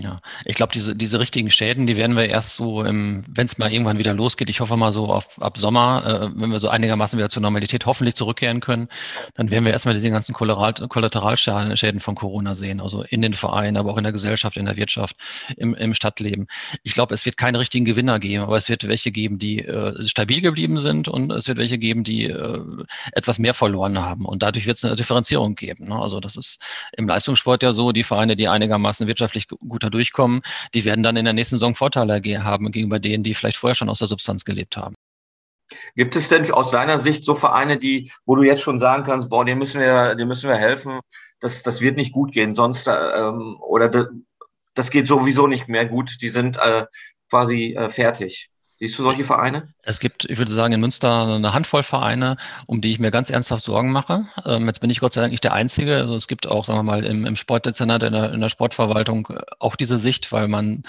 Ja, 0.00 0.16
ich 0.46 0.54
glaube, 0.54 0.72
diese, 0.72 0.96
diese 0.96 1.20
richtigen 1.20 1.50
Schäden, 1.50 1.86
die 1.86 1.98
werden 1.98 2.16
wir 2.16 2.24
erst 2.24 2.56
so, 2.56 2.82
wenn 2.82 3.24
es 3.36 3.58
mal 3.58 3.70
irgendwann 3.70 3.98
wieder 3.98 4.14
losgeht, 4.14 4.48
ich 4.48 4.60
hoffe 4.60 4.74
mal 4.78 4.90
so 4.90 5.08
auf, 5.08 5.38
ab 5.38 5.58
Sommer, 5.58 6.30
äh, 6.34 6.40
wenn 6.40 6.50
wir 6.50 6.60
so 6.60 6.68
einigermaßen 6.68 7.18
wieder 7.18 7.28
zur 7.28 7.42
Normalität 7.42 7.84
hoffentlich 7.84 8.14
zurückkehren 8.14 8.60
können, 8.60 8.88
dann 9.34 9.50
werden 9.50 9.66
wir 9.66 9.72
erstmal 9.72 9.94
diese 9.94 10.10
ganzen 10.10 10.32
Kollateralschäden 10.32 12.00
von 12.00 12.14
Corona 12.14 12.54
sehen, 12.54 12.80
also 12.80 13.02
in 13.02 13.20
den 13.20 13.34
Vereinen, 13.34 13.76
aber 13.76 13.92
auch 13.92 13.98
in 13.98 14.04
der 14.04 14.14
Gesellschaft, 14.14 14.56
in 14.56 14.64
der 14.64 14.78
Wirtschaft, 14.78 15.16
im, 15.58 15.74
im 15.74 15.92
Stadtleben. 15.92 16.46
Ich 16.84 16.94
glaube, 16.94 17.12
es 17.14 17.26
wird 17.26 17.36
keine 17.36 17.58
richtigen 17.58 17.84
Gewinner 17.84 18.18
geben, 18.18 18.44
aber 18.44 18.56
es 18.56 18.70
wird 18.70 18.88
welche 18.88 19.10
geben, 19.10 19.38
die 19.38 19.58
äh, 19.58 20.08
stabil 20.08 20.40
geblieben 20.40 20.78
sind 20.78 21.06
und 21.06 21.30
es 21.32 21.48
wird 21.48 21.58
welche 21.58 21.76
geben, 21.76 22.02
die 22.02 22.24
äh, 22.24 22.60
etwas 23.12 23.38
mehr 23.38 23.52
verloren 23.52 23.98
haben. 23.98 24.24
Und 24.24 24.42
dadurch 24.42 24.66
wird 24.66 24.78
es 24.78 24.84
eine 24.86 24.96
Differenzierung 24.96 25.54
geben. 25.54 25.88
Ne? 25.88 26.00
Also 26.00 26.18
das 26.18 26.36
ist 26.36 26.62
im 26.96 27.06
Leistungssport 27.06 27.62
ja 27.62 27.74
so, 27.74 27.92
die 27.92 28.04
Vereine, 28.04 28.36
die 28.36 28.48
einigermaßen 28.48 29.06
wirtschaftlich 29.06 29.48
gut 29.48 29.81
da 29.82 29.90
durchkommen, 29.90 30.42
die 30.74 30.84
werden 30.84 31.02
dann 31.02 31.16
in 31.16 31.24
der 31.24 31.34
nächsten 31.34 31.56
Saison 31.56 31.74
Vorteile 31.74 32.20
haben 32.44 32.70
gegenüber 32.70 32.98
denen, 32.98 33.22
die 33.22 33.34
vielleicht 33.34 33.56
vorher 33.56 33.74
schon 33.74 33.88
aus 33.88 33.98
der 33.98 34.08
Substanz 34.08 34.44
gelebt 34.44 34.76
haben. 34.76 34.94
Gibt 35.94 36.16
es 36.16 36.28
denn 36.28 36.50
aus 36.50 36.70
seiner 36.70 36.98
Sicht 36.98 37.24
so 37.24 37.34
Vereine, 37.34 37.78
die, 37.78 38.12
wo 38.26 38.36
du 38.36 38.42
jetzt 38.42 38.62
schon 38.62 38.78
sagen 38.78 39.04
kannst, 39.04 39.28
boah, 39.28 39.44
denen 39.44 39.58
müssen 39.58 39.80
wir, 39.80 40.14
denen 40.14 40.28
müssen 40.28 40.48
wir 40.48 40.56
helfen, 40.56 41.00
das, 41.40 41.62
das 41.62 41.80
wird 41.80 41.96
nicht 41.96 42.12
gut 42.12 42.32
gehen, 42.32 42.54
sonst 42.54 42.86
ähm, 42.86 43.56
oder 43.60 43.88
das, 43.88 44.06
das 44.74 44.90
geht 44.90 45.06
sowieso 45.06 45.46
nicht 45.46 45.68
mehr 45.68 45.86
gut, 45.86 46.18
die 46.20 46.28
sind 46.28 46.58
äh, 46.58 46.86
quasi 47.28 47.74
äh, 47.74 47.88
fertig. 47.88 48.51
Siehst 48.82 48.98
du 48.98 49.04
solche 49.04 49.22
Vereine? 49.22 49.68
Es 49.84 50.00
gibt, 50.00 50.24
ich 50.24 50.38
würde 50.38 50.50
sagen, 50.50 50.74
in 50.74 50.80
Münster 50.80 51.36
eine 51.36 51.54
Handvoll 51.54 51.84
Vereine, 51.84 52.36
um 52.66 52.80
die 52.80 52.90
ich 52.90 52.98
mir 52.98 53.12
ganz 53.12 53.30
ernsthaft 53.30 53.62
Sorgen 53.62 53.92
mache. 53.92 54.26
Ähm, 54.44 54.66
jetzt 54.66 54.80
bin 54.80 54.90
ich 54.90 54.98
Gott 54.98 55.12
sei 55.12 55.20
Dank 55.20 55.30
nicht 55.30 55.44
der 55.44 55.52
Einzige. 55.52 55.98
Also 55.98 56.16
es 56.16 56.26
gibt 56.26 56.48
auch, 56.48 56.64
sagen 56.64 56.80
wir 56.80 56.82
mal, 56.82 57.04
im, 57.04 57.24
im 57.24 57.36
Sportdezernat, 57.36 58.02
in 58.02 58.12
der, 58.12 58.32
in 58.32 58.40
der 58.40 58.48
Sportverwaltung 58.48 59.38
auch 59.60 59.76
diese 59.76 59.98
Sicht, 59.98 60.32
weil 60.32 60.48
man 60.48 60.82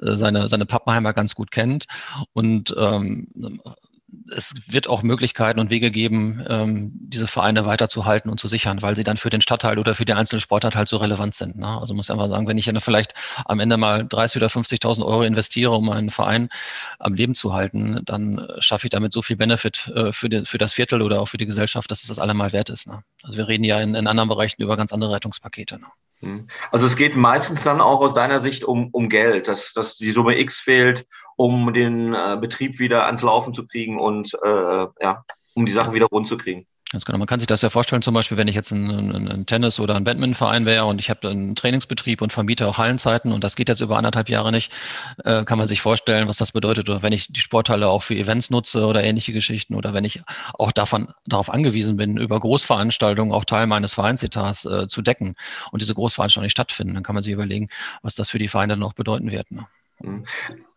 äh, 0.00 0.16
seine, 0.16 0.48
seine 0.48 0.64
Pappenheimer 0.64 1.12
ganz 1.12 1.34
gut 1.34 1.50
kennt. 1.50 1.88
Und 2.32 2.74
ähm, 2.78 3.28
es 4.34 4.54
wird 4.66 4.88
auch 4.88 5.02
Möglichkeiten 5.02 5.58
und 5.58 5.70
Wege 5.70 5.90
geben, 5.90 6.44
ähm, 6.48 6.90
diese 6.94 7.26
Vereine 7.26 7.66
weiterzuhalten 7.66 8.30
und 8.30 8.38
zu 8.38 8.48
sichern, 8.48 8.82
weil 8.82 8.96
sie 8.96 9.04
dann 9.04 9.16
für 9.16 9.30
den 9.30 9.40
Stadtteil 9.40 9.78
oder 9.78 9.94
für 9.94 10.04
die 10.04 10.12
einzelne 10.12 10.40
Sportart 10.40 10.76
halt 10.76 10.88
so 10.88 10.96
relevant 10.96 11.34
sind. 11.34 11.56
Ne? 11.56 11.66
Also 11.66 11.94
muss 11.94 12.06
ich 12.06 12.12
einfach 12.12 12.28
sagen, 12.28 12.46
wenn 12.46 12.58
ich 12.58 12.66
dann 12.66 12.80
vielleicht 12.80 13.14
am 13.44 13.60
Ende 13.60 13.76
mal 13.76 14.06
30 14.06 14.42
oder 14.42 14.48
50.000 14.48 15.04
Euro 15.04 15.22
investiere, 15.22 15.72
um 15.72 15.90
einen 15.90 16.10
Verein 16.10 16.48
am 16.98 17.14
Leben 17.14 17.34
zu 17.34 17.52
halten, 17.52 18.00
dann 18.04 18.46
schaffe 18.58 18.86
ich 18.86 18.90
damit 18.90 19.12
so 19.12 19.22
viel 19.22 19.36
Benefit 19.36 19.90
äh, 19.94 20.12
für, 20.12 20.28
die, 20.28 20.44
für 20.44 20.58
das 20.58 20.72
Viertel 20.72 21.02
oder 21.02 21.20
auch 21.20 21.26
für 21.28 21.38
die 21.38 21.46
Gesellschaft, 21.46 21.90
dass 21.90 22.02
es 22.02 22.08
das 22.08 22.18
allemal 22.18 22.52
wert 22.52 22.70
ist. 22.70 22.86
Ne? 22.86 23.02
Also 23.22 23.38
wir 23.38 23.48
reden 23.48 23.64
ja 23.64 23.80
in, 23.80 23.94
in 23.94 24.06
anderen 24.06 24.28
Bereichen 24.28 24.62
über 24.62 24.76
ganz 24.76 24.92
andere 24.92 25.12
Rettungspakete. 25.12 25.78
Ne? 25.78 25.86
Hm. 26.20 26.48
Also 26.70 26.86
es 26.86 26.96
geht 26.96 27.16
meistens 27.16 27.62
dann 27.62 27.80
auch 27.80 28.00
aus 28.00 28.14
deiner 28.14 28.40
Sicht 28.40 28.64
um, 28.64 28.88
um 28.92 29.08
Geld, 29.08 29.48
dass, 29.48 29.72
dass 29.72 29.96
die 29.96 30.10
Summe 30.10 30.38
X 30.38 30.60
fehlt, 30.60 31.06
um 31.36 31.72
den 31.72 32.14
äh, 32.14 32.38
Betrieb 32.40 32.78
wieder 32.78 33.06
ans 33.06 33.22
Laufen 33.22 33.52
zu 33.52 33.66
kriegen 33.66 33.98
und 33.98 34.32
äh, 34.42 34.86
ja, 35.00 35.24
um 35.54 35.66
die 35.66 35.72
Sache 35.72 35.92
wieder 35.92 36.06
rund 36.06 36.26
zu 36.26 36.36
kriegen. 36.36 36.66
Ganz 36.92 37.04
genau. 37.04 37.18
Man 37.18 37.26
kann 37.26 37.40
sich 37.40 37.48
das 37.48 37.62
ja 37.62 37.68
vorstellen, 37.68 38.02
zum 38.02 38.14
Beispiel, 38.14 38.36
wenn 38.36 38.46
ich 38.46 38.54
jetzt 38.54 38.70
ein, 38.70 38.88
ein, 38.88 39.28
ein 39.28 39.46
Tennis- 39.46 39.80
oder 39.80 39.96
ein 39.96 40.04
Badmintonverein 40.04 40.66
wäre 40.66 40.84
und 40.84 41.00
ich 41.00 41.10
habe 41.10 41.28
einen 41.28 41.56
Trainingsbetrieb 41.56 42.22
und 42.22 42.32
vermiete 42.32 42.68
auch 42.68 42.78
Hallenzeiten 42.78 43.32
und 43.32 43.42
das 43.42 43.56
geht 43.56 43.68
jetzt 43.68 43.80
über 43.80 43.96
anderthalb 43.96 44.28
Jahre 44.28 44.52
nicht, 44.52 44.72
äh, 45.24 45.44
kann 45.44 45.58
man 45.58 45.66
sich 45.66 45.80
vorstellen, 45.80 46.28
was 46.28 46.36
das 46.36 46.52
bedeutet. 46.52 46.88
Oder 46.88 47.02
wenn 47.02 47.12
ich 47.12 47.26
die 47.32 47.40
Sporthalle 47.40 47.88
auch 47.88 48.04
für 48.04 48.14
Events 48.14 48.50
nutze 48.50 48.86
oder 48.86 49.02
ähnliche 49.02 49.32
Geschichten 49.32 49.74
oder 49.74 49.94
wenn 49.94 50.04
ich 50.04 50.22
auch 50.54 50.70
davon, 50.70 51.08
darauf 51.26 51.52
angewiesen 51.52 51.96
bin, 51.96 52.18
über 52.18 52.38
Großveranstaltungen 52.38 53.34
auch 53.34 53.44
Teil 53.44 53.66
meines 53.66 53.94
Vereinsetats 53.94 54.64
äh, 54.64 54.86
zu 54.86 55.02
decken 55.02 55.34
und 55.72 55.82
diese 55.82 55.94
Großveranstaltungen 55.94 56.46
nicht 56.46 56.52
stattfinden, 56.52 56.94
dann 56.94 57.02
kann 57.02 57.16
man 57.16 57.24
sich 57.24 57.32
überlegen, 57.32 57.68
was 58.02 58.14
das 58.14 58.30
für 58.30 58.38
die 58.38 58.48
Vereine 58.48 58.74
dann 58.74 58.84
auch 58.84 58.92
bedeuten 58.92 59.32
wird. 59.32 59.50
Ne? 59.50 59.66
Mhm. 60.02 60.24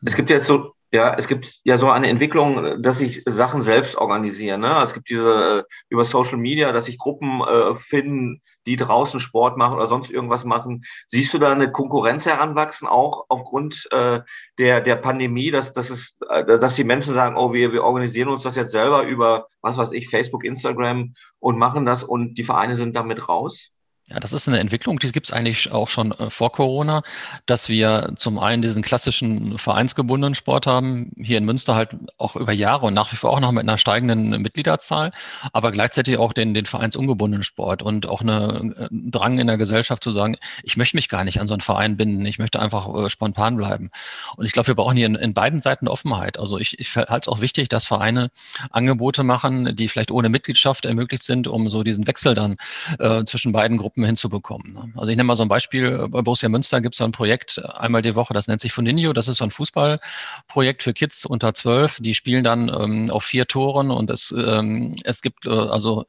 Es 0.03 0.15
gibt 0.15 0.31
jetzt 0.31 0.47
so 0.47 0.73
ja, 0.91 1.13
es 1.15 1.27
gibt 1.27 1.59
ja 1.63 1.77
so 1.77 1.89
eine 1.89 2.07
Entwicklung, 2.07 2.81
dass 2.81 2.97
sich 2.97 3.23
Sachen 3.25 3.61
selbst 3.61 3.95
organisieren. 3.95 4.61
Ne? 4.61 4.81
Es 4.83 4.93
gibt 4.93 5.09
diese 5.09 5.59
äh, 5.59 5.73
über 5.89 6.03
Social 6.03 6.37
Media, 6.37 6.71
dass 6.71 6.85
sich 6.85 6.97
Gruppen 6.97 7.41
äh, 7.41 7.75
finden, 7.75 8.41
die 8.65 8.75
draußen 8.75 9.19
Sport 9.19 9.57
machen 9.57 9.77
oder 9.77 9.87
sonst 9.87 10.09
irgendwas 10.09 10.45
machen. 10.45 10.83
Siehst 11.07 11.33
du 11.33 11.39
da 11.39 11.51
eine 11.51 11.71
Konkurrenz 11.71 12.25
heranwachsen, 12.25 12.87
auch 12.87 13.25
aufgrund 13.29 13.87
äh, 13.91 14.21
der, 14.57 14.81
der 14.81 14.95
Pandemie, 14.95 15.51
dass, 15.51 15.73
dass, 15.73 15.89
es, 15.89 16.17
äh, 16.27 16.43
dass 16.45 16.75
die 16.75 16.83
Menschen 16.83 17.13
sagen, 17.13 17.35
oh, 17.37 17.53
wir, 17.53 17.71
wir 17.71 17.83
organisieren 17.83 18.29
uns 18.29 18.43
das 18.43 18.55
jetzt 18.55 18.71
selber 18.71 19.03
über, 19.03 19.47
was 19.61 19.77
weiß 19.77 19.91
ich, 19.91 20.09
Facebook, 20.09 20.43
Instagram 20.43 21.13
und 21.39 21.57
machen 21.57 21.85
das 21.85 22.03
und 22.03 22.35
die 22.35 22.43
Vereine 22.43 22.75
sind 22.75 22.95
damit 22.95 23.29
raus? 23.29 23.71
Ja, 24.11 24.19
das 24.19 24.33
ist 24.33 24.47
eine 24.47 24.59
Entwicklung, 24.59 24.97
die 24.97 25.11
gibt 25.11 25.27
es 25.27 25.31
eigentlich 25.31 25.71
auch 25.71 25.87
schon 25.87 26.11
äh, 26.13 26.31
vor 26.31 26.51
Corona, 26.51 27.03
dass 27.45 27.69
wir 27.69 28.13
zum 28.17 28.39
einen 28.39 28.63
diesen 28.63 28.81
klassischen 28.81 29.59
vereinsgebundenen 29.59 30.33
Sport 30.33 30.65
haben, 30.65 31.11
hier 31.15 31.37
in 31.37 31.45
Münster 31.45 31.75
halt 31.75 31.91
auch 32.17 32.35
über 32.35 32.51
Jahre 32.51 32.87
und 32.87 32.95
nach 32.95 33.11
wie 33.11 33.17
vor 33.17 33.29
auch 33.29 33.39
noch 33.39 33.51
mit 33.51 33.61
einer 33.61 33.77
steigenden 33.77 34.41
Mitgliederzahl, 34.41 35.11
aber 35.53 35.71
gleichzeitig 35.71 36.17
auch 36.17 36.33
den, 36.33 36.55
den 36.55 36.65
vereinsungebundenen 36.65 37.43
Sport 37.43 37.83
und 37.83 38.07
auch 38.07 38.21
eine, 38.21 38.73
äh, 38.77 38.87
Drang 38.89 39.37
in 39.37 39.45
der 39.45 39.57
Gesellschaft 39.57 40.03
zu 40.03 40.09
sagen, 40.09 40.37
ich 40.63 40.75
möchte 40.75 40.97
mich 40.97 41.07
gar 41.07 41.23
nicht 41.23 41.39
an 41.39 41.47
so 41.47 41.53
einen 41.53 41.61
Verein 41.61 41.95
binden, 41.95 42.25
ich 42.25 42.39
möchte 42.39 42.59
einfach 42.59 42.91
äh, 42.95 43.09
spontan 43.11 43.57
bleiben. 43.57 43.91
Und 44.37 44.45
ich 44.45 44.53
glaube, 44.53 44.69
wir 44.69 44.75
brauchen 44.75 44.97
hier 44.97 45.05
in, 45.05 45.15
in 45.15 45.35
beiden 45.35 45.61
Seiten 45.61 45.87
Offenheit. 45.87 46.39
Also 46.39 46.57
ich, 46.57 46.79
ich 46.79 46.95
halte 46.95 47.13
es 47.13 47.27
auch 47.27 47.41
wichtig, 47.41 47.69
dass 47.69 47.85
Vereine 47.85 48.31
Angebote 48.71 49.23
machen, 49.23 49.75
die 49.75 49.87
vielleicht 49.87 50.09
ohne 50.09 50.29
Mitgliedschaft 50.29 50.85
ermöglicht 50.85 51.21
sind, 51.21 51.47
um 51.47 51.69
so 51.69 51.83
diesen 51.83 52.07
Wechsel 52.07 52.33
dann 52.33 52.57
äh, 52.97 53.23
zwischen 53.23 53.51
beiden 53.51 53.77
Gruppen 53.77 53.98
Gruppen 53.99 54.05
hinzubekommen. 54.05 54.73
Ne? 54.73 54.91
Also 54.95 55.11
ich 55.11 55.17
nehme 55.17 55.27
mal 55.27 55.35
so 55.35 55.43
ein 55.43 55.49
Beispiel. 55.49 56.07
Bei 56.09 56.21
Borussia 56.21 56.49
Münster 56.49 56.81
gibt 56.81 56.95
es 56.95 56.99
so 56.99 57.03
ein 57.03 57.11
Projekt 57.11 57.63
einmal 57.77 58.01
die 58.01 58.15
Woche, 58.15 58.33
das 58.33 58.47
nennt 58.47 58.61
sich 58.61 58.71
Funinho. 58.71 59.13
Das 59.13 59.27
ist 59.27 59.37
so 59.37 59.43
ein 59.43 59.51
Fußballprojekt 59.51 60.83
für 60.83 60.93
Kids 60.93 61.25
unter 61.25 61.53
zwölf. 61.53 61.97
Die 61.99 62.13
spielen 62.13 62.43
dann 62.43 62.69
ähm, 62.69 63.09
auf 63.09 63.23
vier 63.23 63.45
Toren 63.47 63.91
und 63.91 64.09
es, 64.09 64.33
ähm, 64.37 64.95
es 65.03 65.21
gibt 65.21 65.45
äh, 65.45 65.49
also 65.49 66.05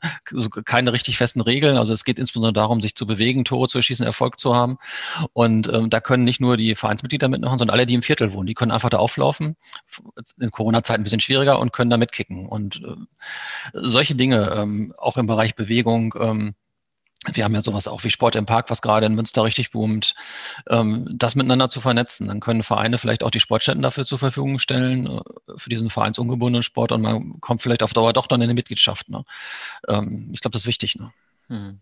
keine 0.64 0.92
richtig 0.92 1.16
festen 1.16 1.40
Regeln. 1.40 1.76
Also 1.76 1.92
es 1.92 2.04
geht 2.04 2.18
insbesondere 2.18 2.52
darum, 2.52 2.80
sich 2.80 2.94
zu 2.94 3.06
bewegen, 3.06 3.44
Tore 3.44 3.68
zu 3.68 3.78
erschießen, 3.78 4.06
Erfolg 4.06 4.38
zu 4.38 4.54
haben. 4.54 4.78
Und 5.32 5.68
ähm, 5.68 5.90
da 5.90 6.00
können 6.00 6.24
nicht 6.24 6.40
nur 6.40 6.56
die 6.56 6.74
Vereinsmitglieder 6.74 7.28
mitmachen, 7.28 7.58
sondern 7.58 7.74
alle, 7.74 7.86
die 7.86 7.94
im 7.94 8.02
Viertel 8.02 8.32
wohnen. 8.32 8.46
Die 8.46 8.54
können 8.54 8.70
einfach 8.70 8.90
da 8.90 8.98
auflaufen. 8.98 9.56
In 10.38 10.50
Corona-Zeiten 10.50 11.00
ein 11.00 11.04
bisschen 11.04 11.20
schwieriger 11.20 11.58
und 11.58 11.72
können 11.72 11.90
da 11.90 11.96
mitkicken. 11.96 12.46
Und 12.46 12.82
äh, 12.84 12.96
solche 13.72 14.14
Dinge, 14.14 14.52
ähm, 14.54 14.94
auch 14.98 15.16
im 15.16 15.26
Bereich 15.26 15.54
Bewegung, 15.54 16.14
ähm, 16.20 16.54
wir 17.26 17.44
haben 17.44 17.54
ja 17.54 17.62
sowas 17.62 17.86
auch 17.86 18.02
wie 18.04 18.10
Sport 18.10 18.34
im 18.36 18.46
Park, 18.46 18.70
was 18.70 18.80
gerade 18.80 19.06
in 19.06 19.14
Münster 19.14 19.44
richtig 19.44 19.72
boomt, 19.72 20.14
ähm, 20.68 21.06
das 21.12 21.34
miteinander 21.34 21.68
zu 21.68 21.80
vernetzen. 21.80 22.28
Dann 22.28 22.40
können 22.40 22.62
Vereine 22.62 22.96
vielleicht 22.96 23.22
auch 23.22 23.30
die 23.30 23.40
Sportstätten 23.40 23.82
dafür 23.82 24.06
zur 24.06 24.18
Verfügung 24.18 24.58
stellen, 24.58 25.06
äh, 25.06 25.20
für 25.56 25.68
diesen 25.68 25.90
vereinsungebundenen 25.90 26.62
Sport 26.62 26.92
und 26.92 27.02
man 27.02 27.40
kommt 27.40 27.60
vielleicht 27.62 27.82
auf 27.82 27.92
Dauer 27.92 28.12
doch 28.14 28.26
dann 28.26 28.40
in 28.40 28.44
eine 28.44 28.54
Mitgliedschaft. 28.54 29.10
Ne? 29.10 29.24
Ähm, 29.86 30.30
ich 30.32 30.40
glaube, 30.40 30.52
das 30.52 30.62
ist 30.62 30.66
wichtig. 30.66 30.96
Ne? 30.96 31.12
Hm. 31.48 31.80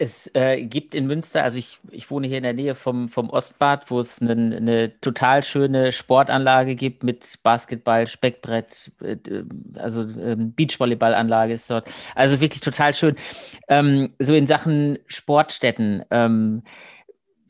Es 0.00 0.30
äh, 0.34 0.64
gibt 0.64 0.94
in 0.94 1.08
Münster, 1.08 1.42
also 1.42 1.58
ich, 1.58 1.80
ich 1.90 2.08
wohne 2.08 2.28
hier 2.28 2.36
in 2.36 2.44
der 2.44 2.52
Nähe 2.52 2.76
vom, 2.76 3.08
vom 3.08 3.30
Ostbad, 3.30 3.90
wo 3.90 3.98
es 3.98 4.22
eine, 4.22 4.56
eine 4.56 5.00
total 5.00 5.42
schöne 5.42 5.90
Sportanlage 5.90 6.76
gibt 6.76 7.02
mit 7.02 7.40
Basketball, 7.42 8.06
Speckbrett, 8.06 8.92
äh, 9.02 9.16
also 9.74 10.02
ähm, 10.02 10.54
Beachvolleyballanlage 10.54 11.52
ist 11.52 11.68
dort. 11.68 11.90
Also 12.14 12.40
wirklich 12.40 12.60
total 12.60 12.94
schön. 12.94 13.16
Ähm, 13.66 14.14
so 14.20 14.34
in 14.34 14.46
Sachen 14.46 15.00
Sportstätten. 15.08 16.04
Ähm, 16.12 16.62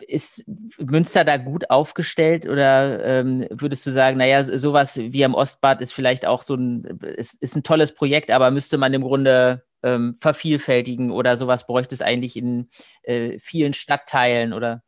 ist 0.07 0.45
Münster 0.79 1.25
da 1.25 1.37
gut 1.37 1.71
aufgestellt 1.71 2.49
oder 2.49 3.05
ähm, 3.05 3.47
würdest 3.51 3.87
du 3.87 3.91
sagen, 3.91 4.17
naja, 4.19 4.43
sowas 4.43 4.97
wie 4.97 5.25
am 5.25 5.35
Ostbad 5.35 5.81
ist 5.81 5.93
vielleicht 5.93 6.25
auch 6.25 6.43
so 6.43 6.55
ein, 6.55 6.85
ist, 7.17 7.43
ist 7.43 7.57
ein 7.57 7.63
tolles 7.63 7.93
Projekt, 7.93 8.31
aber 8.31 8.51
müsste 8.51 8.79
man 8.79 8.95
im 8.95 9.03
Grunde 9.03 9.65
ähm, 9.83 10.14
vervielfältigen 10.14 11.11
oder 11.11 11.37
sowas 11.37 11.67
bräuchte 11.67 11.95
es 11.95 12.03
eigentlich 12.03 12.37
in 12.37 12.69
äh, 13.03 13.38
vielen 13.38 13.75
Stadtteilen 13.75 14.53
oder 14.53 14.83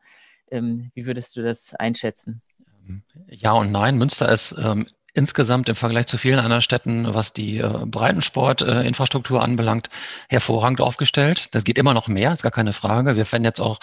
ähm, 0.50 0.90
wie 0.94 1.06
würdest 1.06 1.36
du 1.36 1.42
das 1.42 1.74
einschätzen? 1.74 2.42
Ja 3.28 3.52
und 3.52 3.70
nein. 3.70 3.96
Münster 3.96 4.30
ist 4.30 4.56
ähm, 4.62 4.86
insgesamt 5.14 5.68
im 5.68 5.76
Vergleich 5.76 6.06
zu 6.06 6.18
vielen 6.18 6.38
anderen 6.38 6.62
Städten, 6.62 7.12
was 7.14 7.32
die 7.32 7.58
äh, 7.58 7.68
Breitensportinfrastruktur 7.86 9.38
äh, 9.38 9.42
anbelangt, 9.42 9.88
hervorragend 10.28 10.80
aufgestellt. 10.80 11.54
Das 11.54 11.64
geht 11.64 11.78
immer 11.78 11.94
noch 11.94 12.08
mehr, 12.08 12.32
ist 12.32 12.42
gar 12.42 12.52
keine 12.52 12.72
Frage. 12.72 13.16
Wir 13.16 13.30
werden 13.30 13.44
jetzt 13.44 13.60
auch 13.60 13.80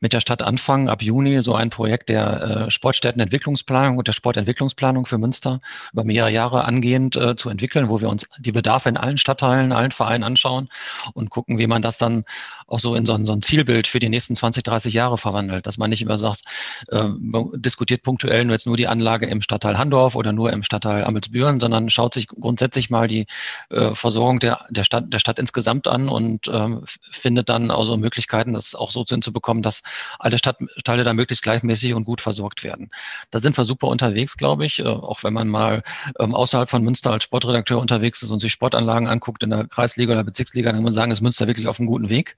mit 0.00 0.12
der 0.12 0.20
Stadt 0.20 0.42
anfangen, 0.42 0.88
ab 0.88 1.02
Juni 1.02 1.40
so 1.40 1.54
ein 1.54 1.70
Projekt 1.70 2.08
der 2.10 2.66
äh, 2.66 2.70
Sportstättenentwicklungsplanung 2.70 3.96
und 3.96 4.08
der 4.08 4.12
Sportentwicklungsplanung 4.12 5.06
für 5.06 5.18
Münster 5.18 5.60
über 5.92 6.04
mehrere 6.04 6.30
Jahre 6.30 6.64
angehend 6.64 7.16
äh, 7.16 7.36
zu 7.36 7.48
entwickeln, 7.48 7.88
wo 7.88 8.00
wir 8.00 8.08
uns 8.10 8.26
die 8.38 8.52
Bedarfe 8.52 8.88
in 8.88 8.96
allen 8.96 9.18
Stadtteilen, 9.18 9.72
allen 9.72 9.92
Vereinen 9.92 10.24
anschauen 10.24 10.68
und 11.14 11.30
gucken, 11.30 11.58
wie 11.58 11.66
man 11.66 11.80
das 11.80 11.96
dann 11.98 12.24
auch 12.66 12.80
so 12.80 12.94
in 12.94 13.06
so 13.06 13.12
ein, 13.12 13.26
so 13.26 13.32
ein 13.32 13.42
Zielbild 13.42 13.86
für 13.86 14.00
die 14.00 14.08
nächsten 14.08 14.34
20, 14.34 14.62
30 14.64 14.92
Jahre 14.92 15.18
verwandelt, 15.18 15.66
dass 15.66 15.78
man 15.78 15.90
nicht 15.90 16.02
immer 16.02 16.18
sagt, 16.18 16.42
äh, 16.88 17.08
diskutiert 17.54 18.02
punktuell 18.02 18.44
nur 18.44 18.54
jetzt 18.54 18.66
nur 18.66 18.76
die 18.76 18.88
Anlage 18.88 19.26
im 19.26 19.40
Stadtteil 19.40 19.78
Handorf 19.78 20.16
oder 20.16 20.32
nur 20.32 20.52
im 20.52 20.62
Stadtteil 20.62 21.04
Amelsbüren, 21.04 21.60
sondern 21.60 21.90
schaut 21.90 22.14
sich 22.14 22.26
grundsätzlich 22.28 22.90
mal 22.90 23.08
die 23.08 23.26
äh, 23.70 23.94
Versorgung 23.94 24.40
der, 24.40 24.66
der, 24.70 24.84
Stadt, 24.84 25.12
der 25.12 25.18
Stadt 25.18 25.38
insgesamt 25.38 25.86
an 25.86 26.08
und 26.08 26.48
ähm, 26.48 26.82
findet 27.10 27.48
dann 27.48 27.70
also 27.70 27.96
Möglichkeiten, 27.96 28.52
das 28.52 28.74
auch 28.74 28.90
so 28.90 29.04
hinzubekommen, 29.04 29.62
dass 29.62 29.82
alle 30.18 30.38
Stadtteile 30.38 31.04
da 31.04 31.14
möglichst 31.14 31.42
gleichmäßig 31.42 31.94
und 31.94 32.04
gut 32.04 32.20
versorgt 32.20 32.64
werden. 32.64 32.90
Da 33.30 33.38
sind 33.38 33.56
wir 33.56 33.64
super 33.64 33.88
unterwegs, 33.88 34.36
glaube 34.36 34.66
ich, 34.66 34.80
äh, 34.80 34.86
auch 34.86 35.22
wenn 35.22 35.32
man 35.32 35.48
mal 35.48 35.82
ähm, 36.18 36.34
außerhalb 36.34 36.68
von 36.68 36.82
Münster 36.82 37.12
als 37.12 37.24
Sportredakteur 37.24 37.78
unterwegs 37.78 38.22
ist 38.22 38.30
und 38.30 38.40
sich 38.40 38.52
Sportanlagen 38.52 39.08
anguckt 39.08 39.42
in 39.42 39.50
der 39.50 39.66
Kreisliga 39.68 40.12
oder 40.12 40.24
Bezirksliga, 40.24 40.72
dann 40.72 40.82
muss 40.82 40.86
man 40.86 40.94
sagen, 40.94 41.12
ist 41.12 41.20
Münster 41.20 41.46
wirklich 41.46 41.68
auf 41.68 41.78
einem 41.78 41.86
guten 41.86 42.08
Weg. 42.08 42.36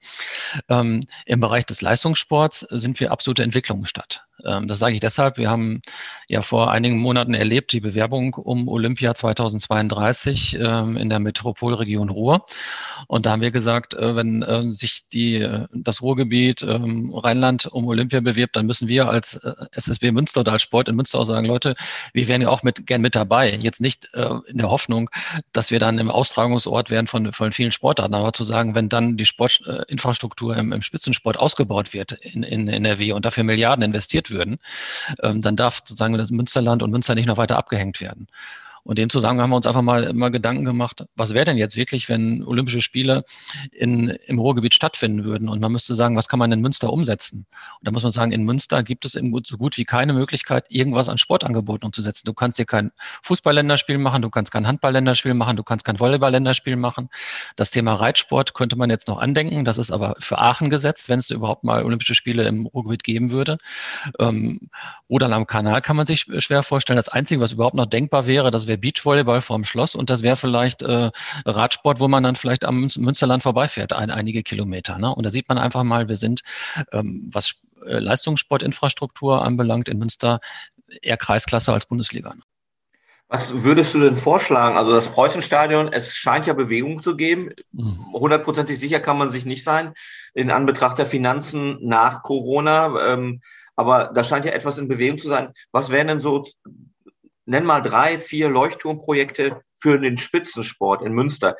Ähm, 0.69 1.07
Im 1.25 1.39
Bereich 1.39 1.65
des 1.65 1.81
Leistungssports 1.81 2.59
sind 2.59 2.99
wir 2.99 3.11
absolute 3.11 3.43
Entwicklungsstadt. 3.43 4.28
Ähm, 4.45 4.67
das 4.67 4.79
sage 4.79 4.93
ich 4.93 4.99
deshalb. 4.99 5.37
Wir 5.37 5.49
haben 5.49 5.81
ja 6.27 6.41
vor 6.41 6.71
einigen 6.71 6.99
Monaten 6.99 7.33
erlebt 7.33 7.71
die 7.71 7.79
Bewerbung 7.79 8.33
um 8.33 8.67
Olympia 8.67 9.15
2032 9.15 10.57
ähm, 10.59 10.97
in 10.97 11.09
der 11.09 11.19
Metropolregion 11.19 12.09
Ruhr. 12.09 12.45
Und 13.07 13.25
da 13.25 13.31
haben 13.31 13.41
wir 13.41 13.51
gesagt, 13.51 13.93
äh, 13.93 14.15
wenn 14.15 14.41
äh, 14.41 14.71
sich 14.73 15.07
die, 15.11 15.35
äh, 15.35 15.67
das 15.73 16.01
Ruhrgebiet 16.01 16.61
ähm, 16.63 17.13
Rheinland 17.13 17.65
um 17.65 17.87
Olympia 17.87 18.19
bewirbt, 18.19 18.55
dann 18.55 18.65
müssen 18.65 18.87
wir 18.87 19.09
als 19.09 19.39
SSB 19.71 20.11
Münster 20.11 20.41
oder 20.41 20.53
als 20.53 20.61
Sport 20.61 20.89
in 20.89 20.95
Münster 20.95 21.19
auch 21.19 21.25
sagen, 21.25 21.45
Leute, 21.45 21.73
wir 22.13 22.27
wären 22.27 22.41
ja 22.41 22.49
auch 22.49 22.63
mit, 22.63 22.85
gern 22.85 23.01
mit 23.01 23.15
dabei. 23.15 23.57
Jetzt 23.61 23.81
nicht 23.81 24.09
in 24.47 24.57
der 24.57 24.69
Hoffnung, 24.69 25.09
dass 25.53 25.71
wir 25.71 25.79
dann 25.79 25.97
im 25.97 26.09
Austragungsort 26.09 26.89
werden 26.89 27.07
von, 27.07 27.31
von 27.31 27.51
vielen 27.51 27.71
Sportarten, 27.71 28.13
aber 28.13 28.33
zu 28.33 28.43
sagen, 28.43 28.75
wenn 28.75 28.89
dann 28.89 29.17
die 29.17 29.25
Sportinfrastruktur 29.25 30.55
im, 30.57 30.73
im 30.73 30.81
Spitzensport 30.81 31.37
ausgebaut 31.37 31.93
wird 31.93 32.13
in, 32.13 32.43
in 32.43 32.67
NRW 32.67 33.13
und 33.13 33.25
dafür 33.25 33.43
Milliarden 33.43 33.83
investiert 33.83 34.28
würden, 34.31 34.59
ähm, 35.21 35.41
dann 35.41 35.55
darf 35.55 35.77
sozusagen 35.77 36.17
das 36.17 36.31
Münsterland 36.31 36.83
und 36.83 36.91
Münster 36.91 37.15
nicht 37.15 37.27
noch 37.27 37.37
weiter 37.37 37.57
abgehängt 37.57 38.01
werden. 38.01 38.27
Und 38.89 38.97
in 38.97 39.05
dem 39.05 39.11
Zusammenhang 39.11 39.43
haben 39.43 39.49
wir 39.51 39.55
uns 39.57 39.67
einfach 39.67 39.83
mal, 39.83 40.11
mal 40.13 40.31
Gedanken 40.31 40.65
gemacht, 40.65 41.05
was 41.15 41.35
wäre 41.35 41.45
denn 41.45 41.59
jetzt 41.59 41.77
wirklich, 41.77 42.09
wenn 42.09 42.43
Olympische 42.43 42.81
Spiele 42.81 43.23
in, 43.71 44.09
im 44.25 44.39
Ruhrgebiet 44.39 44.73
stattfinden 44.73 45.25
würden? 45.25 45.47
Und 45.47 45.61
man 45.61 45.71
müsste 45.71 45.93
sagen, 45.93 46.15
was 46.15 46.27
kann 46.27 46.39
man 46.39 46.51
in 46.51 46.59
Münster 46.59 46.91
umsetzen? 46.91 47.45
Und 47.79 47.87
da 47.87 47.91
muss 47.91 48.01
man 48.01 48.11
sagen, 48.11 48.31
in 48.31 48.41
Münster 48.45 48.81
gibt 48.81 49.05
es 49.05 49.11
so 49.11 49.57
gut 49.57 49.77
wie 49.77 49.85
keine 49.85 50.13
Möglichkeit, 50.13 50.65
irgendwas 50.69 51.07
an 51.07 51.19
Sportangeboten 51.19 51.85
umzusetzen. 51.85 52.25
Du 52.25 52.33
kannst 52.33 52.57
hier 52.57 52.65
kein 52.65 52.89
Fußballländerspiel 53.21 53.99
machen, 53.99 54.23
du 54.23 54.31
kannst 54.31 54.51
kein 54.51 54.65
Handballländerspiel 54.65 55.35
machen, 55.35 55.55
du 55.55 55.61
kannst 55.61 55.85
kein 55.85 55.99
Volleyball-Länderspiel 55.99 56.75
machen. 56.75 57.09
Das 57.57 57.69
Thema 57.69 57.93
Reitsport 57.93 58.55
könnte 58.55 58.75
man 58.75 58.89
jetzt 58.89 59.07
noch 59.07 59.19
andenken. 59.19 59.65
Das 59.65 59.77
ist 59.77 59.91
aber 59.91 60.15
für 60.17 60.39
Aachen 60.39 60.71
gesetzt, 60.71 61.09
wenn 61.09 61.19
es 61.19 61.29
überhaupt 61.29 61.63
mal 61.63 61.85
Olympische 61.85 62.15
Spiele 62.15 62.47
im 62.47 62.65
Ruhrgebiet 62.65 63.03
geben 63.03 63.29
würde. 63.29 63.59
Ähm, 64.17 64.71
Rudern 65.11 65.31
am 65.33 65.45
Kanal 65.45 65.83
kann 65.83 65.95
man 65.95 66.07
sich 66.07 66.25
schwer 66.39 66.63
vorstellen. 66.63 66.97
Das 66.97 67.09
Einzige, 67.09 67.39
was 67.39 67.51
überhaupt 67.51 67.75
noch 67.75 67.85
denkbar 67.85 68.25
wäre, 68.25 68.49
das 68.49 68.65
wäre 68.65 68.78
Beachvolleyball 68.79 69.41
vorm 69.41 69.65
Schloss 69.65 69.95
und 69.95 70.09
das 70.09 70.23
wäre 70.23 70.35
vielleicht 70.35 70.81
äh, 70.81 71.11
Radsport, 71.45 71.99
wo 71.99 72.07
man 72.07 72.23
dann 72.23 72.35
vielleicht 72.35 72.65
am 72.65 72.87
Münsterland 72.97 73.43
vorbeifährt, 73.43 73.93
ein, 73.93 74.09
einige 74.09 74.43
Kilometer. 74.43 74.97
Ne? 74.97 75.13
Und 75.13 75.23
da 75.25 75.29
sieht 75.29 75.49
man 75.49 75.57
einfach 75.57 75.83
mal, 75.83 76.07
wir 76.07 76.17
sind, 76.17 76.41
ähm, 76.91 77.29
was 77.31 77.55
äh, 77.85 77.99
Leistungssportinfrastruktur 77.99 79.43
anbelangt, 79.43 79.87
in 79.87 79.99
Münster 79.99 80.39
eher 81.01 81.17
Kreisklasse 81.17 81.73
als 81.73 81.85
Bundesliga. 81.85 82.33
Ne? 82.33 82.41
Was 83.31 83.53
würdest 83.63 83.93
du 83.93 83.99
denn 83.99 84.15
vorschlagen? 84.15 84.75
Also 84.75 84.91
das 84.91 85.09
Preußenstadion, 85.09 85.93
es 85.93 86.15
scheint 86.15 86.47
ja 86.47 86.53
Bewegung 86.53 86.99
zu 87.01 87.15
geben. 87.15 87.51
Mhm. 87.71 88.11
Hundertprozentig 88.11 88.79
sicher 88.79 88.99
kann 88.99 89.19
man 89.19 89.29
sich 89.29 89.45
nicht 89.45 89.63
sein 89.63 89.93
in 90.33 90.49
Anbetracht 90.49 90.97
der 90.97 91.05
Finanzen 91.05 91.77
nach 91.81 92.23
Corona. 92.23 93.13
Ähm, 93.13 93.41
aber 93.75 94.11
da 94.13 94.23
scheint 94.23 94.45
ja 94.45 94.51
etwas 94.51 94.79
in 94.79 94.87
Bewegung 94.87 95.19
zu 95.19 95.27
sein. 95.27 95.53
Was 95.71 95.89
wären 95.89 96.07
denn 96.07 96.19
so 96.19 96.43
nenn 97.49 97.65
mal 97.65 97.81
drei, 97.81 98.19
vier 98.19 98.47
Leuchtturmprojekte 98.47 99.61
für 99.75 99.99
den 99.99 100.17
Spitzensport 100.17 101.01
in 101.01 101.13
Münster. 101.13 101.55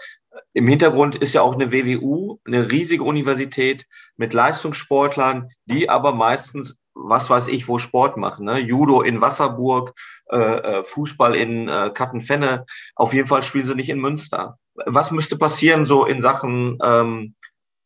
Im 0.54 0.68
Hintergrund 0.68 1.16
ist 1.16 1.34
ja 1.34 1.42
auch 1.42 1.56
eine 1.56 1.72
WWU, 1.72 2.38
eine 2.46 2.70
riesige 2.70 3.04
Universität 3.04 3.86
mit 4.16 4.34
Leistungssportlern, 4.34 5.50
die 5.66 5.90
aber 5.90 6.14
meistens, 6.14 6.76
was 6.94 7.30
weiß 7.30 7.48
ich, 7.48 7.68
wo 7.68 7.80
Sport 7.80 8.18
machen. 8.18 8.46
Ne? 8.46 8.60
Judo 8.60 9.02
in 9.02 9.20
Wasserburg, 9.20 9.94
äh, 10.30 10.38
äh 10.38 10.84
Fußball 10.84 11.36
in 11.36 11.68
äh, 11.68 11.90
Kattenfenne. 11.94 12.66
Auf 12.96 13.14
jeden 13.14 13.28
Fall 13.28 13.42
spielen 13.42 13.66
sie 13.66 13.76
nicht 13.76 13.90
in 13.90 14.00
Münster. 14.00 14.58
Was 14.76 15.10
müsste 15.12 15.38
passieren 15.38 15.86
so 15.86 16.06
in 16.06 16.22
Sachen 16.22 16.78
ähm, 16.84 17.34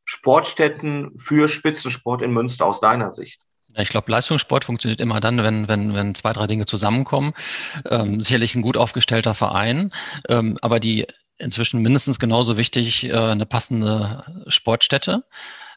Sportstätten 0.03 1.17
für 1.17 1.47
Spitzensport 1.47 2.21
in 2.21 2.33
Münster 2.33 2.65
aus 2.65 2.81
deiner 2.81 3.11
Sicht? 3.11 3.41
Ich 3.77 3.89
glaube, 3.89 4.11
Leistungssport 4.11 4.65
funktioniert 4.65 5.01
immer 5.01 5.19
dann, 5.19 5.43
wenn, 5.43 5.67
wenn, 5.67 5.93
wenn 5.93 6.15
zwei, 6.15 6.33
drei 6.33 6.47
Dinge 6.47 6.65
zusammenkommen. 6.65 7.33
Ähm, 7.89 8.21
sicherlich 8.21 8.55
ein 8.55 8.61
gut 8.61 8.77
aufgestellter 8.77 9.33
Verein, 9.33 9.91
ähm, 10.29 10.57
aber 10.61 10.79
die 10.79 11.07
inzwischen 11.37 11.81
mindestens 11.81 12.19
genauso 12.19 12.57
wichtig 12.57 13.05
äh, 13.05 13.13
eine 13.13 13.45
passende 13.45 14.43
Sportstätte. 14.47 15.23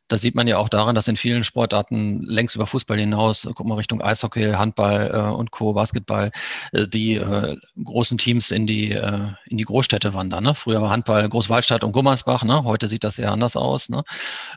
Das 0.08 0.20
sieht 0.20 0.34
man 0.34 0.46
ja 0.46 0.58
auch 0.58 0.68
daran, 0.68 0.94
dass 0.94 1.08
in 1.08 1.16
vielen 1.16 1.44
Sportarten 1.44 2.22
längst 2.22 2.54
über 2.54 2.66
Fußball 2.66 2.98
hinaus, 2.98 3.48
guck 3.54 3.66
mal 3.66 3.74
Richtung 3.74 4.00
Eishockey, 4.00 4.52
Handball 4.52 5.10
äh, 5.12 5.34
und 5.34 5.50
Co., 5.50 5.72
Basketball, 5.72 6.30
äh, 6.72 6.86
die 6.86 7.14
äh, 7.14 7.56
großen 7.82 8.18
Teams 8.18 8.50
in 8.50 8.66
die, 8.66 8.92
äh, 8.92 9.28
in 9.46 9.56
die 9.56 9.64
Großstädte 9.64 10.14
wandern. 10.14 10.44
Ne? 10.44 10.54
Früher 10.54 10.80
war 10.80 10.90
Handball 10.90 11.28
Großwaldstadt 11.28 11.82
und 11.84 11.92
Gummersbach, 11.92 12.44
ne? 12.44 12.64
heute 12.64 12.88
sieht 12.88 13.04
das 13.04 13.18
eher 13.18 13.32
anders 13.32 13.56
aus. 13.56 13.88
Ne? 13.88 14.04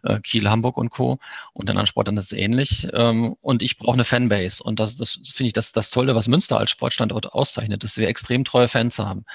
Äh, 0.04 0.20
Kiel, 0.20 0.50
Hamburg 0.50 0.78
und 0.78 0.90
Co. 0.90 1.20
Und 1.54 1.66
in 1.66 1.72
anderen 1.72 1.88
Sportarten 1.88 2.18
ist 2.18 2.32
es 2.32 2.38
ähnlich. 2.38 2.88
Ähm, 2.94 3.36
und 3.42 3.64
ich 3.64 3.78
brauche 3.78 3.94
eine 3.94 4.06
Fanbase. 4.06 4.64
Und 4.64 4.80
das, 4.80 4.98
das 4.98 5.20
finde 5.34 5.48
ich 5.48 5.54
das, 5.54 5.72
das 5.72 5.90
Tolle, 5.90 6.16
was 6.16 6.28
Münster 6.28 6.58
als 6.58 6.72
Sportstandort 6.72 7.34
auszeichnet, 7.34 7.84
dass 7.84 7.98
wir 7.98 8.08
extrem 8.08 8.46
treue 8.46 8.68
Fans 8.68 9.00
haben 9.00 9.26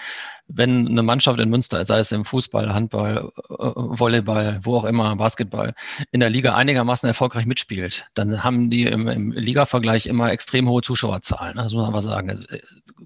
wenn 0.48 0.88
eine 0.88 1.02
Mannschaft 1.02 1.40
in 1.40 1.50
Münster, 1.50 1.84
sei 1.84 1.98
es 1.98 2.12
im 2.12 2.24
Fußball, 2.24 2.72
Handball, 2.74 3.30
äh, 3.48 3.54
Volleyball, 3.58 4.60
wo 4.62 4.76
auch 4.76 4.84
immer, 4.84 5.16
Basketball, 5.16 5.74
in 6.12 6.20
der 6.20 6.30
Liga 6.30 6.54
einigermaßen 6.54 7.06
erfolgreich 7.06 7.46
mitspielt, 7.46 8.06
dann 8.14 8.44
haben 8.44 8.70
die 8.70 8.82
im, 8.82 9.08
im 9.08 9.32
Liga-Vergleich 9.32 10.06
immer 10.06 10.30
extrem 10.30 10.68
hohe 10.68 10.82
Zuschauerzahlen. 10.82 11.56
Das 11.56 11.72
muss 11.72 11.82
man 11.82 11.86
aber 11.86 12.02
sagen 12.02 12.44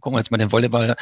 gucken 0.00 0.16
wir 0.16 0.20
jetzt 0.20 0.30
mal 0.30 0.38
den 0.38 0.52
Volleyball 0.52 0.96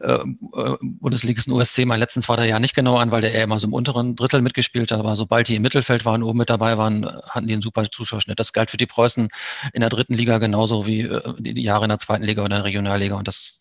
äh, 0.00 0.12
äh 0.12 0.76
Bundesligisten 0.80 1.52
USC 1.52 1.84
mal 1.84 1.98
letzten 1.98 2.20
zwei, 2.20 2.36
drei 2.36 2.48
Jahren 2.48 2.62
nicht 2.62 2.74
genau 2.74 2.96
an, 2.96 3.10
weil 3.10 3.20
der 3.20 3.32
eher 3.32 3.44
immer 3.44 3.60
so 3.60 3.66
im 3.66 3.72
unteren 3.72 4.16
Drittel 4.16 4.42
mitgespielt 4.42 4.92
hat, 4.92 4.98
aber 4.98 5.16
sobald 5.16 5.48
die 5.48 5.56
im 5.56 5.62
Mittelfeld 5.62 6.04
waren, 6.04 6.22
oben 6.22 6.38
mit 6.38 6.50
dabei 6.50 6.78
waren, 6.78 7.06
hatten 7.06 7.46
die 7.46 7.52
einen 7.52 7.62
super 7.62 7.84
Zuschauerschnitt. 7.90 8.38
Das 8.40 8.52
galt 8.52 8.70
für 8.70 8.76
die 8.76 8.86
Preußen 8.86 9.28
in 9.72 9.80
der 9.80 9.90
dritten 9.90 10.14
Liga 10.14 10.38
genauso 10.38 10.86
wie 10.86 11.02
äh, 11.02 11.34
die 11.38 11.62
Jahre 11.62 11.84
in 11.84 11.90
der 11.90 11.98
zweiten 11.98 12.24
Liga 12.24 12.42
oder 12.42 12.56
in 12.56 12.62
der 12.62 12.64
Regionalliga. 12.64 13.16
Und 13.16 13.28
das 13.28 13.59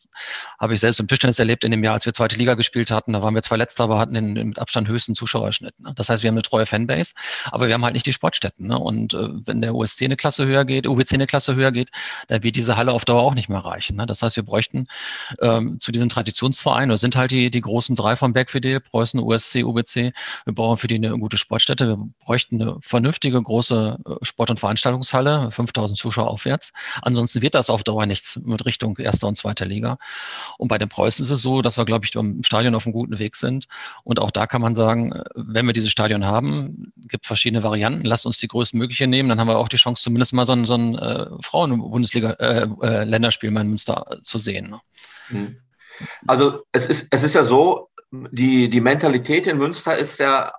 habe 0.57 0.74
ich 0.74 0.80
selbst 0.80 0.99
im 0.99 1.07
Tischtennis 1.07 1.39
erlebt 1.39 1.64
in 1.64 1.72
dem 1.72 1.84
Jahr, 1.84 1.93
als 1.93 2.05
wir 2.05 2.14
zweite 2.14 2.36
Liga 2.36 2.55
gespielt 2.55 2.91
hatten. 2.91 3.14
Da 3.14 3.22
waren 3.22 3.36
wir 3.36 3.41
zwar 3.41 3.57
letzter, 3.57 3.86
aber 3.86 3.99
hatten 3.99 4.14
den, 4.14 4.36
den 4.36 4.49
mit 4.49 4.60
Abstand 4.60 4.88
höchsten 4.88 5.16
Zuschauerschnitt. 5.16 5.80
Ne? 5.80 5.93
Das 5.95 6.10
heißt, 6.10 6.24
wir 6.24 6.30
haben 6.30 6.36
eine 6.36 6.41
treue 6.41 6.66
Fanbase, 6.66 7.14
aber 7.51 7.68
wir 7.68 7.74
haben 7.74 7.84
halt 7.84 7.93
nicht 7.93 8.05
die 8.05 8.14
Sportstätten. 8.14 8.68
Ne? 8.68 8.78
Und 8.78 9.14
äh, 9.14 9.30
wenn 9.45 9.62
der 9.62 9.76
USC 9.76 10.05
eine 10.05 10.16
Klasse 10.16 10.45
höher 10.45 10.66
geht, 10.66 10.88
UBC 10.88 11.14
eine 11.14 11.28
Klasse 11.28 11.55
höher 11.55 11.72
geht, 11.72 11.89
dann 12.28 12.43
wird 12.43 12.55
diese 12.55 12.78
Halle 12.78 12.91
auf 12.91 13.05
Dauer 13.05 13.22
auch 13.22 13.36
nicht 13.36 13.49
mehr 13.49 13.60
reichen. 13.60 13.97
Ne? 13.97 14.05
Das 14.05 14.22
heißt, 14.22 14.36
wir 14.36 14.43
bräuchten 14.43 14.88
ähm, 15.41 15.80
zu 15.80 15.91
diesen 15.91 16.10
Traditionsvereinen, 16.10 16.89
das 16.89 17.01
sind 17.01 17.16
halt 17.16 17.32
die, 17.32 17.51
die 17.51 17.62
großen 17.62 17.95
drei 17.95 18.16
von 18.16 18.34
Bergfidel, 18.34 18.80
Preußen, 18.80 19.20
USC, 19.20 19.64
UBC. 19.64 20.12
Wir 20.45 20.53
brauchen 20.53 20.78
für 20.78 20.88
die 20.88 20.95
eine 20.95 21.18
gute 21.18 21.38
Sportstätte. 21.38 21.88
Wir 21.88 21.97
bräuchten 22.20 22.62
eine 22.62 22.78
vernünftige 22.82 23.41
große 23.41 23.97
äh, 24.05 24.26
Sport- 24.26 24.49
und 24.49 24.60
Veranstaltungshalle, 24.60 25.51
5000 25.51 25.97
Zuschauer 25.97 26.28
aufwärts. 26.28 26.74
Ansonsten 27.01 27.41
wird 27.41 27.55
das 27.55 27.70
auf 27.70 27.84
Dauer 27.84 28.05
nichts 28.05 28.38
mit 28.43 28.66
Richtung 28.66 28.97
erster 28.97 29.28
und 29.28 29.36
zweiter 29.36 29.66
Liga. 29.66 29.99
Und 30.58 30.68
bei 30.68 30.78
den 30.78 30.89
Preußen 30.89 31.24
ist 31.24 31.32
es 31.32 31.41
so, 31.41 31.62
dass 31.62 31.78
wir, 31.78 31.86
glaube 31.86 32.06
ich, 32.06 32.16
im 32.16 32.43
Stadion 32.43 32.76
auf 32.76 32.86
einem 32.86 32.93
guten 32.93 33.20
Weg 33.20 33.36
sind. 33.36 33.68
Und 34.04 34.20
auch 34.20 34.32
da 34.32 34.47
kann 34.47 34.62
man 34.62 34.76
sagen, 34.76 35.14
äh, 35.14 35.24
wenn 35.36 35.66
wir 35.66 35.74
dieses 35.74 35.91
Stadion 35.91 36.26
haben, 36.26 36.91
gibt 36.97 37.26
verschiedene 37.26 37.64
Varianten. 37.64 38.06
Lasst 38.06 38.26
uns 38.26 38.38
die 38.38 38.47
größtmögliche 38.47 39.08
nehmen, 39.08 39.30
dann 39.30 39.39
haben 39.39 39.47
wir 39.47 39.58
auch 39.58 39.70
die 39.70 39.78
Chance, 39.78 40.04
zumindest 40.04 40.34
mal 40.34 40.45
so 40.45 40.54
ein, 40.54 40.66
so 40.66 40.76
ein 40.76 40.95
äh, 40.95 41.28
Frauen-Bundesliga-Länderspiel 41.41 43.50
äh, 43.50 43.56
äh, 43.56 43.62
in 43.62 43.68
Münster 43.68 44.20
zu 44.22 44.39
sehen. 44.39 44.70
Ne? 44.70 44.82
Mhm. 45.30 45.58
Also 46.28 46.64
es 46.72 46.86
ist, 46.86 47.08
es 47.12 47.24
ist 47.24 47.36
ja 47.36 47.43
so, 47.43 47.89
die, 48.12 48.70
die 48.70 48.82
Mentalität 48.82 49.47
in 49.47 49.58
Münster 49.58 49.97
ist 49.97 50.20
ja 50.20 50.52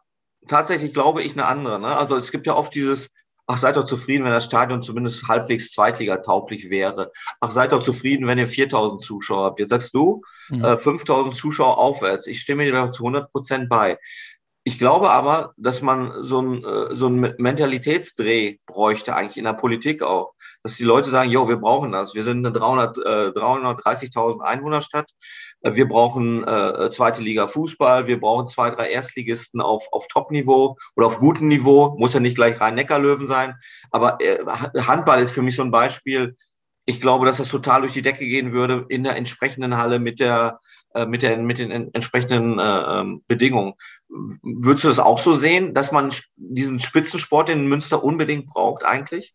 tatsächlich, 0.49 0.93
glaube 0.93 1.22
ich, 1.22 1.32
eine 1.32 1.47
andere. 1.47 1.80
Ne? 1.80 1.88
Also 1.88 2.16
es 2.16 2.30
gibt 2.30 2.47
ja 2.47 2.55
oft 2.55 2.74
dieses, 2.74 3.09
ach, 3.51 3.57
seid 3.57 3.76
doch 3.76 3.84
zufrieden, 3.84 4.24
wenn 4.24 4.30
das 4.30 4.44
Stadion 4.44 4.82
zumindest 4.82 5.26
halbwegs 5.26 5.72
zweitligatauglich 5.72 6.70
wäre. 6.70 7.11
Ach, 7.40 7.51
seid 7.51 7.72
doch 7.72 7.82
zufrieden, 7.82 8.26
wenn 8.26 8.38
ihr 8.38 8.46
4000 8.46 9.03
Zuschauer 9.03 9.44
habt. 9.44 9.61
Jetzt 9.61 9.70
sagst 9.70 9.94
du, 9.94 10.22
mhm. 10.51 10.64
äh, 10.64 10.76
5000 10.76 11.34
Zuschauer 11.34 11.78
aufwärts. 11.78 12.26
Ich 12.28 12.40
stimme 12.40 12.64
dir 12.64 12.92
zu 12.92 13.03
100 13.03 13.30
Prozent 13.30 13.68
bei. 13.68 13.98
Ich 14.62 14.78
glaube 14.78 15.11
aber, 15.11 15.53
dass 15.57 15.82
man 15.82 16.22
so 16.22 16.42
ein, 16.42 16.62
äh, 16.62 16.94
so 16.94 17.09
Mentalitätsdreh 17.09 18.59
bräuchte, 18.66 19.16
eigentlich 19.16 19.38
in 19.38 19.44
der 19.44 19.55
Politik 19.55 20.03
auch. 20.03 20.34
Dass 20.62 20.76
die 20.76 20.84
Leute 20.84 21.11
sagen, 21.11 21.30
jo, 21.30 21.48
wir 21.48 21.57
brauchen 21.57 21.92
das. 21.92 22.14
Wir 22.14 22.22
sind 22.22 22.46
eine 22.46 22.53
300, 22.53 22.98
äh, 22.98 23.32
330.000 23.32 24.42
Einwohnerstadt. 24.42 25.11
Wir 25.63 25.89
brauchen 25.89 26.43
äh, 26.47 26.91
zweite 26.91 27.23
Liga 27.23 27.47
Fußball. 27.47 28.07
Wir 28.07 28.19
brauchen 28.19 28.49
zwei, 28.49 28.71
drei 28.71 28.91
Erstligisten 28.91 29.61
auf, 29.61 29.89
auf 29.93 30.07
Top-Niveau 30.09 30.77
oder 30.97 31.07
auf 31.07 31.19
gutem 31.19 31.49
Niveau. 31.49 31.97
Muss 31.99 32.15
ja 32.15 32.21
nicht 32.21 32.37
gleich 32.37 32.61
rein 32.61 32.75
Neckarlöwen 32.75 33.27
sein. 33.27 33.55
Aber 33.91 34.19
äh, 34.21 34.39
Handball 34.87 35.21
ist 35.21 35.33
für 35.33 35.43
mich 35.43 35.57
so 35.57 35.63
ein 35.63 35.71
Beispiel 35.71 36.37
ich 36.87 37.01
glaube, 37.01 37.25
dass 37.25 37.37
das 37.37 37.49
total 37.49 37.83
durch 37.83 37.93
die 37.93 38.03
Decke 38.03 38.25
gehen 38.25 38.53
würde 38.53 38.85
in 38.89 39.05
der 39.05 39.15
entsprechenden 39.15 39.77
Halle 39.77 40.01
mit 40.01 40.19
der 40.19 40.59
äh, 40.93 41.07
mit, 41.07 41.23
der, 41.23 41.37
mit 41.37 41.59
den 41.61 41.71
entsprechenden 41.71 42.59
äh, 42.59 42.63
ähm, 42.63 43.23
Bedingungen. 43.29 43.75
Würdest 44.09 44.85
du 44.85 44.89
das 44.89 44.99
auch 44.99 45.19
so 45.19 45.35
sehen, 45.35 45.73
dass 45.73 45.93
man 45.93 46.13
diesen 46.35 46.81
Spitzensport 46.81 47.49
in 47.49 47.69
Münster 47.69 48.03
unbedingt 48.03 48.47
braucht 48.47 48.85
eigentlich? 48.85 49.35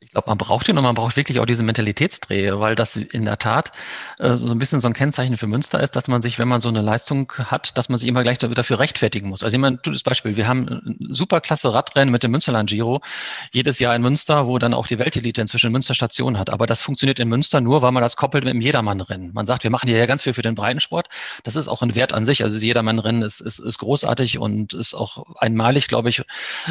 Ich 0.00 0.10
glaube, 0.10 0.28
man 0.28 0.38
braucht 0.38 0.68
ihn 0.68 0.76
und 0.76 0.84
man 0.84 0.94
braucht 0.94 1.16
wirklich 1.16 1.40
auch 1.40 1.46
diese 1.46 1.62
Mentalitätsdrehe, 1.62 2.60
weil 2.60 2.74
das 2.74 2.94
in 2.94 3.24
der 3.24 3.38
Tat 3.38 3.72
äh, 4.18 4.36
so 4.36 4.48
ein 4.50 4.58
bisschen 4.58 4.78
so 4.80 4.86
ein 4.86 4.92
Kennzeichen 4.92 5.36
für 5.38 5.46
Münster 5.46 5.82
ist, 5.82 5.96
dass 5.96 6.08
man 6.08 6.20
sich, 6.20 6.38
wenn 6.38 6.46
man 6.46 6.60
so 6.60 6.68
eine 6.68 6.82
Leistung 6.82 7.32
hat, 7.36 7.76
dass 7.78 7.88
man 7.88 7.98
sich 7.98 8.06
immer 8.06 8.22
gleich 8.22 8.38
dafür 8.38 8.78
rechtfertigen 8.78 9.28
muss. 9.28 9.42
Also 9.42 9.54
jemand 9.54 9.86
das 9.86 10.02
Beispiel, 10.02 10.36
wir 10.36 10.46
haben 10.46 10.68
ein 10.68 10.98
super 11.08 11.40
klasse 11.40 11.72
Radrennen 11.72 12.12
mit 12.12 12.22
dem 12.22 12.32
Münsterland 12.32 12.68
Giro 12.68 13.00
jedes 13.52 13.78
Jahr 13.78 13.94
in 13.96 14.02
Münster, 14.02 14.46
wo 14.46 14.58
dann 14.58 14.74
auch 14.74 14.86
die 14.86 14.98
Weltelite 14.98 15.40
inzwischen 15.40 15.72
Münster 15.72 15.94
Station 15.94 16.38
hat. 16.38 16.50
Aber 16.50 16.66
das 16.66 16.82
funktioniert 16.82 17.18
in 17.18 17.28
Münster 17.28 17.60
nur, 17.60 17.80
weil 17.80 17.92
man 17.92 18.02
das 18.02 18.16
koppelt 18.16 18.44
mit 18.44 18.52
dem 18.52 18.60
Jedermannrennen. 18.60 19.32
Man 19.32 19.46
sagt, 19.46 19.64
wir 19.64 19.70
machen 19.70 19.88
hier 19.88 19.98
ja 19.98 20.06
ganz 20.06 20.22
viel 20.22 20.34
für 20.34 20.42
den 20.42 20.54
Breitensport. 20.54 21.08
Das 21.44 21.56
ist 21.56 21.68
auch 21.68 21.82
ein 21.82 21.94
Wert 21.94 22.12
an 22.12 22.26
sich. 22.26 22.42
Also 22.42 22.56
das 22.56 22.62
Jedermannrennen 22.62 23.22
ist, 23.22 23.40
ist, 23.40 23.58
ist 23.58 23.78
großartig 23.78 24.38
und 24.38 24.74
ist 24.74 24.94
auch 24.94 25.24
einmalig, 25.38 25.88
glaube 25.88 26.10
ich, 26.10 26.22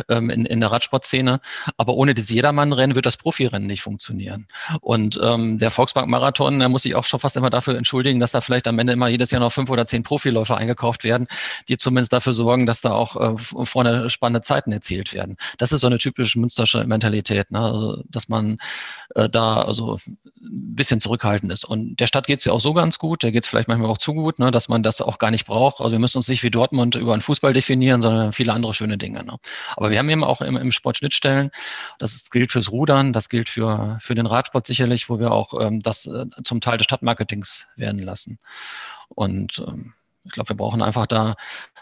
ähm, 0.08 0.30
in, 0.30 0.46
in 0.46 0.60
der 0.60 0.72
Radsportszene. 0.72 1.42
Aber 1.78 1.96
ohne 1.96 2.14
das 2.14 2.30
Jedermannrennen 2.30 2.96
wird 2.96 3.06
das 3.06 3.12
Profirennen 3.18 3.68
nicht 3.68 3.82
funktionieren. 3.82 4.47
Und 4.82 5.20
ähm, 5.22 5.57
der 5.57 5.72
Volksbank-Marathon, 5.72 6.59
der 6.59 6.70
muss 6.70 6.84
sich 6.84 6.95
auch 6.95 7.05
schon 7.05 7.20
fast 7.20 7.38
immer 7.38 7.49
dafür 7.49 7.78
entschuldigen, 7.78 8.20
dass 8.20 8.32
da 8.32 8.41
vielleicht 8.41 8.68
am 8.68 8.80
Ende 8.80 8.93
immer 8.93 9.07
jedes 9.07 9.32
Jahr 9.32 9.41
noch 9.41 9.51
fünf 9.51 9.70
oder 9.70 9.86
zehn 9.86 10.03
Profiläufer 10.03 10.57
eingekauft 10.57 11.03
werden, 11.03 11.28
die 11.68 11.78
zumindest 11.78 12.14
dafür 12.14 12.34
sorgen, 12.34 12.66
dass 12.66 12.82
da 12.82 12.91
auch 12.93 13.16
äh, 13.16 13.38
vorne 13.38 14.09
spannende 14.09 14.41
Zeiten 14.41 14.72
erzielt 14.72 15.14
werden. 15.14 15.38
Das 15.57 15.72
ist 15.72 15.82
so 15.82 15.88
eine 15.88 15.97
typische 15.97 16.39
münstersche 16.39 16.86
Mentalität, 16.86 17.51
ne? 17.51 17.59
also, 17.59 18.03
dass 18.09 18.30
man 18.30 18.57
äh, 19.16 19.30
da 19.30 19.61
also 19.61 19.99
ein 20.05 20.76
bisschen 20.76 20.99
zurückhaltend 20.99 21.51
ist. 21.51 21.66
Und 21.66 21.99
der 21.99 22.07
Stadt 22.07 22.28
geht 22.28 22.39
es 22.39 22.45
ja 22.45 22.53
auch 22.53 22.59
so 22.59 22.74
ganz 22.74 22.99
gut, 22.99 23.24
der 23.24 23.32
geht 23.32 23.43
es 23.43 23.49
vielleicht 23.49 23.68
manchmal 23.68 23.89
auch 23.89 23.97
zu 23.97 24.14
gut, 24.14 24.39
ne? 24.39 24.51
dass 24.51 24.70
man 24.70 24.84
das 24.84 25.01
auch 25.01 25.20
gar 25.20 25.32
nicht 25.32 25.45
braucht. 25.45 25.80
Also 25.80 25.91
wir 25.91 25.99
müssen 25.99 26.18
uns 26.18 26.28
nicht 26.28 26.43
wie 26.43 26.51
Dortmund 26.51 26.95
über 26.95 27.14
einen 27.14 27.22
Fußball 27.22 27.53
definieren, 27.53 28.01
sondern 28.01 28.34
viele 28.34 28.53
andere 28.53 28.74
schöne 28.74 28.97
Dinge. 28.97 29.24
Ne? 29.24 29.38
Aber 29.76 29.91
wir 29.91 29.99
haben 29.99 30.09
eben 30.09 30.24
auch 30.24 30.41
im, 30.41 30.57
im 30.57 30.72
Sport 30.72 30.97
Schnittstellen, 30.97 31.51
das 31.99 32.30
gilt 32.30 32.51
fürs 32.51 32.72
Rudern, 32.72 33.03
das 33.12 33.28
gilt 33.28 33.49
für, 33.49 33.97
für 33.99 34.16
den 34.16 34.28
Radsport 34.28 34.66
sicherlich, 34.66 35.10
wo 35.10 35.20
wir 35.20 35.32
auch 35.32 35.60
ähm, 35.60 35.82
das 35.82 36.06
äh, 36.06 36.26
zum 36.43 36.62
Teil 36.62 36.78
des 36.78 36.86
Stadtmarketings 36.86 37.68
werden 37.76 38.01
lassen. 38.01 38.39
Und 39.10 39.64
ähm, 39.68 39.93
ich 40.26 40.32
glaube, 40.32 40.49
wir 40.49 40.56
brauchen 40.56 40.82
einfach 40.82 41.08
da, 41.08 41.36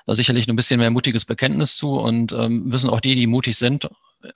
da 0.07 0.15
sicherlich 0.15 0.47
ein 0.47 0.55
bisschen 0.55 0.79
mehr 0.79 0.89
mutiges 0.89 1.25
Bekenntnis 1.25 1.75
zu 1.75 1.99
und 1.99 2.31
ähm, 2.31 2.63
müssen 2.63 2.89
auch 2.89 3.01
die, 3.01 3.13
die 3.13 3.27
mutig 3.27 3.57
sind, 3.57 3.87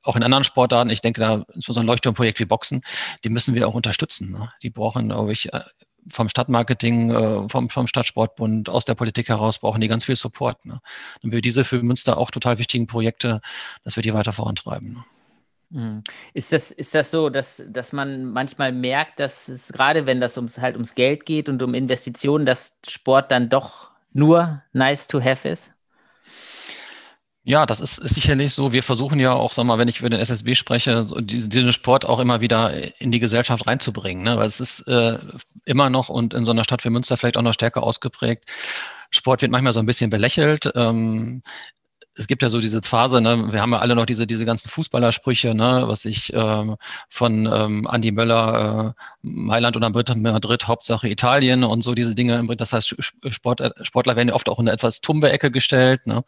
auch 0.04 0.16
in 0.16 0.24
anderen 0.24 0.44
Sportarten, 0.44 0.90
ich 0.90 1.02
denke 1.02 1.22
da 1.22 1.46
so 1.56 1.80
ein 1.80 1.86
Leuchtturmprojekt 1.86 2.40
wie 2.40 2.46
Boxen, 2.46 2.82
die 3.24 3.30
müssen 3.30 3.56
wir 3.56 3.68
auch 3.68 3.74
unterstützen. 3.74 4.32
Ne? 4.32 4.50
Die 4.62 4.70
brauchen, 4.70 5.10
glaube 5.10 5.32
ich, 5.32 5.54
äh, 5.54 5.62
vom 6.08 6.30
Stadtmarketing, 6.30 7.12
äh, 7.12 7.50
vom, 7.50 7.70
vom 7.70 7.88
Stadtsportbund, 7.88 8.70
aus 8.70 8.86
der 8.86 8.96
Politik 8.96 9.30
heraus 9.30 9.60
brauchen 9.60 9.82
die 9.82 9.88
ganz 9.88 10.06
viel 10.06 10.16
Support. 10.16 10.66
Ne? 10.66 10.80
Und 11.24 11.32
wir 11.32 11.42
diese 11.42 11.64
für 11.64 11.82
Münster 11.82 12.18
auch 12.18 12.32
total 12.32 12.60
wichtigen 12.60 12.88
Projekte, 12.88 13.42
dass 13.84 13.96
wir 13.96 14.04
die 14.04 14.14
weiter 14.14 14.34
vorantreiben. 14.34 14.94
Ne? 14.94 15.04
Mhm. 15.76 16.04
Ist 16.34 16.54
das, 16.54 16.72
ist 16.72 16.96
das 16.96 17.12
so, 17.12 17.30
dass, 17.30 17.62
dass 17.68 17.92
man 17.92 18.32
manchmal 18.32 18.72
merkt, 18.72 19.20
dass 19.20 19.50
es 19.50 19.74
gerade, 19.74 20.06
wenn 20.06 20.22
das 20.22 20.38
ums, 20.38 20.58
halt 20.58 20.76
ums 20.76 20.96
Geld 20.96 21.26
geht 21.26 21.50
und 21.50 21.62
um 21.62 21.74
Investitionen, 21.74 22.46
dass 22.46 22.78
Sport 22.88 23.30
dann 23.30 23.50
doch 23.50 23.92
nur 24.14 24.62
nice 24.72 25.08
to 25.08 25.22
have 25.22 25.48
ist? 25.48 25.74
Ja, 27.44 27.66
das 27.66 27.82
ist, 27.82 27.98
ist 28.00 28.16
sicherlich 28.16 28.54
so. 28.54 28.72
Wir 28.72 28.84
versuchen 28.84 29.20
ja 29.20 29.34
auch, 29.34 29.52
sag 29.52 29.66
mal, 29.66 29.78
wenn 29.78 29.90
ich 29.90 30.00
über 30.00 30.10
den 30.10 30.20
SSB 30.20 30.56
spreche, 30.56 31.06
diesen, 31.22 31.50
diesen 31.50 31.74
Sport 31.74 32.06
auch 32.06 32.20
immer 32.20 32.40
wieder 32.40 33.00
in 33.00 33.12
die 33.12 33.20
Gesellschaft 33.20 33.68
reinzubringen. 33.68 34.24
Ne? 34.24 34.38
Weil 34.38 34.48
es 34.48 34.62
ist 34.62 34.88
äh, 34.88 35.20
immer 35.66 35.90
noch 35.90 36.08
und 36.08 36.34
in 36.34 36.46
so 36.46 36.52
einer 36.52 36.64
Stadt 36.64 36.86
wie 36.86 36.90
Münster 36.90 37.18
vielleicht 37.18 37.38
auch 37.38 37.44
noch 37.44 37.54
stärker 37.54 37.84
ausgeprägt. 37.84 38.46
Sport 39.12 39.42
wird 39.42 39.52
manchmal 39.52 39.74
so 39.74 39.80
ein 39.80 39.86
bisschen 39.86 40.10
belächelt. 40.10 40.72
Ähm, 40.74 41.44
es 42.18 42.28
gibt 42.28 42.42
ja 42.42 42.50
so 42.50 42.60
diese 42.60 42.82
Phase, 42.82 43.20
ne, 43.20 43.52
wir 43.52 43.62
haben 43.62 43.74
ja 43.74 43.80
alle 43.80 43.96
noch 43.96 44.06
diese, 44.06 44.26
diese 44.26 44.46
ganzen 44.46 44.70
Fußballersprüche, 44.70 45.54
ne, 45.54 45.84
was 45.86 46.06
ich 46.06 46.32
ähm, 46.34 46.78
von 47.10 47.46
ähm, 47.46 47.88
Andy 47.92 48.12
Möller, 48.12 48.96
äh, 48.96 49.04
Mailand 49.22 49.76
oder 49.76 49.90
Madrid, 49.90 50.68
Hauptsache 50.68 51.10
Italien 51.10 51.64
und 51.64 51.84
so 51.84 51.94
diese 51.94 52.16
Dinge. 52.16 52.46
Das 52.56 52.72
heißt, 52.74 52.96
Sport, 53.30 53.60
äh, 53.62 53.72
Sportler 53.82 54.16
werden 54.16 54.30
ja 54.30 54.36
oft 54.36 54.48
auch 54.48 54.60
in 54.60 54.68
eine 54.68 54.74
etwas 54.74 55.02
tumbe 55.02 55.30
Ecke 55.30 55.52
gestellt. 55.52 56.08
Ne. 56.08 56.24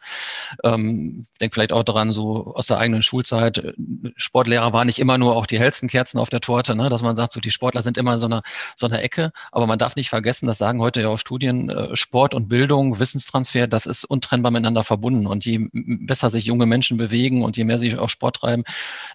Ähm, 0.62 1.24
denk 1.40 1.54
vielleicht 1.54 1.72
auch 1.72 1.84
daran, 1.84 2.10
so 2.10 2.54
aus 2.54 2.66
der 2.66 2.78
eigenen 2.78 3.02
Schulzeit, 3.02 3.58
äh, 3.58 3.72
Sportlehrer 4.16 4.72
waren 4.72 4.86
nicht 4.86 4.98
immer 4.98 5.16
nur 5.16 5.36
auch 5.36 5.46
die 5.46 5.58
hellsten 5.58 5.88
Kerzen 5.88 6.18
auf 6.18 6.28
der 6.28 6.40
Torte, 6.40 6.74
ne, 6.76 6.90
dass 6.90 7.02
man 7.02 7.16
sagt, 7.16 7.32
so 7.32 7.40
die 7.40 7.50
Sportler 7.50 7.82
sind 7.82 7.96
immer 7.96 8.18
so 8.18 8.26
eine, 8.26 8.42
so 8.76 8.86
eine 8.86 9.00
Ecke. 9.00 9.32
Aber 9.52 9.66
man 9.66 9.78
darf 9.78 9.96
nicht 9.96 10.10
vergessen, 10.10 10.46
das 10.46 10.58
sagen 10.58 10.80
heute 10.80 11.00
ja 11.00 11.08
auch 11.08 11.18
Studien, 11.18 11.70
äh, 11.70 11.96
Sport 11.96 12.34
und 12.34 12.48
Bildung, 12.48 13.00
Wissenstransfer, 13.00 13.66
das 13.66 13.86
ist 13.86 14.04
untrennbar 14.04 14.52
miteinander 14.52 14.84
verbunden. 14.84 15.26
Und 15.26 15.46
je 15.46 15.68
besser 15.86 16.30
sich 16.30 16.44
junge 16.44 16.66
Menschen 16.66 16.96
bewegen 16.96 17.42
und 17.42 17.56
je 17.56 17.64
mehr 17.64 17.78
sie 17.78 17.96
auch 17.96 18.08
Sport 18.08 18.36
treiben, 18.36 18.64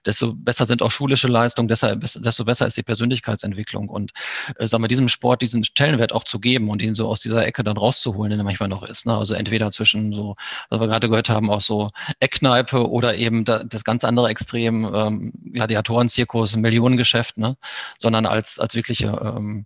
desto 0.05 0.33
besser 0.33 0.65
sind 0.65 0.81
auch 0.81 0.91
schulische 0.91 1.27
Leistungen, 1.27 1.67
desto 1.67 2.45
besser 2.45 2.67
ist 2.67 2.77
die 2.77 2.83
Persönlichkeitsentwicklung. 2.83 3.89
Und 3.89 4.11
äh, 4.57 4.67
sagen 4.67 4.83
wir, 4.83 4.87
diesem 4.87 5.09
Sport 5.09 5.41
diesen 5.41 5.63
Stellenwert 5.63 6.11
auch 6.13 6.23
zu 6.23 6.39
geben 6.39 6.69
und 6.69 6.81
ihn 6.81 6.95
so 6.95 7.07
aus 7.07 7.19
dieser 7.21 7.45
Ecke 7.45 7.63
dann 7.63 7.77
rauszuholen, 7.77 8.31
den 8.31 8.39
er 8.39 8.43
manchmal 8.43 8.69
noch 8.69 8.83
ist. 8.83 9.05
Ne? 9.05 9.17
Also 9.17 9.33
entweder 9.33 9.71
zwischen 9.71 10.13
so, 10.13 10.35
was 10.69 10.79
wir 10.79 10.87
gerade 10.87 11.09
gehört 11.09 11.29
haben, 11.29 11.49
auch 11.49 11.61
so 11.61 11.89
Eckkneipe 12.19 12.89
oder 12.89 13.15
eben 13.15 13.45
da, 13.45 13.63
das 13.63 13.83
ganz 13.83 14.03
andere 14.03 14.29
Extrem, 14.29 14.89
ähm, 14.93 15.33
Gladiatorenzirkus, 15.53 16.55
Millionengeschäft, 16.55 17.37
ne? 17.37 17.57
sondern 17.99 18.25
als, 18.25 18.59
als 18.59 18.75
wirkliche 18.75 19.07
ähm, 19.07 19.65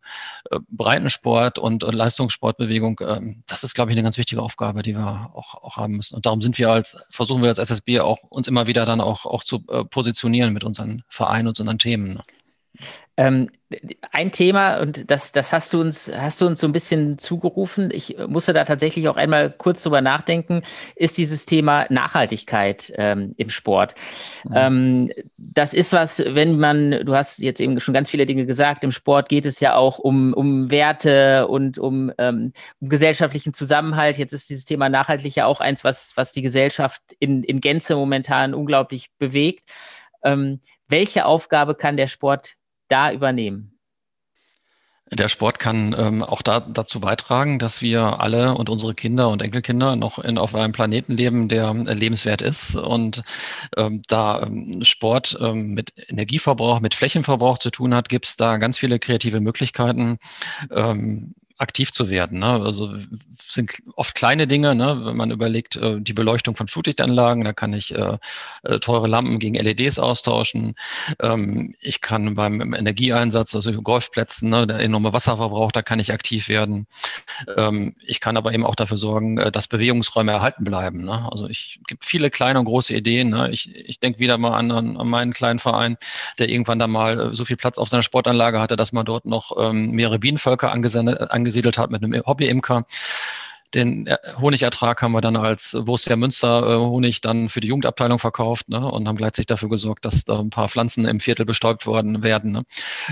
äh, 0.52 0.60
Breitensport 0.70 1.60
und, 1.60 1.84
und 1.84 1.94
Leistungssportbewegung. 1.94 3.00
Ähm, 3.02 3.44
das 3.48 3.64
ist, 3.64 3.74
glaube 3.74 3.92
ich, 3.92 3.96
eine 3.98 4.04
ganz 4.04 4.18
wichtige 4.18 4.42
Aufgabe, 4.42 4.82
die 4.82 4.96
wir 4.96 5.30
auch, 5.34 5.56
auch 5.56 5.78
haben 5.78 5.96
müssen. 5.96 6.16
Und 6.16 6.26
darum 6.26 6.42
sind 6.42 6.58
wir 6.58 6.70
als 6.70 6.87
versuchen 7.10 7.42
wir 7.42 7.50
als 7.50 7.58
SSB 7.58 8.00
auch 8.00 8.20
uns 8.30 8.48
immer 8.48 8.68
wieder 8.68 8.86
dann 8.86 9.02
auch, 9.02 9.26
auch 9.26 9.44
zu 9.44 9.64
äh, 9.70 9.84
positionieren 9.84 10.54
mit 10.54 10.64
unseren 10.64 11.04
Vereinen 11.10 11.48
und 11.48 11.60
unseren 11.60 11.80
Themen. 11.80 12.20
Ähm, 13.18 13.50
ein 14.12 14.32
Thema, 14.32 14.78
und 14.80 15.10
das, 15.10 15.32
das 15.32 15.52
hast 15.52 15.74
du 15.74 15.82
uns, 15.82 16.10
hast 16.16 16.40
du 16.40 16.46
uns 16.46 16.62
so 16.62 16.68
ein 16.68 16.72
bisschen 16.72 17.18
zugerufen. 17.18 17.90
Ich 17.92 18.16
musste 18.28 18.54
da 18.54 18.64
tatsächlich 18.64 19.10
auch 19.10 19.18
einmal 19.18 19.52
kurz 19.52 19.84
drüber 19.84 20.02
nachdenken, 20.02 20.62
ist 20.96 21.18
dieses 21.18 21.46
Thema 21.46 21.86
Nachhaltigkeit 21.90 22.94
ähm, 22.96 23.34
im 23.38 23.50
Sport. 23.50 23.96
Mhm. 24.46 24.54
Ähm, 24.56 25.12
das 25.38 25.74
ist 25.74 25.94
was, 25.94 26.20
wenn 26.20 26.60
man, 26.60 26.92
du 27.06 27.16
hast 27.16 27.40
jetzt 27.40 27.60
eben 27.60 27.80
schon 27.80 27.94
ganz 27.94 28.12
viele 28.12 28.28
Dinge 28.28 28.46
gesagt, 28.46 28.84
im 28.84 28.92
Sport 28.92 29.30
geht 29.30 29.48
es 29.48 29.60
ja 29.60 29.76
auch 29.76 29.98
um, 29.98 30.34
um 30.34 30.70
Werte 30.70 31.48
und 31.48 31.80
um, 31.80 32.12
ähm, 32.20 32.54
um 32.80 32.90
gesellschaftlichen 32.90 33.54
Zusammenhalt. 33.54 34.18
Jetzt 34.18 34.32
ist 34.34 34.50
dieses 34.50 34.66
Thema 34.66 34.90
nachhaltig 34.90 35.36
ja 35.36 35.48
auch 35.48 35.60
eins, 35.60 35.84
was, 35.84 36.14
was 36.16 36.32
die 36.32 36.44
Gesellschaft 36.44 37.02
in, 37.20 37.44
in 37.44 37.62
Gänze 37.62 37.96
momentan 37.96 38.54
unglaublich 38.54 39.10
bewegt. 39.18 39.72
Ähm, 40.24 40.62
welche 40.88 41.26
Aufgabe 41.26 41.76
kann 41.76 41.98
der 41.98 42.08
Sport 42.08 42.54
da 42.88 43.12
übernehmen? 43.12 43.78
Der 45.12 45.30
Sport 45.30 45.58
kann 45.58 45.96
ähm, 45.98 46.22
auch 46.22 46.42
da, 46.42 46.60
dazu 46.60 47.00
beitragen, 47.00 47.60
dass 47.60 47.82
wir 47.82 48.20
alle 48.20 48.56
und 48.56 48.70
unsere 48.70 48.94
Kinder 48.94 49.30
und 49.30 49.42
Enkelkinder 49.42 49.96
noch 49.96 50.20
in, 50.20 50.38
auf 50.38 50.54
einem 50.54 50.74
Planeten 50.74 51.14
leben, 51.16 51.48
der 51.48 51.70
äh, 51.70 51.94
lebenswert 51.94 52.42
ist. 52.42 52.76
Und 52.76 53.24
ähm, 53.78 54.02
da 54.08 54.42
ähm, 54.42 54.84
Sport 54.84 55.38
ähm, 55.40 55.74
mit 55.74 55.94
Energieverbrauch, 56.10 56.82
mit 56.82 56.94
Flächenverbrauch 56.94 57.58
zu 57.58 57.70
tun 57.70 57.94
hat, 57.94 58.10
gibt 58.10 58.28
es 58.28 58.36
da 58.36 58.58
ganz 58.58 58.78
viele 58.78 59.00
kreative 59.00 59.40
Möglichkeiten. 59.40 60.20
Aktiv 61.58 61.92
zu 61.92 62.10
werden. 62.10 62.40
Ne? 62.40 62.46
Also 62.46 62.96
sind 63.38 63.72
oft 63.96 64.16
kleine 64.16 64.48
Dinge, 64.48 64.76
ne? 64.76 65.02
wenn 65.04 65.18
man 65.18 65.32
überlegt, 65.32 65.76
äh, 65.76 66.00
die 66.00 66.14
Beleuchtung 66.14 66.56
von 66.56 66.68
Flutlichtanlagen, 66.68 67.44
da 67.44 67.54
kann 67.54 67.74
ich 67.74 67.96
äh, 67.96 68.18
äh 68.64 68.80
teure 68.80 69.08
Lampen 69.08 69.40
gegen 69.40 69.56
LEDs 69.56 70.00
austauschen. 70.00 70.76
Ähm, 71.20 71.76
ich 71.80 72.02
kann 72.02 72.36
beim 72.36 72.74
Energieeinsatz, 72.74 73.56
also 73.56 73.72
Golfplätzen, 73.82 74.50
ne, 74.50 74.68
der 74.68 74.80
enorme 74.80 75.14
Wasserverbrauch, 75.14 75.72
da 75.72 75.82
kann 75.82 76.00
ich 76.00 76.14
aktiv 76.14 76.50
werden. 76.50 76.88
Ähm, 77.58 77.96
ich 78.06 78.20
kann 78.20 78.38
aber 78.38 78.54
eben 78.54 78.66
auch 78.66 78.76
dafür 78.76 78.98
sorgen, 78.98 79.38
äh, 79.38 79.52
dass 79.52 79.68
Bewegungsräume 79.68 80.32
erhalten 80.32 80.64
bleiben. 80.64 81.04
Ne? 81.04 81.28
Also 81.32 81.48
ich 81.48 81.80
gibt 81.88 82.06
viele 82.06 82.30
kleine 82.30 82.60
und 82.60 82.66
große 82.66 82.94
Ideen. 82.94 83.30
Ne? 83.30 83.50
Ich, 83.52 83.74
ich 83.76 84.00
denke 84.00 84.20
wieder 84.20 84.38
mal 84.38 84.58
an, 84.58 84.72
an, 84.72 85.08
meinen 85.08 85.34
kleinen 85.34 85.60
Verein, 85.60 85.98
der 86.40 86.50
irgendwann 86.50 86.80
da 86.80 86.88
mal 86.88 87.20
äh, 87.20 87.34
so 87.34 87.46
viel 87.46 87.58
Platz 87.58 87.78
auf 87.78 87.90
seiner 87.90 88.04
Sportanlage 88.04 88.60
hatte, 88.60 88.76
dass 88.76 88.92
man 88.92 89.06
dort 89.06 89.26
noch 89.26 89.52
ähm, 89.58 89.92
mehrere 89.92 90.20
Bienenvölker 90.20 90.72
angesendet, 90.72 91.32
angesiedelt 91.48 91.78
hat 91.78 91.92
mit 91.92 92.04
einem 92.04 92.26
Hobbyimker. 92.26 92.86
Den 93.74 94.08
äh, 94.08 94.18
Honigertrag 94.40 95.02
haben 95.02 95.12
wir 95.12 95.22
dann 95.22 95.36
als 95.36 95.72
Borussia 95.74 96.16
Münster 96.16 96.64
äh, 96.64 96.78
Honig 96.78 97.22
dann 97.22 97.50
für 97.50 97.60
die 97.60 97.68
Jugendabteilung 97.68 98.20
verkauft 98.20 98.70
ne, 98.70 98.86
und 98.86 99.08
haben 99.08 99.18
gleichzeitig 99.18 99.48
dafür 99.48 99.70
gesorgt, 99.70 100.06
dass 100.06 100.26
da 100.26 100.40
ein 100.40 100.50
paar 100.50 100.70
Pflanzen 100.70 101.06
im 101.06 101.20
Viertel 101.20 101.46
bestäubt 101.46 101.86
worden 101.86 102.24
werden. 102.24 102.52
Ne. 102.52 102.64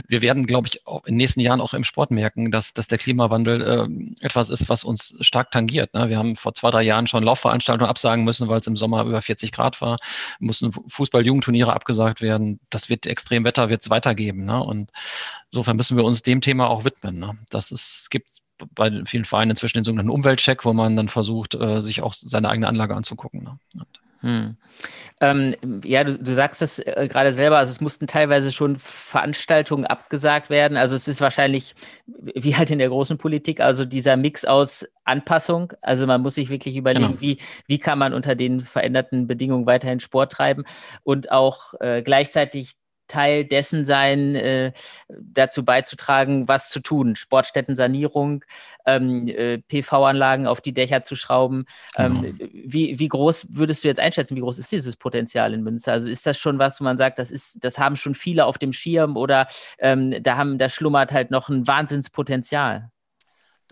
Wir 0.08 0.22
werden, 0.22 0.46
glaube 0.46 0.68
ich, 0.68 0.82
in 0.86 1.14
den 1.14 1.18
nächsten 1.18 1.40
Jahren 1.40 1.62
auch 1.62 1.74
im 1.74 1.84
Sport 1.84 2.12
merken, 2.12 2.52
dass, 2.52 2.74
dass 2.74 2.88
der 2.88 2.98
Klimawandel 2.98 3.62
äh, 3.62 4.26
etwas 4.26 4.50
ist, 4.50 4.70
was 4.70 4.84
uns 4.84 5.18
stark 5.22 5.52
tangiert. 5.52 5.94
Ne. 5.94 6.10
Wir 6.10 6.18
haben 6.18 6.36
vor 6.36 6.54
zwei, 6.54 6.72
drei 6.72 6.84
Jahren 6.84 7.08
schon 7.08 7.24
Laufveranstaltungen 7.24 7.90
absagen 7.90 8.24
müssen, 8.24 8.48
weil 8.48 8.60
es 8.60 8.68
im 8.68 8.78
Sommer 8.78 9.04
über 9.04 9.22
40 9.22 9.52
Grad 9.52 9.82
war, 9.82 9.98
mussten 10.40 10.72
Fußball-Jugendturniere 10.72 11.74
abgesagt 11.74 12.22
werden. 12.22 12.60
Das 12.70 12.90
wird 12.90 13.06
extrem 13.08 13.44
Wetter, 13.44 13.70
wird 13.70 13.82
es 13.82 13.90
weitergeben. 13.90 14.46
Ne. 14.46 14.64
Und 14.64 14.92
insofern 15.52 15.78
müssen 15.78 15.98
wir 15.98 16.06
uns 16.06 16.22
dem 16.22 16.42
Thema 16.42 16.70
auch 16.70 16.86
widmen. 16.86 17.20
Ne. 17.20 17.38
Das 17.50 17.72
ist, 17.72 18.10
gibt 18.10 18.28
bei 18.74 18.92
vielen 19.06 19.26
Vereinen 19.26 19.52
inzwischen 19.52 19.78
den 19.78 19.84
sogenannten 19.84 20.12
Umweltcheck, 20.12 20.66
wo 20.66 20.74
man 20.74 20.96
dann 20.96 21.10
versucht, 21.10 21.56
äh, 21.56 21.82
sich 21.82 22.02
auch 22.02 22.14
seine 22.14 22.50
eigene 22.50 22.68
Anlage 22.68 22.96
anzugucken. 22.96 23.44
Ne? 23.44 23.86
Hm. 24.26 24.58
Ähm, 25.22 25.56
ja, 25.84 26.04
du, 26.04 26.18
du, 26.18 26.34
sagst 26.34 26.64
es 26.64 26.80
äh, 26.80 27.08
gerade 27.10 27.32
selber, 27.32 27.60
also 27.60 27.70
es 27.70 27.80
mussten 27.80 28.08
teilweise 28.08 28.52
schon 28.52 28.78
Veranstaltungen 28.78 29.86
abgesagt 29.86 30.50
werden. 30.50 30.78
Also 30.78 30.96
es 30.96 31.08
ist 31.08 31.22
wahrscheinlich 31.22 31.76
wie 32.08 32.56
halt 32.56 32.72
in 32.72 32.80
der 32.80 32.90
großen 32.90 33.20
Politik, 33.20 33.60
also 33.60 33.86
dieser 33.86 34.18
Mix 34.18 34.44
aus 34.44 34.88
Anpassung. 35.04 35.74
Also 35.82 36.08
man 36.08 36.22
muss 36.22 36.36
sich 36.36 36.50
wirklich 36.50 36.76
überlegen, 36.76 37.08
genau. 37.08 37.22
wie, 37.22 37.38
wie 37.68 37.78
kann 37.78 38.00
man 38.00 38.16
unter 38.16 38.34
den 38.34 38.62
veränderten 38.62 39.28
Bedingungen 39.28 39.68
weiterhin 39.68 40.00
Sport 40.00 40.32
treiben 40.32 40.64
und 41.04 41.32
auch 41.32 41.76
äh, 41.80 42.02
gleichzeitig 42.02 42.76
Teil 43.08 43.46
dessen 43.46 43.86
sein, 43.86 44.36
äh, 44.36 44.72
dazu 45.10 45.64
beizutragen, 45.64 46.48
was 46.48 46.70
zu 46.70 46.80
tun. 46.80 47.16
Sportstättensanierung, 47.16 48.44
ähm, 48.86 49.28
äh, 49.28 49.60
PV-Anlagen 49.60 50.48
auf 50.48 50.62
die 50.62 50.74
Dächer 50.74 51.04
zu 51.04 51.16
schrauben. 51.16 51.66
Ähm, 51.98 52.22
genau. 52.22 52.52
wie, 52.52 53.00
wie 53.00 53.08
groß 53.08 53.48
würdest 53.52 53.84
du 53.84 53.88
jetzt 53.88 54.00
einschätzen, 54.00 54.36
wie 54.36 54.42
groß 54.42 54.58
ist 54.58 54.72
dieses 54.72 54.98
Potenzial 54.98 55.54
in 55.54 55.64
Münster? 55.64 55.92
Also 55.92 56.10
ist 56.10 56.26
das 56.26 56.38
schon 56.38 56.60
was, 56.60 56.80
wo 56.80 56.84
man 56.84 56.98
sagt, 56.98 57.20
das 57.20 57.32
ist, 57.32 57.64
das 57.64 57.78
haben 57.78 57.96
schon 57.96 58.16
viele 58.16 58.46
auf 58.46 58.58
dem 58.58 58.74
Schirm 58.74 59.18
oder 59.18 59.48
ähm, 59.80 60.22
da 60.24 60.38
haben, 60.38 60.58
da 60.58 60.70
schlummert 60.70 61.12
halt 61.12 61.32
noch 61.32 61.50
ein 61.50 61.68
Wahnsinnspotenzial? 61.68 62.92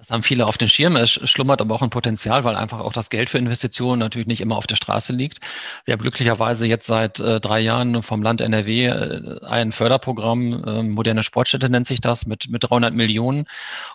Das 0.03 0.11
haben 0.11 0.23
viele 0.23 0.47
auf 0.47 0.57
den 0.57 0.67
Schirm. 0.67 0.97
Es 0.97 1.11
schlummert 1.11 1.61
aber 1.61 1.73
auch 1.73 1.81
ein 1.81 1.89
Potenzial, 1.89 2.43
weil 2.43 2.57
einfach 2.57 2.81
auch 2.81 2.91
das 2.91 3.09
Geld 3.09 3.29
für 3.29 3.37
Investitionen 3.37 3.99
natürlich 3.99 4.27
nicht 4.27 4.41
immer 4.41 4.57
auf 4.57 4.67
der 4.67 4.75
Straße 4.75 5.13
liegt. 5.13 5.39
Wir 5.85 5.93
haben 5.93 6.01
glücklicherweise 6.01 6.67
jetzt 6.67 6.87
seit 6.87 7.21
äh, 7.21 7.39
drei 7.39 7.61
Jahren 7.61 8.03
vom 8.03 8.21
Land 8.21 8.41
NRW 8.41 8.87
äh, 8.87 9.45
ein 9.45 9.71
Förderprogramm, 9.71 10.63
äh, 10.65 10.83
moderne 10.83 11.23
Sportstätte 11.23 11.69
nennt 11.69 11.87
sich 11.87 12.01
das, 12.01 12.25
mit, 12.25 12.49
mit 12.49 12.69
300 12.69 12.93
Millionen, 12.93 13.45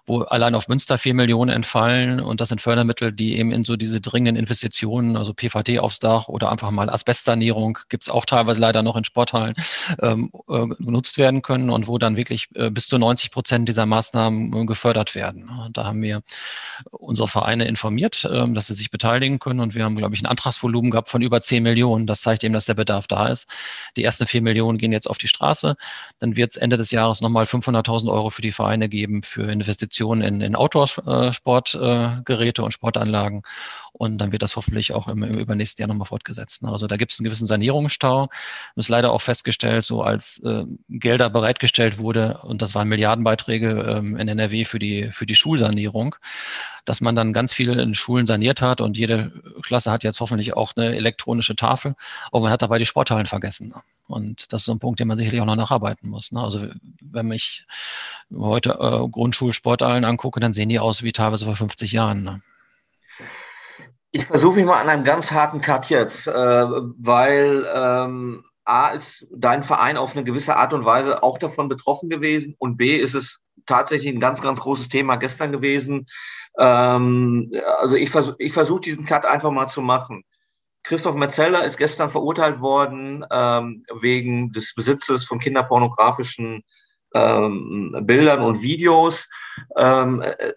wo 0.06 0.22
allein 0.22 0.54
auf 0.54 0.68
Münster 0.68 0.96
vier 0.96 1.12
Millionen 1.12 1.50
entfallen. 1.50 2.20
Und 2.20 2.40
das 2.40 2.48
sind 2.48 2.62
Fördermittel, 2.62 3.12
die 3.12 3.36
eben 3.36 3.52
in 3.52 3.64
so 3.64 3.76
diese 3.76 4.00
dringenden 4.00 4.36
Investitionen, 4.36 5.14
also 5.14 5.34
PVT 5.34 5.78
aufs 5.78 6.00
Dach 6.00 6.28
oder 6.28 6.50
einfach 6.50 6.70
mal 6.70 6.88
Asbestsanierung, 6.88 7.80
gibt's 7.90 8.09
auch 8.09 8.24
teilweise 8.24 8.59
leider 8.59 8.82
noch 8.82 8.96
in 8.96 9.04
Sporthallen, 9.04 9.56
ähm, 10.00 10.30
äh, 10.48 10.68
genutzt 10.68 11.18
werden 11.18 11.42
können 11.42 11.68
und 11.68 11.86
wo 11.86 11.98
dann 11.98 12.16
wirklich 12.16 12.48
äh, 12.54 12.70
bis 12.70 12.86
zu 12.86 12.96
90 12.96 13.30
Prozent 13.30 13.68
dieser 13.68 13.84
Maßnahmen 13.84 14.66
gefördert 14.66 15.14
werden. 15.14 15.50
Da 15.74 15.84
haben 15.84 15.97
haben 15.99 16.03
wir 16.03 16.22
unsere 16.90 17.28
Vereine 17.28 17.66
informiert, 17.66 18.28
ähm, 18.30 18.55
dass 18.55 18.68
sie 18.68 18.74
sich 18.74 18.90
beteiligen 18.90 19.38
können. 19.38 19.61
Und 19.61 19.74
wir 19.74 19.84
haben, 19.84 19.96
glaube 19.96 20.14
ich, 20.14 20.22
ein 20.22 20.26
Antragsvolumen 20.26 20.90
gehabt 20.90 21.09
von 21.09 21.22
über 21.22 21.40
10 21.40 21.62
Millionen. 21.62 22.07
Das 22.07 22.22
zeigt 22.22 22.44
eben, 22.44 22.55
dass 22.55 22.66
der 22.66 22.74
Bedarf 22.74 23.07
da 23.07 23.26
ist. 23.26 23.49
Die 23.96 24.05
ersten 24.05 24.26
4 24.26 24.42
Millionen 24.42 24.78
gehen 24.78 24.92
jetzt 24.92 25.09
auf 25.09 25.18
die 25.18 25.28
Straße. 25.28 25.76
Dann 26.20 26.36
wird 26.36 26.53
es 26.53 26.57
Ende 26.57 26.76
des 26.76 26.90
Jahres 26.90 27.20
nochmal 27.20 27.44
500.000 27.44 28.11
Euro 28.11 28.30
für 28.30 28.42
die 28.42 28.53
Vereine 28.53 28.88
geben 28.88 29.22
für 29.22 29.51
Investitionen 29.51 30.22
in, 30.22 30.40
in 30.40 30.57
Outdoor-Sportgeräte 30.57 32.62
und 32.62 32.72
Sportanlagen. 32.72 33.42
Und 33.99 34.18
dann 34.18 34.32
wird 34.32 34.42
das 34.42 34.57
hoffentlich 34.57 34.92
auch 34.92 35.09
im, 35.09 35.22
im 35.24 35.38
übernächsten 35.38 35.82
Jahr 35.82 35.88
nochmal 35.88 36.07
fortgesetzt. 36.07 36.64
Also 36.64 36.86
da 36.86 36.96
gibt 36.96 37.12
es 37.12 37.18
einen 37.18 37.24
gewissen 37.24 37.46
Sanierungsstau. 37.46 38.28
Das 38.76 38.86
ist 38.86 38.88
leider 38.88 39.12
auch 39.12 39.20
festgestellt, 39.20 39.84
so 39.84 40.03
als 40.03 40.40
äh, 40.44 40.64
Gelder 40.88 41.30
bereitgestellt 41.30 41.99
wurde, 41.99 42.38
und 42.42 42.62
das 42.62 42.74
waren 42.74 42.88
Milliardenbeiträge 42.88 43.96
ähm, 43.99 44.16
in 44.16 44.28
NRW 44.28 44.64
für 44.64 44.78
die, 44.78 45.11
für 45.11 45.26
die 45.26 45.34
Schulsanierung, 45.34 46.14
dass 46.84 47.01
man 47.01 47.16
dann 47.16 47.32
ganz 47.32 47.53
viele 47.53 47.80
in 47.82 47.94
Schulen 47.94 48.26
saniert 48.26 48.62
hat 48.62 48.80
und 48.80 48.96
jede 48.96 49.32
Klasse 49.62 49.90
hat 49.90 50.05
jetzt 50.05 50.20
hoffentlich 50.20 50.57
auch 50.57 50.72
eine 50.76 50.94
elektronische 50.94 51.57
Tafel, 51.57 51.94
aber 52.30 52.42
man 52.42 52.53
hat 52.53 52.62
dabei 52.62 52.78
die 52.78 52.86
Sporthallen 52.86 53.26
vergessen. 53.26 53.74
Und 54.07 54.53
das 54.53 54.62
ist 54.62 54.66
so 54.66 54.72
ein 54.72 54.78
Punkt, 54.78 55.01
den 55.01 55.09
man 55.09 55.16
sicherlich 55.16 55.40
auch 55.40 55.46
noch 55.46 55.57
nacharbeiten 55.57 56.09
muss. 56.09 56.32
Ne? 56.32 56.42
Also 56.42 56.66
wenn 57.01 57.30
ich 57.30 57.66
heute 58.34 58.70
äh, 58.70 59.09
Grundschulsporthallen 59.09 60.05
angucke, 60.05 60.40
dann 60.40 60.55
sehen 60.55 60.70
die 60.70 60.78
aus 60.78 61.03
wie 61.03 61.12
teilweise 61.12 61.44
vor 61.44 61.57
50 61.57 61.92
Jahren. 61.92 62.22
Ne? 62.22 62.40
Ich 64.11 64.24
versuche 64.24 64.56
mich 64.56 64.64
mal 64.64 64.80
an 64.80 64.88
einem 64.88 65.04
ganz 65.04 65.30
harten 65.30 65.61
Cut 65.61 65.90
jetzt, 65.90 66.26
äh, 66.26 66.32
weil 66.32 67.66
ähm, 67.74 68.44
A 68.64 68.88
ist 68.88 69.26
dein 69.34 69.62
Verein 69.62 69.96
auf 69.96 70.14
eine 70.14 70.24
gewisse 70.24 70.56
Art 70.56 70.72
und 70.72 70.84
Weise 70.84 71.22
auch 71.22 71.38
davon 71.38 71.68
betroffen 71.68 72.09
gewesen 72.09 72.54
und 72.59 72.76
B 72.76 72.96
ist 72.96 73.14
es 73.14 73.40
tatsächlich 73.66 74.12
ein 74.14 74.20
ganz, 74.20 74.40
ganz 74.40 74.61
großes 74.61 74.88
Thema 74.88 75.16
gestern 75.16 75.52
gewesen. 75.52 76.06
Ähm, 76.59 77.52
also 77.80 77.96
ich 77.96 78.11
versuche 78.11 78.36
ich 78.38 78.52
versuch 78.52 78.80
diesen 78.80 79.04
Cut 79.04 79.26
einfach 79.26 79.50
mal 79.50 79.68
zu 79.68 79.82
machen. 79.82 80.24
Christoph 80.82 81.16
Metzeler 81.16 81.64
ist 81.64 81.76
gestern 81.76 82.09
verurteilt 82.09 82.61
worden 82.61 83.24
ähm, 83.30 83.84
wegen 84.00 84.52
des 84.52 84.74
Besitzes 84.74 85.24
von 85.24 85.38
kinderpornografischen 85.38 86.62
ähm, 87.14 87.94
Bildern 88.02 88.40
und 88.40 88.62
Videos. 88.62 89.28
Ähm, 89.76 90.22
äh, 90.22 90.52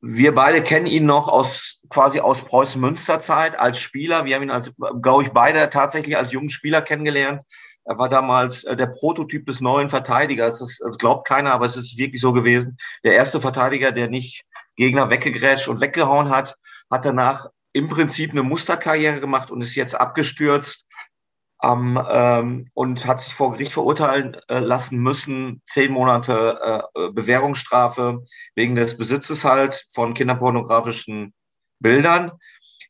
wir 0.00 0.34
beide 0.34 0.62
kennen 0.62 0.86
ihn 0.86 1.06
noch 1.06 1.28
aus 1.28 1.80
quasi 1.88 2.20
aus 2.20 2.44
Preußen-Münster-Zeit 2.44 3.58
als 3.58 3.80
Spieler. 3.80 4.24
Wir 4.24 4.36
haben 4.36 4.42
ihn 4.42 4.50
als, 4.50 4.72
glaube 5.00 5.24
ich, 5.24 5.30
beide 5.30 5.68
tatsächlich 5.70 6.16
als 6.16 6.32
jungen 6.32 6.48
Spieler 6.48 6.82
kennengelernt. 6.82 7.42
Er 7.84 7.98
war 7.98 8.08
damals 8.08 8.64
äh, 8.64 8.76
der 8.76 8.86
Prototyp 8.86 9.46
des 9.46 9.60
neuen 9.60 9.88
Verteidigers. 9.88 10.58
Das, 10.58 10.78
das 10.78 10.98
glaubt 10.98 11.26
keiner, 11.26 11.52
aber 11.52 11.66
es 11.66 11.76
ist 11.76 11.96
wirklich 11.96 12.20
so 12.20 12.32
gewesen. 12.32 12.76
Der 13.04 13.14
erste 13.14 13.40
Verteidiger, 13.40 13.92
der 13.92 14.08
nicht 14.08 14.44
Gegner 14.76 15.08
weggegrätscht 15.08 15.68
und 15.68 15.80
weggehauen 15.80 16.30
hat, 16.30 16.56
hat 16.90 17.04
danach 17.04 17.48
im 17.72 17.88
Prinzip 17.88 18.30
eine 18.30 18.42
Musterkarriere 18.42 19.20
gemacht 19.20 19.50
und 19.50 19.60
ist 19.60 19.74
jetzt 19.74 19.94
abgestürzt 19.94 20.85
ähm, 21.62 22.00
ähm, 22.10 22.70
und 22.74 23.06
hat 23.06 23.20
sich 23.20 23.34
vor 23.34 23.52
Gericht 23.52 23.72
verurteilen 23.72 24.36
äh, 24.48 24.58
lassen 24.58 24.98
müssen, 24.98 25.62
zehn 25.66 25.92
Monate 25.92 26.82
äh, 26.94 27.10
Bewährungsstrafe 27.10 28.22
wegen 28.54 28.74
des 28.74 28.96
Besitzes 28.96 29.44
halt 29.44 29.86
von 29.90 30.14
kinderpornografischen 30.14 31.34
Bildern. 31.78 32.32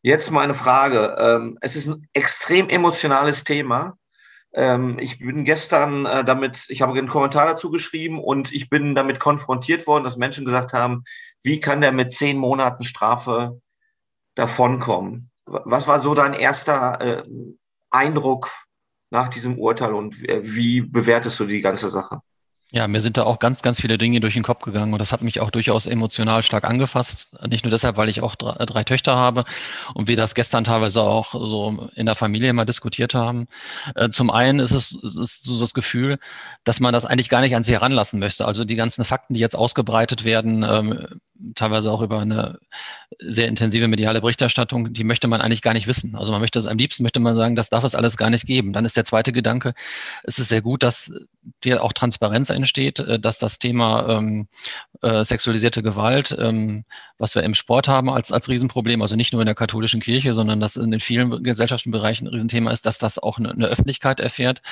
Jetzt 0.03 0.31
meine 0.31 0.55
Frage. 0.55 1.17
Ähm, 1.19 1.59
es 1.61 1.77
ist 1.77 1.89
ein 1.89 2.09
extrem 2.13 2.69
emotionales 2.69 3.45
Thema. 3.45 3.99
Ähm, 4.53 4.99
ich 4.99 5.19
bin 5.19 5.45
gestern 5.45 6.07
äh, 6.07 6.25
damit, 6.25 6.67
ich 6.69 6.83
habe 6.83 6.97
einen 6.97 7.09
Kommentar 7.09 7.47
dazu 7.47 7.71
geschrieben 7.71 8.21
und 8.21 8.53
ich 8.53 8.71
bin 8.71 8.95
damit 8.95 9.21
konfrontiert 9.21 9.87
worden, 9.87 10.05
dass 10.05 10.17
Menschen 10.17 10.45
gesagt 10.45 10.73
haben, 10.73 11.05
wie 11.43 11.61
kann 11.61 11.81
der 11.81 11.93
mit 11.93 12.13
zehn 12.13 12.39
Monaten 12.39 12.83
Strafe 12.83 13.61
davonkommen? 14.35 15.31
Was 15.45 15.87
war 15.87 16.01
so 16.01 16.15
dein 16.15 16.35
erster 16.35 17.01
äh, 17.01 17.23
Eindruck 17.97 18.51
nach 19.11 19.29
diesem 19.29 19.59
Urteil 19.59 19.95
und 19.95 20.21
wie 20.21 20.81
bewertest 20.81 21.39
du 21.41 21.47
die 21.47 21.61
ganze 21.61 21.91
Sache? 21.91 22.21
Ja, 22.73 22.89
mir 22.89 23.01
sind 23.01 23.17
da 23.17 23.23
auch 23.23 23.39
ganz, 23.39 23.63
ganz 23.63 23.81
viele 23.81 23.97
Dinge 23.97 24.19
durch 24.19 24.35
den 24.35 24.43
Kopf 24.43 24.65
gegangen 24.65 24.93
und 24.93 24.99
das 24.99 25.13
hat 25.13 25.23
mich 25.23 25.39
auch 25.39 25.53
durchaus 25.53 25.87
emotional 25.87 26.43
stark 26.43 26.65
angefasst. 26.65 27.29
Nicht 27.49 27.65
nur 27.65 27.71
deshalb, 27.71 27.97
weil 27.97 28.09
ich 28.09 28.23
auch 28.23 28.35
drei, 28.35 28.65
drei 28.67 28.83
Töchter 28.83 29.15
habe 29.15 29.45
und 29.95 30.09
wir 30.09 30.17
das 30.17 30.35
gestern 30.35 30.65
teilweise 30.65 31.01
auch 31.03 31.33
so 31.33 31.89
in 31.95 32.07
der 32.07 32.17
Familie 32.17 32.53
mal 32.53 32.65
diskutiert 32.65 33.15
haben. 33.15 33.47
Äh, 33.95 34.09
zum 34.09 34.33
einen 34.33 34.59
ist 34.59 34.73
es, 34.73 34.93
ist 34.93 35.45
so 35.45 35.61
das 35.61 35.75
Gefühl, 35.75 36.19
dass 36.65 36.81
man 36.81 36.93
das 36.93 37.05
eigentlich 37.05 37.29
gar 37.29 37.41
nicht 37.41 37.55
an 37.55 37.63
sich 37.63 37.75
heranlassen 37.75 38.19
möchte. 38.19 38.45
Also 38.47 38.65
die 38.65 38.77
ganzen 38.77 39.05
Fakten, 39.05 39.35
die 39.35 39.41
jetzt 39.41 39.57
ausgebreitet 39.57 40.25
werden, 40.25 40.65
ähm, 40.65 41.07
teilweise 41.55 41.91
auch 41.91 42.03
über 42.03 42.21
eine 42.21 42.59
sehr 43.19 43.49
intensive 43.49 43.89
mediale 43.89 44.21
Berichterstattung, 44.21 44.93
die 44.93 45.05
möchte 45.05 45.29
man 45.29 45.41
eigentlich 45.41 45.63
gar 45.63 45.75
nicht 45.75 45.87
wissen. 45.87 46.17
Also 46.17 46.33
man 46.33 46.41
möchte 46.41 46.59
es 46.59 46.67
am 46.67 46.79
liebsten, 46.79 47.03
möchte 47.03 47.21
man 47.21 47.37
sagen, 47.37 47.57
das 47.57 47.71
darf 47.71 47.85
es 47.85 47.95
alles 47.95 48.17
gar 48.17 48.31
nicht 48.31 48.47
geben. 48.47 48.73
Dann 48.73 48.85
ist 48.85 48.97
der 48.97 49.05
zweite 49.05 49.33
Gedanke, 49.33 49.75
es 50.25 50.39
ist 50.39 50.49
sehr 50.49 50.63
gut, 50.63 50.83
dass 50.83 51.13
dir 51.65 51.83
auch 51.83 51.93
Transparenz 51.93 52.51
entsteht, 52.51 52.99
äh, 53.01 53.19
dass 53.19 53.39
das 53.39 53.59
Thema 53.59 54.19
ähm, 54.19 54.49
äh, 55.03 55.25
sexualisierte 55.25 55.83
Gewalt, 55.83 56.37
ähm, 56.39 56.85
was 57.19 57.35
wir 57.35 57.43
im 57.43 57.55
Sport 57.55 57.89
haben 57.89 58.11
als, 58.11 58.33
als 58.33 58.49
Riesenproblem, 58.49 59.03
also 59.03 59.17
nicht 59.17 59.33
nur 59.33 59.43
in 59.43 59.47
der 59.47 59.55
katholischen 59.55 60.01
Kirche, 60.01 60.35
sondern 60.35 60.61
dass 60.61 60.77
in 60.77 60.91
den 60.91 61.01
vielen 61.01 61.43
gesellschaftlichen 61.43 61.93
Bereichen 61.93 62.27
ein 62.27 62.35
Riesenthema 62.35 62.71
ist, 62.71 62.87
dass 62.87 62.99
das 62.99 63.19
auch 63.19 63.39
eine, 63.39 63.51
eine 63.51 63.67
Öffentlichkeit 63.67 64.21
erfährt, 64.21 64.63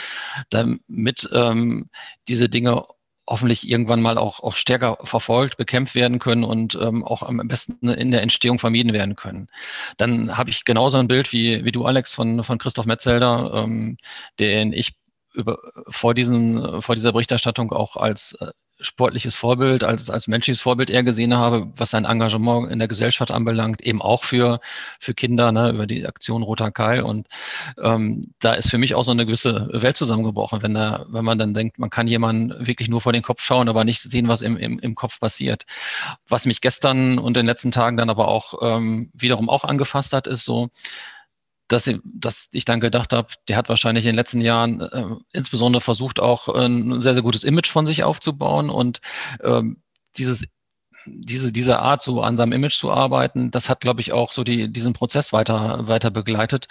damit 0.51 1.29
ähm, 1.33 1.89
diese 2.29 2.49
Dinge 2.49 2.85
hoffentlich 3.29 3.69
irgendwann 3.69 4.03
mal 4.03 4.19
auch, 4.19 4.41
auch 4.41 4.55
stärker 4.57 4.99
verfolgt, 5.03 5.57
bekämpft 5.57 5.95
werden 5.95 6.19
können 6.19 6.45
und 6.45 6.75
ähm, 6.81 7.05
auch 7.05 7.23
am 7.23 7.39
besten 7.49 7.89
in 7.89 8.11
der 8.11 8.23
Entstehung 8.23 8.59
vermieden 8.59 8.93
werden 8.93 9.17
können. 9.17 9.49
Dann 9.97 10.37
habe 10.37 10.51
ich 10.51 10.65
genauso 10.65 10.99
ein 10.99 11.09
Bild 11.09 11.33
wie, 11.33 11.65
wie 11.65 11.73
du, 11.73 11.87
Alex, 11.87 12.15
von, 12.15 12.45
von 12.45 12.59
Christoph 12.59 12.87
Metzelder, 12.87 13.53
ähm, 13.55 13.97
den 14.39 14.73
ich 14.73 14.95
über, 15.33 15.59
vor, 15.89 16.15
diesen, 16.15 16.81
vor 16.83 16.95
dieser 16.95 17.13
Berichterstattung 17.13 17.73
auch 17.73 17.97
als 17.97 18.35
äh, 18.41 18.51
sportliches 18.87 19.35
Vorbild, 19.35 19.85
als, 19.85 20.11
als 20.11 20.29
menschliches 20.29 20.61
Vorbild 20.61 20.91
eher 20.91 21.03
gesehen 21.03 21.35
habe, 21.35 21.73
was 21.77 21.91
sein 21.91 22.05
Engagement 22.05 22.71
in 22.71 22.79
der 22.79 22.89
Gesellschaft 22.89 23.31
anbelangt, 23.31 23.81
eben 23.83 24.03
auch 24.03 24.25
für, 24.25 24.61
für 24.99 25.15
Kinder, 25.15 25.53
ne, 25.53 25.71
über 25.71 25.87
die 25.87 26.07
Aktion 26.07 26.43
Roter 26.43 26.71
Keil. 26.71 27.03
Und 27.03 27.27
ähm, 27.83 28.23
da 28.41 28.55
ist 28.55 28.71
für 28.71 28.79
mich 28.79 28.95
auch 28.95 29.05
so 29.05 29.11
eine 29.11 29.27
gewisse 29.27 29.69
Welt 29.73 29.97
zusammengebrochen, 29.97 30.63
wenn, 30.63 30.75
da, 30.75 31.07
wenn 31.09 31.25
man 31.25 31.39
dann 31.39 31.55
denkt, 31.55 31.79
man 31.79 31.91
kann 31.91 32.09
jemanden 32.09 32.67
wirklich 32.67 32.89
nur 32.89 33.01
vor 33.01 33.13
den 33.13 33.23
Kopf 33.23 33.43
schauen, 33.43 33.69
aber 33.69 33.85
nicht 33.85 34.01
sehen, 34.01 34.29
was 34.29 34.43
im, 34.43 34.57
im, 34.57 34.79
im 34.79 34.95
Kopf 34.95 35.21
passiert. 35.21 35.65
Was 36.29 36.47
mich 36.47 36.61
gestern 36.61 37.19
und 37.19 37.37
in 37.37 37.45
den 37.45 37.47
letzten 37.47 37.71
Tagen 37.71 37.97
dann 37.97 38.11
aber 38.11 38.29
auch 38.29 38.55
ähm, 38.63 39.11
wiederum 39.15 39.49
auch 39.49 39.65
angefasst 39.65 40.13
hat, 40.13 40.27
ist 40.27 40.45
so, 40.45 40.71
dass, 41.69 41.87
ich, 41.87 41.99
dass 42.05 42.49
ich 42.53 42.65
dann 42.65 42.81
gedacht 42.81 43.13
habe, 43.13 43.33
der 43.49 43.57
hat 43.57 43.69
wahrscheinlich 43.69 44.05
in 44.05 44.11
den 44.11 44.17
letzten 44.17 44.41
Jahren 44.41 44.81
äh, 44.81 45.07
insbesondere 45.33 45.81
versucht, 45.81 46.21
auch 46.21 46.49
ein 46.49 47.01
sehr, 47.01 47.15
sehr 47.15 47.23
gutes 47.23 47.45
Image 47.45 47.71
von 47.71 47.87
sich 47.87 48.05
aufzubauen 48.05 48.71
und 48.71 49.01
ähm, 49.43 49.83
dieses 50.17 50.45
diese, 51.07 51.53
diese 51.53 51.79
Art, 51.79 52.03
so 52.03 52.23
an 52.23 52.37
seinem 52.37 52.53
Image 52.53 52.75
zu 52.75 52.91
arbeiten, 52.91 53.51
das 53.51 53.69
hat, 53.69 53.81
glaube 53.81 54.01
ich, 54.01 54.13
auch 54.13 54.33
so 54.33 54.45
die, 54.45 54.73
diesen 54.73 54.93
Prozess 54.93 55.33
weiter, 55.33 55.87
weiter 55.89 56.11
begleitet. 56.11 56.67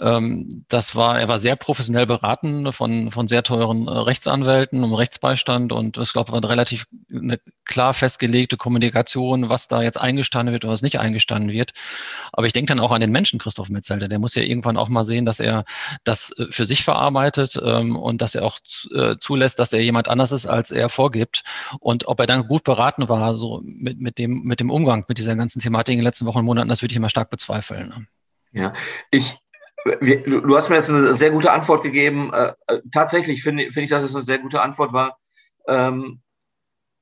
Ähm, 0.00 0.64
das 0.68 0.96
war, 0.96 1.20
er 1.20 1.28
war 1.28 1.38
sehr 1.38 1.56
professionell 1.56 2.06
beraten 2.06 2.72
von, 2.72 3.10
von 3.10 3.28
sehr 3.28 3.42
teuren 3.42 3.88
äh, 3.88 3.90
Rechtsanwälten 3.90 4.82
um 4.84 4.94
Rechtsbeistand 4.94 5.72
und 5.72 5.96
es, 5.98 6.12
glaube 6.12 6.30
ich, 6.30 6.42
war 6.42 6.48
relativ 6.48 6.86
eine 7.12 7.38
klar 7.64 7.94
festgelegte 7.94 8.56
Kommunikation, 8.56 9.48
was 9.48 9.68
da 9.68 9.82
jetzt 9.82 10.00
eingestanden 10.00 10.52
wird 10.52 10.64
und 10.64 10.70
was 10.70 10.82
nicht 10.82 10.98
eingestanden 10.98 11.50
wird. 11.50 11.72
Aber 12.32 12.46
ich 12.46 12.52
denke 12.52 12.70
dann 12.70 12.80
auch 12.80 12.92
an 12.92 13.00
den 13.00 13.10
Menschen 13.10 13.38
Christoph 13.38 13.68
Metzelder. 13.68 14.08
Der 14.08 14.18
muss 14.18 14.34
ja 14.34 14.42
irgendwann 14.42 14.76
auch 14.76 14.88
mal 14.88 15.04
sehen, 15.04 15.24
dass 15.24 15.40
er 15.40 15.64
das 16.04 16.32
äh, 16.38 16.46
für 16.50 16.66
sich 16.66 16.84
verarbeitet 16.84 17.60
ähm, 17.62 17.96
und 17.96 18.22
dass 18.22 18.34
er 18.34 18.44
auch 18.44 18.58
äh, 18.94 19.16
zulässt, 19.18 19.58
dass 19.58 19.72
er 19.72 19.82
jemand 19.82 20.08
anders 20.08 20.32
ist, 20.32 20.46
als 20.46 20.70
er 20.70 20.88
vorgibt. 20.88 21.42
Und 21.80 22.08
ob 22.08 22.20
er 22.20 22.26
dann 22.26 22.48
gut 22.48 22.64
beraten 22.64 23.08
war, 23.08 23.34
so 23.36 23.62
mit, 23.78 24.00
mit, 24.00 24.18
dem, 24.18 24.42
mit 24.42 24.60
dem 24.60 24.70
Umgang 24.70 25.04
mit 25.08 25.18
dieser 25.18 25.36
ganzen 25.36 25.60
Thematik 25.60 25.92
in 25.92 25.98
den 25.98 26.04
letzten 26.04 26.26
Wochen 26.26 26.38
und 26.38 26.44
Monaten, 26.44 26.68
das 26.68 26.82
würde 26.82 26.92
ich 26.92 26.96
immer 26.96 27.08
stark 27.08 27.30
bezweifeln. 27.30 27.88
Ne? 27.88 28.06
Ja, 28.52 28.72
ich, 29.10 29.36
wir, 30.00 30.22
du 30.22 30.56
hast 30.56 30.68
mir 30.68 30.76
jetzt 30.76 30.90
eine 30.90 31.14
sehr 31.14 31.30
gute 31.30 31.52
Antwort 31.52 31.82
gegeben. 31.82 32.32
Äh, 32.32 32.52
äh, 32.66 32.80
tatsächlich 32.92 33.42
finde 33.42 33.70
find 33.72 33.84
ich, 33.84 33.90
dass 33.90 34.02
es 34.02 34.14
eine 34.14 34.24
sehr 34.24 34.38
gute 34.38 34.62
Antwort 34.62 34.92
war. 34.92 35.18
Ähm, 35.66 36.20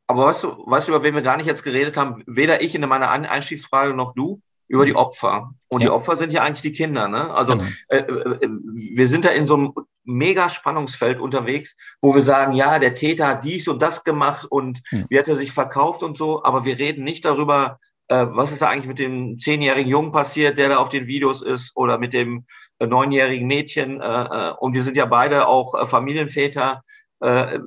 aber 0.07 0.27
weißt 0.27 0.45
du, 0.45 0.65
weißt 0.67 0.89
du, 0.89 0.93
über 0.93 1.03
wen 1.03 1.15
wir 1.15 1.23
gar 1.23 1.37
nicht 1.37 1.47
jetzt 1.47 1.65
geredet 1.65 1.97
haben? 1.97 2.23
Weder 2.27 2.63
ich 2.63 2.75
in 2.75 2.83
meiner 2.83 3.11
Einstiegsfrage 3.11 3.95
noch 3.95 4.15
du 4.15 4.41
über 4.69 4.85
die 4.85 4.97
Opfer. 4.97 5.53
Und 5.69 5.81
ja. 5.81 5.89
die 5.89 5.93
Opfer 5.93 6.17
sind 6.17 6.33
ja 6.33 6.43
eigentlich 6.43 6.63
die 6.63 6.73
Kinder. 6.73 7.09
Ne? 7.09 7.33
Also 7.33 7.57
genau. 7.57 7.69
äh, 7.89 7.99
äh, 7.99 8.49
wir 8.75 9.09
sind 9.09 9.25
da 9.25 9.31
in 9.31 9.47
so 9.47 9.55
einem 9.55 9.73
mega 10.07 10.49
Spannungsfeld 10.49 11.21
unterwegs, 11.21 11.77
wo 12.01 12.15
wir 12.15 12.23
sagen, 12.23 12.53
ja, 12.53 12.79
der 12.79 12.95
Täter 12.95 13.29
hat 13.29 13.45
dies 13.45 13.69
und 13.69 13.83
das 13.83 14.05
gemacht 14.05 14.47
und 14.49 14.81
ja. 14.91 15.05
wie 15.09 15.19
hat 15.19 15.29
er 15.29 15.35
sich 15.35 15.53
verkauft 15.53 16.03
und 16.03 16.17
so, 16.17 16.43
aber 16.45 16.65
wir 16.65 16.79
reden 16.79 17.05
nicht 17.05 17.25
darüber, 17.25 17.79
äh, 18.09 18.27
was 18.31 18.53
ist 18.53 18.63
da 18.63 18.69
eigentlich 18.69 18.87
mit 18.87 18.99
dem 18.99 19.39
zehnjährigen 19.39 19.91
Jungen 19.91 20.13
passiert, 20.13 20.59
der 20.59 20.69
da 20.71 20.77
auf 20.79 20.89
den 20.89 21.07
Videos 21.07 21.43
ist, 21.43 21.73
oder 21.75 21.99
mit 21.99 22.13
dem 22.13 22.47
äh, 22.79 22.87
neunjährigen 22.87 23.47
Mädchen. 23.47 24.01
Äh, 24.01 24.25
äh 24.25 24.53
und 24.59 24.75
wir 24.75 24.83
sind 24.83 24.97
ja 24.97 25.07
beide 25.07 25.49
auch 25.49 25.75
äh, 25.75 25.87
Familienväter. 25.87 26.83
Äh, 27.21 27.59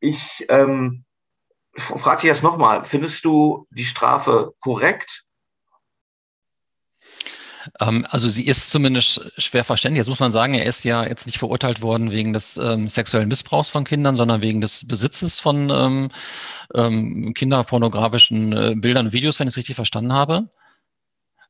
ich 0.00 0.44
ähm, 0.48 1.04
frage 1.76 2.22
dich 2.22 2.28
jetzt 2.28 2.42
nochmal, 2.42 2.84
findest 2.84 3.24
du 3.24 3.66
die 3.70 3.84
Strafe 3.84 4.52
korrekt? 4.60 5.25
Ähm, 7.80 8.06
also 8.08 8.28
sie 8.28 8.46
ist 8.46 8.70
zumindest 8.70 9.32
schwer 9.38 9.64
verständlich. 9.64 10.00
Jetzt 10.00 10.08
muss 10.08 10.20
man 10.20 10.32
sagen, 10.32 10.54
er 10.54 10.66
ist 10.66 10.84
ja 10.84 11.04
jetzt 11.04 11.26
nicht 11.26 11.38
verurteilt 11.38 11.82
worden 11.82 12.10
wegen 12.10 12.32
des 12.32 12.56
ähm, 12.56 12.88
sexuellen 12.88 13.28
Missbrauchs 13.28 13.70
von 13.70 13.84
Kindern, 13.84 14.16
sondern 14.16 14.40
wegen 14.40 14.60
des 14.60 14.86
Besitzes 14.86 15.38
von 15.38 15.70
ähm, 15.70 16.10
ähm, 16.74 17.34
kinderpornografischen 17.34 18.52
äh, 18.52 18.74
Bildern 18.76 19.06
und 19.06 19.12
Videos, 19.12 19.38
wenn 19.38 19.48
ich 19.48 19.52
es 19.52 19.58
richtig 19.58 19.76
verstanden 19.76 20.12
habe. 20.12 20.48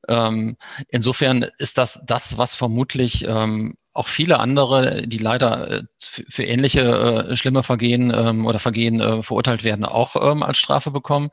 Ähm, 0.09 0.57
insofern 0.89 1.47
ist 1.59 1.79
das 1.79 2.01
das, 2.07 2.39
was 2.39 2.55
vermutlich 2.55 3.25
ähm, 3.27 3.75
auch 3.93 4.09
viele 4.09 4.39
andere, 4.39 5.07
die 5.07 5.19
leider 5.19 5.71
äh, 5.71 5.83
für 5.99 6.45
ähnliche 6.45 6.83
äh, 7.31 7.37
schlimme 7.37 7.63
Vergehen 7.63 8.13
ähm, 8.15 8.47
oder 8.47 8.59
Vergehen 8.59 9.01
äh, 9.01 9.23
verurteilt 9.23 9.65
werden, 9.65 9.85
auch 9.85 10.17
ähm, 10.17 10.43
als 10.43 10.59
Strafe 10.59 10.91
bekommen. 10.91 11.31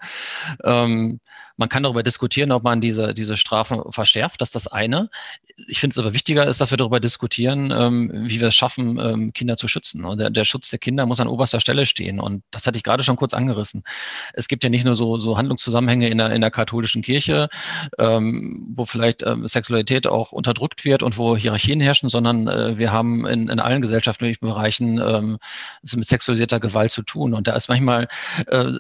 Ähm, 0.63 1.19
man 1.58 1.70
kann 1.70 1.84
darüber 1.84 2.04
diskutieren, 2.04 2.51
ob 2.51 2.64
man 2.64 2.82
diese, 2.82 3.14
diese 3.14 3.38
Strafen 3.38 3.91
verschärft. 3.91 4.41
Das 4.41 4.49
ist 4.49 4.56
das 4.56 4.68
eine. 4.68 5.10
Ich 5.68 5.80
finde 5.80 5.93
es 5.93 5.99
aber 5.99 6.14
wichtiger 6.14 6.47
ist, 6.47 6.60
dass 6.62 6.72
wir 6.72 6.78
darüber 6.78 6.99
diskutieren, 6.99 7.72
ähm, 7.72 8.12
wie 8.14 8.39
wir 8.39 8.47
es 8.47 8.56
schaffen, 8.56 8.99
ähm, 8.99 9.34
Kinder 9.34 9.56
zu 9.56 9.68
schützen. 9.68 10.04
Und 10.04 10.18
der, 10.18 10.32
der, 10.32 10.45
Schutz 10.45 10.70
der 10.70 10.80
Kinder 10.80 11.06
muss 11.06 11.20
an 11.20 11.28
oberster 11.28 11.60
Stelle 11.60 11.86
stehen. 11.86 12.20
Und 12.20 12.43
das 12.49 12.66
hatte 12.66 12.78
ich 12.78 12.84
gerade 12.84 13.04
schon 13.04 13.18
kurz 13.18 13.36
angerissen. 13.36 13.84
Es 14.34 14.47
gibt 14.47 14.64
ja 14.64 14.72
nicht 14.72 14.84
nur 14.84 14.95
so, 14.95 15.20
so 15.20 15.38
Handlungszusammenhänge 15.38 16.10
in 16.10 16.18
der, 16.18 16.32
in 16.32 16.41
der 16.41 16.49
katholischen 16.49 17.04
Kirche, 17.04 17.49
ähm, 17.99 18.74
wo 18.76 18.86
vielleicht 18.86 19.22
ähm, 19.22 19.47
Sexualität 19.47 20.08
auch 20.08 20.32
unterdrückt 20.32 20.86
wird 20.86 21.04
und 21.04 21.20
wo 21.20 21.38
Hierarchien 21.38 21.80
herrschen, 21.82 22.10
sondern 22.10 22.47
äh, 22.47 22.80
wir 22.80 22.91
haben 22.91 23.28
in, 23.28 23.49
in 23.49 23.60
allen 23.60 23.82
gesellschaftlichen 23.82 24.47
Bereichen 24.47 24.99
ähm, 24.99 25.38
es 25.84 25.95
mit 25.95 26.08
sexualisierter 26.08 26.60
Gewalt 26.60 26.91
zu 26.91 27.04
tun. 27.04 27.36
Und 27.36 27.47
da 27.47 27.56
ist 27.56 27.70
manchmal, 27.70 28.08
äh, 28.47 28.72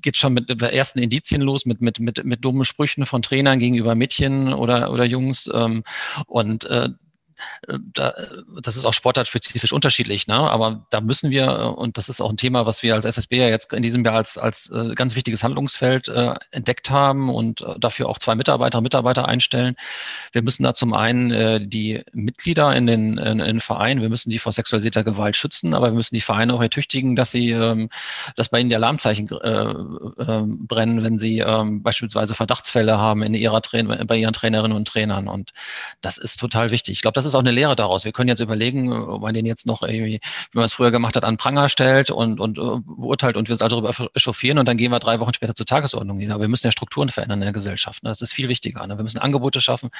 geht 0.00 0.16
schon 0.16 0.32
mit 0.32 0.50
ersten 0.62 1.00
Indizien 1.00 1.42
los, 1.42 1.66
mit, 1.66 1.82
mit 1.82 1.98
mit, 2.00 2.24
mit, 2.24 2.44
dummen 2.44 2.64
Sprüchen 2.64 3.06
von 3.06 3.22
Trainern 3.22 3.58
gegenüber 3.58 3.94
Mädchen 3.94 4.52
oder, 4.52 4.92
oder 4.92 5.04
Jungs. 5.04 5.50
Ähm, 5.52 5.82
und 6.26 6.64
äh, 6.66 6.88
da, 7.94 8.14
das 8.60 8.76
ist 8.76 8.84
auch 8.84 8.94
sportartspezifisch 8.94 9.72
unterschiedlich, 9.72 10.26
ne? 10.26 10.34
aber 10.34 10.86
da 10.90 11.00
müssen 11.00 11.30
wir, 11.30 11.46
äh, 11.46 11.64
und 11.64 11.98
das 11.98 12.08
ist 12.08 12.20
auch 12.20 12.30
ein 12.30 12.36
Thema, 12.36 12.66
was 12.66 12.82
wir 12.82 12.94
als 12.94 13.04
SSB 13.04 13.38
ja 13.38 13.48
jetzt 13.48 13.72
in 13.72 13.82
diesem 13.82 14.04
Jahr 14.04 14.16
als, 14.16 14.38
als 14.38 14.70
äh, 14.70 14.94
ganz 14.94 15.14
wichtiges 15.14 15.42
Handlungsfeld 15.42 16.08
äh, 16.08 16.34
entdeckt 16.50 16.90
haben 16.90 17.30
und 17.30 17.60
äh, 17.60 17.78
dafür 17.78 18.08
auch 18.08 18.18
zwei 18.18 18.34
Mitarbeiter 18.34 18.80
Mitarbeiter 18.80 19.28
einstellen. 19.28 19.76
Wir 20.32 20.42
müssen 20.42 20.62
da 20.62 20.74
zum 20.74 20.94
einen 20.94 21.30
äh, 21.30 21.60
die 21.66 22.02
Mitglieder 22.12 22.74
in 22.74 22.86
den, 22.86 23.18
in, 23.18 23.40
in 23.40 23.46
den 23.46 23.60
Vereinen, 23.60 24.00
wir 24.00 24.08
müssen 24.08 24.30
die 24.30 24.38
vor 24.38 24.52
sexualisierter 24.52 25.04
Gewalt 25.04 25.36
schützen, 25.36 25.74
aber 25.74 25.88
wir 25.88 25.94
müssen 25.94 26.14
die 26.14 26.20
Vereine 26.20 26.54
auch 26.54 26.62
ertüchtigen, 26.62 27.16
dass 27.16 27.30
sie, 27.30 27.50
ähm, 27.50 27.90
dass 28.36 28.48
bei 28.48 28.60
ihnen 28.60 28.70
die 28.70 28.76
Alarmzeichen 28.76 29.28
äh, 29.30 29.70
äh, 29.70 30.42
brennen, 30.46 31.02
wenn 31.02 31.18
sie 31.18 31.40
ähm, 31.40 31.82
beispielsweise 31.82 32.34
Verdachtsfälle 32.34 32.98
haben 32.98 33.22
in 33.22 33.34
ihrer 33.34 33.60
Train 33.62 33.88
bei 34.06 34.16
ihren 34.16 34.32
Trainerinnen 34.32 34.76
und 34.76 34.88
Trainern. 34.88 35.28
Und 35.28 35.52
das 36.00 36.18
ist 36.18 36.38
total 36.38 36.70
wichtig. 36.70 36.94
Ich 36.94 37.02
glaube, 37.02 37.14
das 37.14 37.26
ist 37.26 37.27
auch 37.34 37.40
eine 37.40 37.50
Lehre 37.50 37.76
daraus. 37.76 38.04
Wir 38.04 38.12
können 38.12 38.28
jetzt 38.28 38.40
überlegen, 38.40 38.92
ob 38.92 39.22
man 39.22 39.34
den 39.34 39.46
jetzt 39.46 39.66
noch 39.66 39.82
irgendwie, 39.82 40.20
wie 40.52 40.58
man 40.58 40.64
es 40.64 40.74
früher 40.74 40.90
gemacht 40.90 41.16
hat, 41.16 41.24
an 41.24 41.36
Pranger 41.36 41.68
stellt 41.68 42.10
und, 42.10 42.40
und 42.40 42.58
uh, 42.58 42.80
beurteilt 42.80 43.36
und 43.36 43.48
wir 43.48 43.52
uns 43.52 43.60
darüber 43.60 43.92
echauffieren 44.14 44.58
und 44.58 44.66
dann 44.66 44.76
gehen 44.76 44.90
wir 44.90 44.98
drei 44.98 45.20
Wochen 45.20 45.34
später 45.34 45.54
zur 45.54 45.66
Tagesordnung 45.66 46.18
hin. 46.18 46.32
Aber 46.32 46.42
wir 46.42 46.48
müssen 46.48 46.66
ja 46.66 46.72
Strukturen 46.72 47.08
verändern 47.08 47.40
in 47.40 47.46
der 47.46 47.52
Gesellschaft. 47.52 48.02
Ne? 48.02 48.10
Das 48.10 48.22
ist 48.22 48.32
viel 48.32 48.48
wichtiger. 48.48 48.86
Ne? 48.86 48.96
Wir 48.96 49.02
müssen 49.02 49.18
Angebote 49.18 49.60
schaffen. 49.60 49.90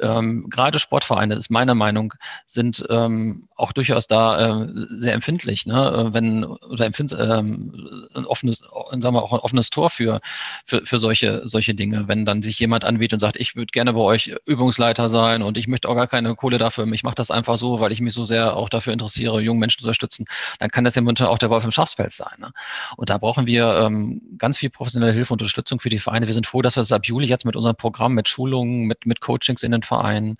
Ähm, 0.00 0.48
gerade 0.48 0.78
Sportvereine, 0.78 1.34
ist 1.34 1.50
meiner 1.50 1.74
Meinung, 1.74 2.14
sind 2.46 2.84
ähm, 2.88 3.48
auch 3.56 3.72
durchaus 3.72 4.06
da 4.06 4.62
äh, 4.62 4.66
sehr 4.88 5.14
empfindlich, 5.14 5.66
ne? 5.66 6.08
Äh, 6.10 6.14
wenn 6.14 6.44
oder 6.44 6.86
empfind, 6.86 7.14
ähm, 7.18 8.08
ein 8.14 8.24
offenes, 8.24 8.58
sagen 8.58 9.14
wir 9.14 9.22
auch 9.22 9.32
ein 9.32 9.40
offenes 9.40 9.70
Tor 9.70 9.90
für, 9.90 10.18
für, 10.64 10.84
für 10.84 10.98
solche, 10.98 11.48
solche 11.48 11.74
Dinge, 11.74 12.08
wenn 12.08 12.24
dann 12.24 12.42
sich 12.42 12.58
jemand 12.58 12.84
anbietet 12.84 13.14
und 13.14 13.20
sagt, 13.20 13.36
ich 13.36 13.56
würde 13.56 13.70
gerne 13.70 13.92
bei 13.92 14.00
euch 14.00 14.34
Übungsleiter 14.46 15.08
sein 15.08 15.42
und 15.42 15.58
ich 15.58 15.68
möchte 15.68 15.88
auch 15.88 15.94
gar 15.94 16.06
keine 16.06 16.34
Kohle 16.34 16.58
dafür, 16.60 16.86
ich 16.92 17.02
mache 17.02 17.14
das 17.14 17.30
einfach 17.30 17.58
so, 17.58 17.80
weil 17.80 17.92
ich 17.92 18.00
mich 18.00 18.12
so 18.12 18.24
sehr 18.24 18.56
auch 18.56 18.68
dafür 18.68 18.92
interessiere, 18.92 19.40
jungen 19.40 19.60
Menschen 19.60 19.80
zu 19.80 19.86
unterstützen, 19.86 20.26
dann 20.58 20.68
kann 20.70 20.84
das 20.84 20.94
ja 20.94 21.02
auch 21.28 21.38
der 21.38 21.50
Wolf 21.50 21.64
im 21.64 21.70
Schafspelz 21.70 22.16
sein. 22.16 22.34
Ne? 22.38 22.52
Und 22.96 23.10
da 23.10 23.18
brauchen 23.18 23.46
wir 23.46 23.80
ähm, 23.84 24.22
ganz 24.38 24.58
viel 24.58 24.70
professionelle 24.70 25.12
Hilfe 25.12 25.32
und 25.32 25.40
Unterstützung 25.40 25.80
für 25.80 25.88
die 25.88 25.98
Vereine. 25.98 26.26
Wir 26.26 26.34
sind 26.34 26.46
froh, 26.46 26.62
dass 26.62 26.76
wir 26.76 26.82
das 26.82 26.92
ab 26.92 27.06
Juli 27.06 27.26
jetzt 27.26 27.44
mit 27.44 27.56
unserem 27.56 27.76
Programm, 27.76 28.14
mit 28.14 28.28
Schulungen, 28.28 28.86
mit, 28.86 29.06
mit 29.06 29.20
Coachings 29.20 29.62
in 29.62 29.72
den 29.72 29.82
Vereinen, 29.82 30.36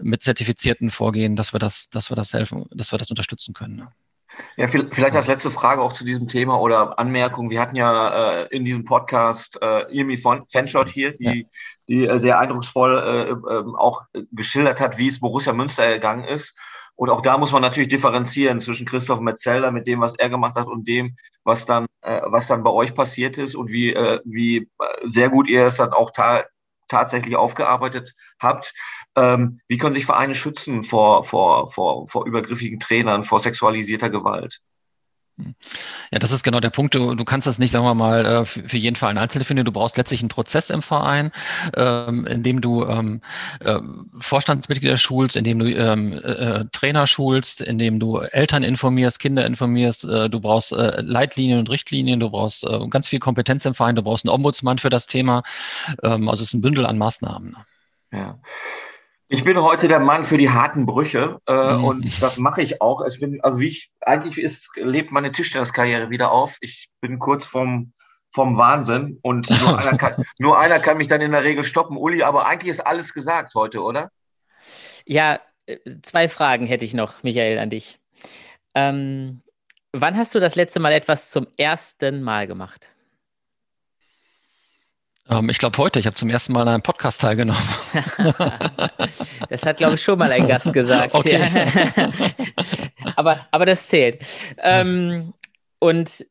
mit 0.00 0.22
zertifizierten 0.22 0.90
Vorgehen, 0.90 1.36
dass 1.36 1.52
wir 1.52 1.58
das, 1.58 1.90
dass 1.90 2.10
wir 2.10 2.16
das 2.16 2.32
helfen, 2.32 2.66
dass 2.70 2.92
wir 2.92 2.98
das 2.98 3.10
unterstützen 3.10 3.54
können. 3.54 3.76
Ne? 3.76 3.88
Ja, 4.56 4.66
vielleicht 4.66 5.14
als 5.14 5.26
letzte 5.26 5.50
Frage 5.50 5.80
auch 5.80 5.92
zu 5.92 6.04
diesem 6.04 6.28
Thema 6.28 6.60
oder 6.60 6.98
Anmerkung. 6.98 7.50
Wir 7.50 7.60
hatten 7.60 7.76
ja 7.76 8.42
äh, 8.42 8.46
in 8.50 8.64
diesem 8.64 8.84
Podcast 8.84 9.58
äh, 9.62 9.82
Irmi 9.92 10.18
Fanshot 10.18 10.88
hier, 10.88 11.12
die, 11.14 11.24
ja. 11.24 11.48
die 11.88 12.06
äh, 12.06 12.18
sehr 12.18 12.38
eindrucksvoll 12.38 12.98
äh, 12.98 13.30
äh, 13.30 13.64
auch 13.76 14.02
geschildert 14.32 14.80
hat, 14.80 14.98
wie 14.98 15.08
es 15.08 15.20
Borussia 15.20 15.52
Münster 15.52 15.84
ergangen 15.84 16.24
ist. 16.24 16.56
Und 16.94 17.10
auch 17.10 17.22
da 17.22 17.38
muss 17.38 17.52
man 17.52 17.62
natürlich 17.62 17.88
differenzieren 17.88 18.60
zwischen 18.60 18.86
Christoph 18.86 19.20
Metzelder 19.20 19.72
mit 19.72 19.86
dem, 19.86 20.00
was 20.00 20.14
er 20.16 20.28
gemacht 20.28 20.56
hat 20.56 20.66
und 20.66 20.86
dem, 20.86 21.16
was 21.42 21.64
dann, 21.66 21.86
äh, 22.02 22.20
was 22.26 22.46
dann 22.46 22.62
bei 22.62 22.70
euch 22.70 22.94
passiert 22.94 23.38
ist 23.38 23.54
und 23.54 23.70
wie, 23.70 23.92
äh, 23.92 24.20
wie 24.24 24.68
sehr 25.02 25.30
gut 25.30 25.48
ihr 25.48 25.66
es 25.66 25.76
dann 25.76 25.92
auch 25.92 26.10
tatsächlich 26.92 27.36
aufgearbeitet 27.36 28.14
habt. 28.38 28.74
Ähm, 29.16 29.60
wie 29.66 29.78
können 29.78 29.94
sich 29.94 30.06
Vereine 30.06 30.34
schützen 30.34 30.84
vor, 30.84 31.24
vor, 31.24 31.70
vor, 31.70 32.06
vor 32.06 32.26
übergriffigen 32.26 32.78
Trainern, 32.78 33.24
vor 33.24 33.40
sexualisierter 33.40 34.10
Gewalt? 34.10 34.60
Ja, 36.12 36.18
das 36.18 36.30
ist 36.30 36.42
genau 36.42 36.60
der 36.60 36.68
Punkt. 36.68 36.94
Du, 36.94 37.14
du 37.14 37.24
kannst 37.24 37.46
das 37.46 37.58
nicht, 37.58 37.70
sagen 37.70 37.86
wir 37.86 37.94
mal, 37.94 38.26
äh, 38.26 38.44
für 38.44 38.76
jeden 38.76 38.96
Verein 38.96 39.16
einzeln 39.16 39.38
definieren. 39.38 39.64
Du 39.64 39.72
brauchst 39.72 39.96
letztlich 39.96 40.20
einen 40.20 40.28
Prozess 40.28 40.68
im 40.68 40.82
Verein, 40.82 41.32
ähm, 41.74 42.26
in 42.26 42.42
dem 42.42 42.60
du 42.60 42.84
ähm, 42.84 43.22
äh, 43.60 43.78
Vorstandsmitglieder 44.20 44.98
schulst, 44.98 45.36
in 45.36 45.44
dem 45.44 45.58
du 45.58 45.74
ähm, 45.74 46.12
äh, 46.22 46.66
Trainer 46.70 47.06
schulst, 47.06 47.62
in 47.62 47.78
dem 47.78 47.98
du 47.98 48.18
Eltern 48.18 48.62
informierst, 48.62 49.20
Kinder 49.20 49.46
informierst. 49.46 50.04
Du 50.04 50.40
brauchst 50.40 50.72
Leitlinien 50.72 51.58
und 51.58 51.70
Richtlinien. 51.70 52.20
Du 52.20 52.28
brauchst 52.30 52.66
ganz 52.90 53.08
viel 53.08 53.18
Kompetenz 53.18 53.64
im 53.64 53.74
Verein. 53.74 53.96
Du 53.96 54.02
brauchst 54.02 54.26
einen 54.26 54.34
Ombudsmann 54.34 54.78
für 54.78 54.90
das 54.90 55.06
Thema. 55.06 55.42
Also 56.02 56.32
es 56.32 56.40
ist 56.40 56.54
ein 56.54 56.60
Bündel 56.60 56.86
an 56.86 56.98
Maßnahmen. 56.98 57.56
Ja. 58.12 58.38
Ich 59.32 59.44
bin 59.44 59.62
heute 59.62 59.88
der 59.88 59.98
Mann 59.98 60.24
für 60.24 60.36
die 60.36 60.50
harten 60.50 60.84
Brüche 60.84 61.38
äh, 61.48 61.72
mhm. 61.72 61.84
und 61.84 62.22
das 62.22 62.36
mache 62.36 62.60
ich 62.60 62.82
auch. 62.82 63.02
Ich 63.06 63.18
bin, 63.18 63.40
also 63.42 63.60
wie 63.60 63.68
ich, 63.68 63.90
eigentlich 64.02 64.36
ist, 64.36 64.68
lebt 64.76 65.10
meine 65.10 65.32
Tischtenniskarriere 65.32 66.10
wieder 66.10 66.32
auf. 66.32 66.58
Ich 66.60 66.90
bin 67.00 67.18
kurz 67.18 67.46
vom, 67.46 67.94
vom 68.30 68.58
Wahnsinn 68.58 69.18
und 69.22 69.48
nur 69.48 69.78
einer, 69.78 69.96
kann, 69.96 70.22
nur 70.38 70.58
einer 70.58 70.80
kann 70.80 70.98
mich 70.98 71.08
dann 71.08 71.22
in 71.22 71.32
der 71.32 71.44
Regel 71.44 71.64
stoppen. 71.64 71.96
Uli, 71.96 72.22
aber 72.22 72.44
eigentlich 72.44 72.70
ist 72.70 72.80
alles 72.80 73.14
gesagt 73.14 73.54
heute, 73.54 73.82
oder? 73.82 74.10
Ja, 75.06 75.40
äh, 75.64 75.78
zwei 76.02 76.28
Fragen 76.28 76.66
hätte 76.66 76.84
ich 76.84 76.92
noch, 76.92 77.22
Michael, 77.22 77.58
an 77.58 77.70
dich. 77.70 77.98
Ähm, 78.74 79.42
wann 79.92 80.18
hast 80.18 80.34
du 80.34 80.40
das 80.40 80.56
letzte 80.56 80.78
Mal 80.78 80.92
etwas 80.92 81.30
zum 81.30 81.46
ersten 81.56 82.22
Mal 82.22 82.46
gemacht? 82.46 82.91
Ähm, 85.28 85.48
ich 85.48 85.58
glaube 85.58 85.78
heute, 85.78 85.98
ich 86.00 86.06
habe 86.06 86.16
zum 86.16 86.30
ersten 86.30 86.52
Mal 86.52 86.62
an 86.62 86.68
einem 86.68 86.82
Podcast 86.82 87.20
teilgenommen. 87.20 87.62
das 89.48 89.64
hat, 89.64 89.76
glaube 89.76 89.94
ich, 89.94 90.02
schon 90.02 90.18
mal 90.18 90.30
ein 90.32 90.48
Gast 90.48 90.72
gesagt. 90.72 91.14
Okay. 91.14 91.40
aber, 93.16 93.46
aber 93.50 93.66
das 93.66 93.86
zählt. 93.86 94.18
Ähm, 94.58 95.32
und 95.78 96.26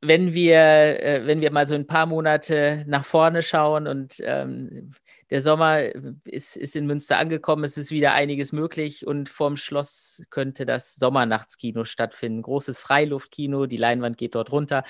wenn 0.00 0.34
wir, 0.34 0.58
äh, 1.02 1.26
wenn 1.26 1.40
wir 1.40 1.50
mal 1.50 1.66
so 1.66 1.74
ein 1.74 1.86
paar 1.86 2.06
Monate 2.06 2.84
nach 2.86 3.04
vorne 3.04 3.42
schauen 3.42 3.86
und 3.86 4.16
ähm, 4.24 4.92
der 5.34 5.40
Sommer 5.40 5.80
ist, 6.26 6.56
ist 6.56 6.76
in 6.76 6.86
Münster 6.86 7.18
angekommen, 7.18 7.64
es 7.64 7.76
ist 7.76 7.90
wieder 7.90 8.12
einiges 8.12 8.52
möglich 8.52 9.04
und 9.04 9.28
vorm 9.28 9.56
Schloss 9.56 10.22
könnte 10.30 10.64
das 10.64 10.94
Sommernachtskino 10.94 11.84
stattfinden. 11.84 12.40
Großes 12.40 12.78
Freiluftkino, 12.78 13.66
die 13.66 13.76
Leinwand 13.76 14.16
geht 14.16 14.36
dort 14.36 14.52
runter. 14.52 14.84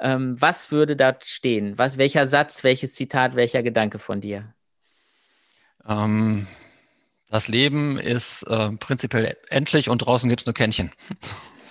Ähm, 0.00 0.40
was 0.40 0.70
würde 0.70 0.94
da 0.94 1.18
stehen? 1.20 1.78
Was, 1.78 1.98
welcher 1.98 2.26
Satz, 2.26 2.62
welches 2.62 2.94
Zitat, 2.94 3.34
welcher 3.34 3.64
Gedanke 3.64 3.98
von 3.98 4.20
dir? 4.20 4.54
Ähm, 5.84 6.46
das 7.28 7.48
Leben 7.48 7.98
ist 7.98 8.44
äh, 8.44 8.70
prinzipiell 8.76 9.36
endlich 9.48 9.90
und 9.90 9.98
draußen 9.98 10.30
gibt 10.30 10.42
es 10.42 10.46
nur 10.46 10.54
Kännchen. 10.54 10.92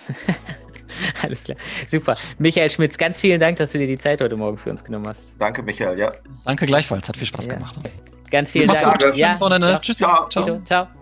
Alles 1.22 1.44
klar. 1.44 1.56
Super. 1.88 2.14
Michael 2.36 2.68
Schmitz, 2.68 2.98
ganz 2.98 3.20
vielen 3.20 3.40
Dank, 3.40 3.56
dass 3.56 3.72
du 3.72 3.78
dir 3.78 3.86
die 3.86 3.96
Zeit 3.96 4.20
heute 4.20 4.36
Morgen 4.36 4.58
für 4.58 4.68
uns 4.68 4.84
genommen 4.84 5.06
hast. 5.08 5.34
Danke, 5.38 5.62
Michael, 5.62 5.98
ja. 5.98 6.12
Danke 6.44 6.66
gleichfalls, 6.66 7.08
hat 7.08 7.16
viel 7.16 7.26
Spaß 7.26 7.46
ja. 7.46 7.54
gemacht. 7.54 7.78
Ganz 8.30 8.50
vielen 8.50 8.68
Dank. 8.68 9.00
Gut. 9.00 9.16
Ja, 9.16 9.36
Tschüss. 9.80 9.98
Ciao. 9.98 10.28
Ciao. 10.28 10.62
Ciao. 10.64 10.97